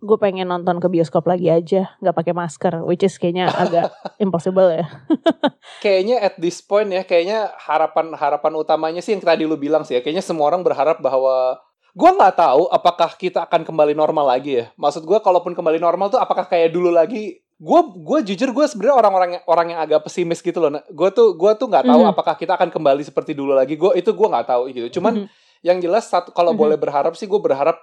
gue 0.00 0.16
pengen 0.16 0.48
nonton 0.48 0.80
ke 0.80 0.88
bioskop 0.88 1.28
lagi 1.28 1.52
aja 1.52 1.92
nggak 2.00 2.16
pakai 2.16 2.32
masker 2.32 2.74
which 2.86 3.04
is 3.04 3.18
kayaknya 3.20 3.50
agak 3.62 3.92
impossible 4.22 4.70
ya 4.70 4.86
Kayaknya 5.84 6.20
at 6.20 6.34
this 6.36 6.60
point 6.60 6.92
ya, 6.92 7.06
kayaknya 7.08 7.56
harapan 7.56 8.12
harapan 8.12 8.52
utamanya 8.58 9.00
sih 9.00 9.16
yang 9.16 9.24
tadi 9.24 9.48
lu 9.48 9.56
bilang 9.56 9.80
sih 9.80 9.96
ya. 9.96 10.00
Kayaknya 10.04 10.24
semua 10.24 10.52
orang 10.52 10.60
berharap 10.60 11.00
bahwa 11.00 11.56
gue 11.96 12.10
nggak 12.10 12.36
tahu 12.36 12.68
apakah 12.68 13.16
kita 13.16 13.48
akan 13.48 13.64
kembali 13.64 13.96
normal 13.96 14.28
lagi 14.28 14.60
ya. 14.60 14.66
Maksud 14.76 15.08
gue 15.08 15.18
kalaupun 15.24 15.56
kembali 15.56 15.80
normal 15.80 16.12
tuh 16.12 16.20
apakah 16.20 16.44
kayak 16.44 16.74
dulu 16.74 16.92
lagi? 16.92 17.40
Gue 17.60 17.80
gue 17.92 18.18
jujur 18.32 18.56
gue 18.56 18.64
sebenarnya 18.64 18.96
orang-orang 18.96 19.30
yang 19.36 19.44
orang 19.44 19.66
yang 19.76 19.80
agak 19.84 20.08
pesimis 20.08 20.40
gitu 20.40 20.56
loh. 20.58 20.80
Gue 20.88 21.12
tuh 21.12 21.36
gue 21.36 21.52
tuh 21.60 21.68
nggak 21.68 21.84
tahu 21.84 22.00
Mhm. 22.00 22.12
apakah 22.16 22.34
kita 22.40 22.56
akan 22.56 22.72
kembali 22.72 23.04
seperti 23.04 23.36
dulu 23.36 23.52
lagi. 23.52 23.76
Gue 23.76 23.92
itu 24.00 24.16
gue 24.16 24.28
nggak 24.32 24.48
tahu 24.48 24.72
gitu. 24.72 24.88
Cuman 24.96 25.24
Mhm. 25.24 25.26
yang 25.60 25.76
jelas 25.78 26.08
satu 26.08 26.32
kalau 26.32 26.56
Mhm. 26.56 26.58
boleh 26.58 26.76
berharap 26.80 27.12
sih 27.14 27.28
gue 27.28 27.36
berharap 27.36 27.76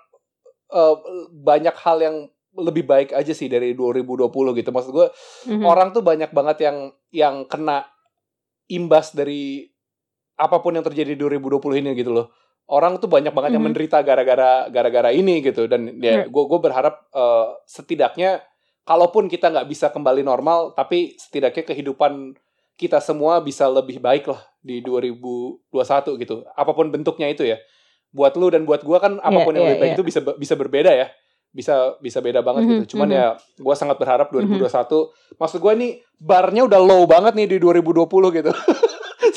eh, 0.67 0.95
banyak 1.31 1.71
hal 1.79 1.97
yang 2.03 2.15
lebih 2.51 2.83
baik 2.83 3.15
aja 3.15 3.31
sih 3.31 3.47
dari 3.47 3.71
2020 3.71 4.51
gitu. 4.51 4.67
Maksud 4.67 4.91
gue 4.91 5.07
Mhm. 5.47 5.63
orang 5.63 5.93
tuh 5.93 6.03
banyak 6.03 6.33
banget 6.33 6.57
yang 6.65 6.77
yang 7.07 7.35
kena 7.45 7.85
imbas 8.67 9.13
dari 9.13 9.63
apa 10.35 10.59
pun 10.59 10.75
yang 10.75 10.83
terjadi 10.83 11.15
di 11.15 11.19
2020 11.21 11.79
ini 11.79 11.95
gitu 11.95 12.11
loh. 12.11 12.33
Orang 12.67 12.99
tuh 12.99 13.07
banyak 13.07 13.31
banget 13.31 13.55
yang 13.55 13.63
Mhm. 13.63 13.69
menderita 13.71 14.03
gara-gara 14.03 14.67
gara-gara 14.67 15.13
ini 15.13 15.39
gitu 15.39 15.69
dan 15.71 15.87
ya 16.01 16.27
gue 16.27 16.43
gue 16.49 16.59
berharap 16.59 17.07
eh, 17.13 17.47
setidaknya 17.63 18.43
kalaupun 18.88 19.28
kita 19.28 19.52
nggak 19.52 19.67
bisa 19.67 19.91
kembali 19.91 20.23
normal 20.23 20.71
tapi 20.71 21.19
setidaknya 21.19 21.67
kehidupan 21.67 22.34
kita 22.78 23.02
semua 23.02 23.41
bisa 23.41 23.67
lebih 23.67 23.97
baik 23.97 24.30
lah 24.30 24.39
di 24.62 24.80
2021 24.80 25.65
gitu. 26.21 26.45
Apa 26.54 26.71
pun 26.71 26.88
bentuknya 26.88 27.28
itu 27.28 27.43
ya. 27.43 27.58
Buat 28.13 28.38
lu 28.38 28.47
dan 28.47 28.63
buat 28.63 28.82
gua 28.82 29.02
kan 29.02 29.19
apa 29.19 29.39
pun 29.41 29.52
yang 29.52 29.65
iya, 29.65 29.69
lebih 29.73 29.82
baik 29.82 29.91
iya. 29.91 29.97
itu 29.97 30.04
bisa 30.06 30.19
bisa 30.38 30.54
berbeda 30.54 30.91
ya. 30.93 31.08
Bisa 31.50 31.97
bisa 31.97 32.21
beda 32.21 32.45
banget 32.45 32.63
Mhm, 32.63 32.69
gitu. 32.71 32.95
Cuman 32.95 33.10
mhm. 33.10 33.17
ya 33.17 33.26
gua 33.58 33.73
sangat 33.73 33.97
berharap 33.97 34.30
2021 34.30 35.10
maksud 35.36 35.58
gua 35.58 35.73
nih 35.73 35.91
barnya 36.15 36.69
udah 36.69 36.80
low 36.80 37.04
banget 37.04 37.34
nih 37.34 37.47
di 37.50 37.58
2020 37.58 38.08
gitu. 38.38 38.52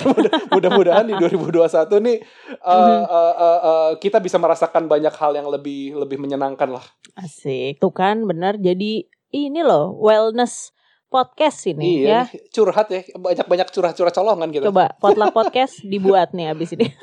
Mudah- 0.00 0.48
Mudah-mudahan 0.48 1.04
di 1.04 1.12
2021 1.12 2.00
nih 2.00 2.16
uh, 2.60 2.72
Mhm. 2.72 3.02
uh, 3.04 3.34
uh, 3.36 3.60
uh, 3.60 3.90
kita 3.96 4.16
bisa 4.16 4.36
merasakan 4.36 4.84
banyak 4.84 5.12
hal 5.12 5.32
yang 5.32 5.48
lebih 5.48 5.96
lebih 5.96 6.16
menyenangkan 6.16 6.68
lah. 6.68 6.84
Asik. 7.16 7.80
Tuh 7.80 7.92
kan 7.92 8.24
benar 8.24 8.56
jadi 8.56 9.08
ini 9.30 9.62
loh 9.62 9.94
wellness 9.98 10.74
podcast 11.10 11.66
ini 11.66 12.06
ya. 12.06 12.06
Iya, 12.06 12.20
nih, 12.30 12.40
curhat 12.54 12.86
ya, 12.94 13.02
banyak-banyak 13.18 13.68
curhat-curhat 13.74 14.14
colongan 14.14 14.48
gitu. 14.54 14.70
Coba 14.70 14.94
potluck 15.02 15.34
podcast 15.42 15.82
dibuat 15.82 16.30
nih 16.30 16.54
abis 16.54 16.78
ini. 16.78 16.86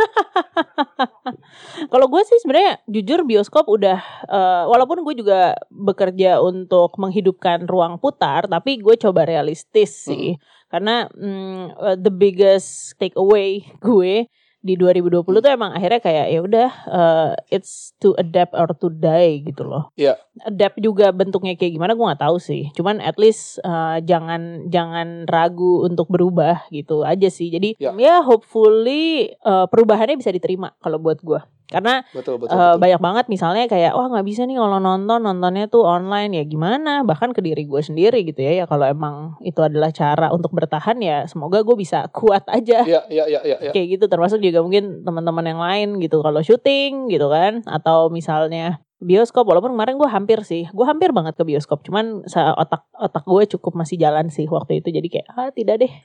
Kalau 1.92 2.08
gue 2.08 2.22
sih 2.24 2.40
sebenarnya 2.40 2.80
jujur 2.88 3.28
bioskop 3.28 3.68
udah 3.68 4.00
eh, 4.32 4.64
walaupun 4.72 5.04
gue 5.04 5.20
juga 5.20 5.60
bekerja 5.70 6.40
untuk 6.40 6.96
menghidupkan 6.96 7.68
ruang 7.68 8.00
putar, 8.00 8.48
tapi 8.48 8.80
gue 8.80 8.96
coba 8.96 9.28
realistis 9.28 10.08
sih. 10.08 10.40
Karena 10.72 11.12
mm, 11.12 11.64
eh, 11.76 11.98
the 12.00 12.10
biggest 12.10 12.96
takeaway 12.96 13.68
gue 13.86 14.32
di 14.68 14.76
2020 14.76 15.24
Hmm. 15.24 15.40
tuh 15.40 15.50
emang 15.50 15.72
akhirnya 15.72 16.04
kayak 16.04 16.26
ya 16.28 16.40
udah 16.44 16.70
eh, 16.86 17.32
it's 17.50 17.96
to 17.98 18.12
adapt 18.16 18.52
or 18.52 18.68
to 18.70 18.92
die 18.92 19.40
gitu 19.42 19.64
loh. 19.64 19.96
Iya. 19.96 20.20
Adapt 20.44 20.78
juga 20.78 21.10
bentuknya 21.10 21.56
kayak 21.56 21.74
gimana 21.74 21.96
gue 21.96 22.04
nggak 22.04 22.20
tahu 22.22 22.38
sih. 22.38 22.68
Cuman 22.76 23.00
at 23.00 23.16
least 23.16 23.64
eh, 23.64 23.98
jangan 24.04 24.68
jangan 24.68 25.24
ragu 25.26 25.88
untuk 25.88 26.12
berubah 26.12 26.68
gitu 26.70 27.08
aja 27.08 27.32
sih. 27.32 27.48
Jadi 27.48 27.80
Ya. 27.80 27.96
ya 27.96 28.20
hopefully 28.22 29.32
eh, 29.34 29.66
perubahannya 29.72 30.20
bisa 30.20 30.30
diterima 30.30 30.76
kalau 30.78 31.00
buat 31.00 31.24
gue. 31.24 31.40
Karena 31.68 32.00
Betul, 32.16 32.40
betul, 32.40 32.56
eh, 32.56 32.60
betul. 32.60 32.80
banyak 32.80 33.02
banget 33.04 33.26
misalnya 33.28 33.64
kayak 33.68 33.92
wah 33.92 34.08
nggak 34.08 34.24
bisa 34.24 34.48
nih 34.48 34.56
kalau 34.56 34.80
nonton 34.80 35.20
nontonnya 35.20 35.68
tuh 35.68 35.84
online 35.84 36.32
ya 36.40 36.44
gimana 36.48 37.04
bahkan 37.04 37.36
ke 37.36 37.44
diri 37.44 37.68
gue 37.68 37.84
sendiri 37.84 38.24
gitu 38.24 38.40
ya 38.40 38.64
ya 38.64 38.66
kalau 38.66 38.88
emang 38.88 39.36
itu 39.44 39.60
adalah 39.60 39.92
cara 39.92 40.32
untuk 40.32 40.56
bertahan 40.56 40.96
ya 41.04 41.28
semoga 41.28 41.68
gue 41.68 41.76
bisa 41.76 42.08
kuat 42.16 42.48
aja 42.48 42.88
Iya, 42.88 43.02
iya, 43.12 43.26
iya, 43.28 43.40
iya. 43.44 43.58
iya. 43.60 43.72
kayak 43.76 44.00
gitu 44.00 44.06
termasuk 44.08 44.40
juga 44.40 44.64
mungkin 44.64 45.04
teman-teman 45.04 45.44
yang 45.44 45.60
lain 45.60 45.88
gitu 46.00 46.24
kalau 46.24 46.40
syuting 46.40 47.12
gitu 47.12 47.28
kan 47.28 47.60
atau 47.68 48.08
misalnya 48.08 48.80
bioskop 49.00 49.46
walaupun 49.46 49.72
kemarin 49.72 49.94
gue 49.96 50.08
hampir 50.08 50.42
sih 50.42 50.66
gue 50.66 50.82
hampir 50.84 51.10
banget 51.12 51.34
ke 51.34 51.44
bioskop 51.44 51.82
cuman 51.82 52.26
sa- 52.26 52.54
otak 52.54 52.82
otak 52.92 53.22
gue 53.24 53.44
cukup 53.52 53.74
masih 53.76 53.94
jalan 53.96 54.28
sih 54.28 54.46
waktu 54.46 54.82
itu 54.82 54.90
jadi 54.90 55.08
kayak 55.08 55.28
ah 55.30 55.50
tidak 55.50 55.76
deh. 55.80 55.92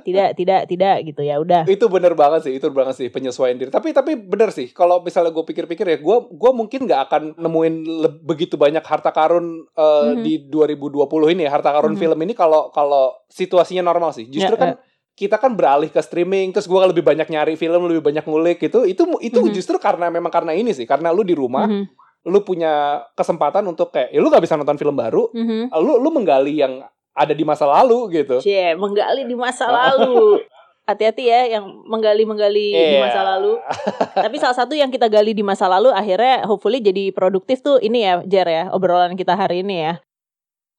Tidak 0.00 0.32
tidak 0.32 0.64
tidak 0.64 0.96
gitu 1.04 1.20
ya 1.20 1.36
udah. 1.36 1.68
Itu 1.68 1.86
bener 1.86 2.14
banget 2.14 2.48
sih 2.48 2.52
itu 2.52 2.66
bener 2.66 2.88
banget 2.88 2.96
sih 2.96 3.08
penyesuaian 3.08 3.52
diri. 3.54 3.68
Tapi 3.68 3.92
tapi 3.92 4.16
bener 4.16 4.48
sih 4.48 4.70
kalau 4.70 5.02
misalnya 5.02 5.28
gue 5.28 5.44
pikir-pikir 5.44 5.84
ya 5.84 5.98
gue 5.98 6.16
gue 6.30 6.50
mungkin 6.50 6.88
nggak 6.88 7.00
akan 7.06 7.22
nemuin 7.36 7.74
le- 7.84 8.16
begitu 8.18 8.56
banyak 8.56 8.80
harta 8.80 9.10
karun 9.10 9.66
eh, 9.68 10.02
Mhm. 10.10 10.22
di 10.22 10.32
2020 10.46 11.04
ini 11.28 11.44
ya 11.44 11.52
harta 11.52 11.70
karun 11.70 11.94
Mhm. 11.94 12.00
film 12.00 12.18
ini 12.18 12.32
kalau 12.32 12.70
kalau 12.70 13.12
situasinya 13.28 13.84
normal 13.84 14.10
sih. 14.10 14.24
Justru 14.26 14.56
Ya, 14.56 14.58
kan 14.58 14.70
kita 15.20 15.36
kan 15.36 15.52
beralih 15.52 15.92
ke 15.92 16.00
streaming 16.00 16.48
terus 16.48 16.64
gue 16.64 16.80
lebih 16.80 17.04
banyak 17.04 17.28
nyari 17.28 17.52
film 17.54 17.84
lebih 17.84 18.00
banyak 18.00 18.24
ngulik 18.24 18.56
gitu 18.56 18.88
itu 18.88 19.04
itu 19.20 19.38
Mhm. 19.38 19.52
justru 19.52 19.76
karena 19.76 20.08
memang 20.08 20.32
karena 20.32 20.56
ini 20.56 20.72
sih 20.72 20.88
karena 20.88 21.12
lu 21.12 21.20
di 21.20 21.36
rumah 21.36 21.68
Mhm, 21.68 21.84
lu 22.24 22.40
punya 22.40 23.04
kesempatan 23.12 23.60
untuk 23.64 23.92
kayak 23.92 24.08
ya 24.08 24.18
lu 24.18 24.32
nggak 24.32 24.40
bisa 24.40 24.56
nonton 24.56 24.80
film 24.80 24.96
baru 24.96 25.28
mhm. 25.30 25.68
lu 25.76 26.00
lu 26.00 26.08
menggali 26.08 26.56
yang 26.56 26.80
ada 27.12 27.36
di 27.36 27.44
masa 27.44 27.68
lalu 27.68 28.16
gitu 28.16 28.40
Cie, 28.40 28.72
menggali 28.74 29.28
di 29.28 29.36
masa 29.36 29.68
lalu. 29.68 30.40
Hati-hati 30.80 31.22
ya 31.22 31.46
yang 31.46 31.86
menggali-menggali 31.86 32.66
di 32.72 32.82
Iya. 32.98 33.02
masa 33.04 33.22
lalu. 33.22 33.54
Tapi 34.26 34.36
salah 34.42 34.56
satu 34.56 34.74
yang 34.74 34.90
kita 34.90 35.06
gali 35.06 35.30
di 35.30 35.44
masa 35.44 35.70
lalu 35.70 35.94
akhirnya 35.94 36.42
hopefully 36.48 36.82
jadi 36.82 37.14
produktif 37.14 37.62
tuh 37.62 37.78
ini 37.78 38.02
ya 38.02 38.24
Jer 38.26 38.48
ya 38.48 38.64
obrolan 38.74 39.14
kita 39.14 39.38
hari 39.38 39.62
ini 39.62 39.86
ya. 39.86 39.94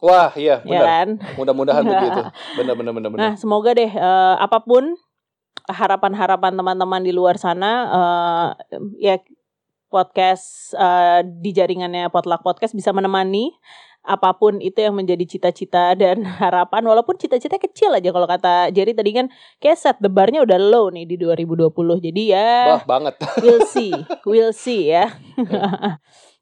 Wah 0.02 0.34
iya 0.36 0.60
Ya 0.62 0.82
benar 0.82 0.84
kan? 0.84 1.08
mudah-mudahan 1.38 1.84
begitu 1.88 2.22
benar 2.58 2.74
benar 2.76 2.92
benar 2.92 3.10
benar 3.10 3.22
Nah, 3.22 3.34
semoga 3.38 3.72
deh 3.72 3.88
eh, 3.88 4.36
apa 4.36 4.60
pun 4.60 4.98
harapan-harapan 5.64 6.52
teman-teman 6.52 7.02
di 7.02 7.14
luar 7.14 7.38
sana 7.38 7.72
eh, 7.88 8.48
ya 9.00 9.16
podcast 9.88 10.74
eh, 10.74 11.22
di 11.24 11.52
jaringannya 11.52 12.10
Potluck 12.10 12.42
Podcast 12.42 12.74
bisa 12.74 12.90
menemani 12.90 13.54
apa 14.02 14.34
pun 14.34 14.58
itu 14.58 14.82
yang 14.82 14.98
menjadi 14.98 15.22
cita-cita 15.30 15.94
dan 15.94 16.26
harapan 16.42 16.82
walaupun 16.82 17.22
cita-cita 17.22 17.62
kecil 17.62 17.94
aja 17.94 18.10
kalau 18.10 18.26
kata 18.26 18.74
Jerry 18.74 18.98
tadi 18.98 19.14
kan 19.14 19.30
kayak 19.62 19.78
set 19.78 19.98
the 20.02 20.10
bar-nya 20.10 20.42
udah 20.42 20.58
low 20.58 20.90
nih 20.90 21.06
di 21.06 21.22
2020. 21.22 21.70
Jadi 22.02 22.34
ya 22.34 22.82
Wah 22.82 22.84
banget. 22.84 23.22
we'll 23.40 23.62
see. 23.62 23.94
We'll 24.26 24.58
see 24.58 24.90
ya. 24.90 25.14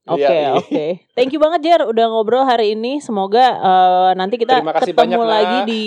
Oke, 0.10 0.26
Iya, 0.26 0.34
iya. 0.34 0.50
oke. 0.58 0.86
Thank 1.14 1.32
you 1.32 1.40
banget 1.40 1.60
Jer 1.62 1.82
udah 1.86 2.06
ngobrol 2.10 2.42
hari 2.42 2.74
ini. 2.74 2.98
Semoga 2.98 3.46
eh, 3.54 4.12
nanti 4.18 4.42
kita 4.42 4.58
ketemu 4.82 5.22
lagi 5.22 5.58
di 5.70 5.86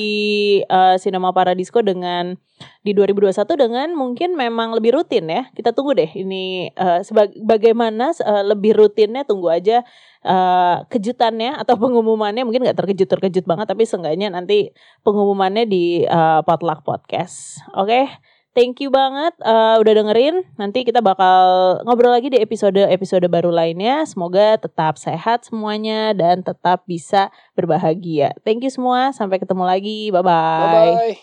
eh, 0.62 0.96
Cinema 0.96 1.34
Paradisco 1.34 1.82
dengan 1.82 2.38
di 2.80 2.94
2021 2.94 3.34
dengan 3.58 3.88
mungkin 3.92 4.38
memang 4.38 4.78
lebih 4.78 4.94
rutin 4.94 5.26
ya. 5.26 5.50
Kita 5.50 5.74
tunggu 5.74 5.98
deh 5.98 6.06
ini 6.14 6.70
sebag- 7.02 7.34
bagaimana 7.36 8.14
eh, 8.14 8.44
lebih 8.46 8.78
rutinnya 8.78 9.26
tunggu 9.26 9.50
aja 9.50 9.82
eh, 10.22 10.76
kejutannya 10.86 11.58
atau 11.58 11.74
pengumumannya 11.74 12.46
mungkin 12.46 12.62
nggak 12.62 12.78
terkejut-terkejut 12.78 13.42
banget 13.42 13.66
tapi 13.66 13.82
seenggaknya 13.82 14.30
nanti 14.30 14.70
pengumumannya 15.02 15.66
di 15.66 16.06
eh, 16.06 16.40
Potluck 16.46 16.86
Podcast. 16.86 17.58
Oke. 17.74 18.06
Thank 18.52 18.84
you 18.84 18.92
banget 18.92 19.32
eh, 19.40 19.76
udah 19.80 19.92
dengerin. 19.96 20.44
Nanti 20.60 20.84
kita 20.84 21.00
bakal 21.00 21.80
ngobrol 21.88 22.12
lagi 22.12 22.28
di 22.28 22.36
episode-episode 22.36 23.24
baru 23.32 23.48
lainnya. 23.48 24.04
Semoga 24.04 24.60
tetap 24.60 25.00
sehat 25.00 25.48
semuanya 25.48 26.12
dan 26.12 26.44
tetap 26.44 26.84
bisa 26.84 27.32
berbahagia. 27.56 28.36
Thank 28.44 28.68
you 28.68 28.72
semua. 28.72 29.16
Sampai 29.16 29.40
ketemu 29.40 29.64
lagi. 29.64 30.12
Bye 30.12 30.20
bye. 30.20 31.16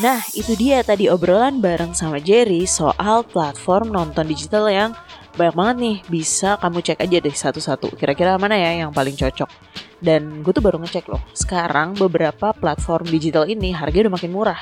Nah, 0.00 0.24
itu 0.32 0.56
dia 0.56 0.80
tadi 0.80 1.12
obrolan 1.12 1.60
bareng 1.60 1.92
sama 1.92 2.16
Jerry 2.16 2.64
soal 2.64 3.28
platform 3.28 3.92
nonton 3.92 4.24
digital 4.24 4.72
yang 4.72 4.96
banyak 5.36 5.52
banget 5.52 5.76
nih. 5.76 5.96
Bisa 6.08 6.56
kamu 6.56 6.80
cek 6.80 7.04
aja 7.04 7.16
deh 7.20 7.36
satu-satu. 7.36 8.00
Kira-kira 8.00 8.40
mana 8.40 8.56
ya 8.56 8.80
yang 8.80 8.96
paling 8.96 9.12
cocok. 9.12 9.71
Dan 10.02 10.42
gue 10.42 10.50
tuh 10.50 10.60
baru 10.60 10.82
ngecek 10.82 11.06
loh. 11.06 11.22
Sekarang 11.30 11.94
beberapa 11.94 12.50
platform 12.50 13.06
digital 13.06 13.46
ini 13.46 13.70
harganya 13.70 14.10
udah 14.10 14.16
makin 14.18 14.34
murah. 14.34 14.60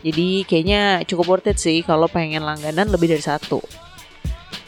Jadi 0.00 0.48
kayaknya 0.48 1.04
cukup 1.04 1.26
worth 1.28 1.50
it 1.52 1.60
sih 1.60 1.84
kalau 1.84 2.08
pengen 2.08 2.40
langganan 2.40 2.88
lebih 2.88 3.12
dari 3.12 3.20
satu. 3.20 3.60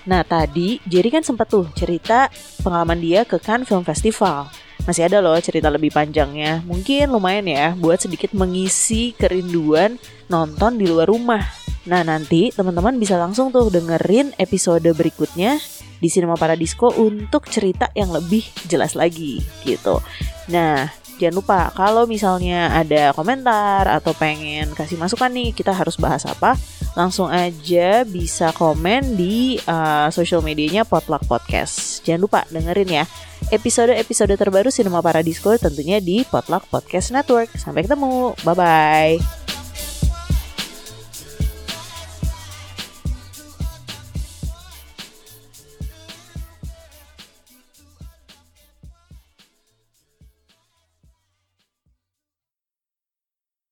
Nah 0.04 0.20
tadi 0.24 0.80
Jerry 0.84 1.08
kan 1.08 1.24
sempat 1.24 1.48
tuh 1.48 1.68
cerita 1.72 2.28
pengalaman 2.60 3.00
dia 3.00 3.24
ke 3.24 3.40
Cannes 3.40 3.64
Film 3.64 3.86
Festival. 3.86 4.50
Masih 4.88 5.06
ada 5.06 5.20
loh 5.20 5.36
cerita 5.38 5.68
lebih 5.68 5.92
panjangnya. 5.92 6.64
Mungkin 6.64 7.12
lumayan 7.12 7.46
ya 7.46 7.76
buat 7.76 8.00
sedikit 8.00 8.32
mengisi 8.32 9.12
kerinduan 9.14 10.00
nonton 10.26 10.80
di 10.80 10.88
luar 10.88 11.08
rumah. 11.08 11.44
Nah 11.86 12.04
nanti 12.04 12.52
teman-teman 12.52 12.96
bisa 12.96 13.16
langsung 13.16 13.52
tuh 13.52 13.72
dengerin 13.72 14.36
episode 14.36 14.84
berikutnya 14.92 15.60
di 16.01 16.09
Cinema 16.09 16.34
Paradisco 16.34 16.90
untuk 16.96 17.46
cerita 17.46 17.92
yang 17.94 18.11
lebih 18.11 18.42
jelas 18.66 18.96
lagi 18.96 19.38
gitu. 19.62 20.01
Nah 20.48 20.88
jangan 21.20 21.36
lupa 21.36 21.61
kalau 21.76 22.09
misalnya 22.09 22.72
ada 22.72 23.12
komentar 23.12 23.84
atau 23.84 24.16
pengen 24.16 24.72
kasih 24.72 24.96
masukan 24.96 25.28
nih 25.28 25.53
kita 25.53 25.76
harus 25.76 26.01
bahas 26.01 26.24
apa 26.24 26.57
langsung 26.96 27.28
aja 27.28 28.03
bisa 28.09 28.51
komen 28.57 29.14
di 29.14 29.61
uh, 29.68 30.09
social 30.11 30.40
medianya 30.40 30.82
Potluck 30.88 31.22
Podcast. 31.28 32.03
Jangan 32.03 32.20
lupa 32.24 32.40
dengerin 32.48 32.90
ya 32.90 33.05
episode-episode 33.53 34.34
terbaru 34.36 34.72
Cinema 34.72 35.05
Paradisco 35.05 35.55
tentunya 35.61 36.01
di 36.01 36.24
Potluck 36.24 36.66
Podcast 36.72 37.12
Network. 37.12 37.53
Sampai 37.57 37.84
ketemu, 37.84 38.32
bye 38.42 38.57
bye. 38.57 39.39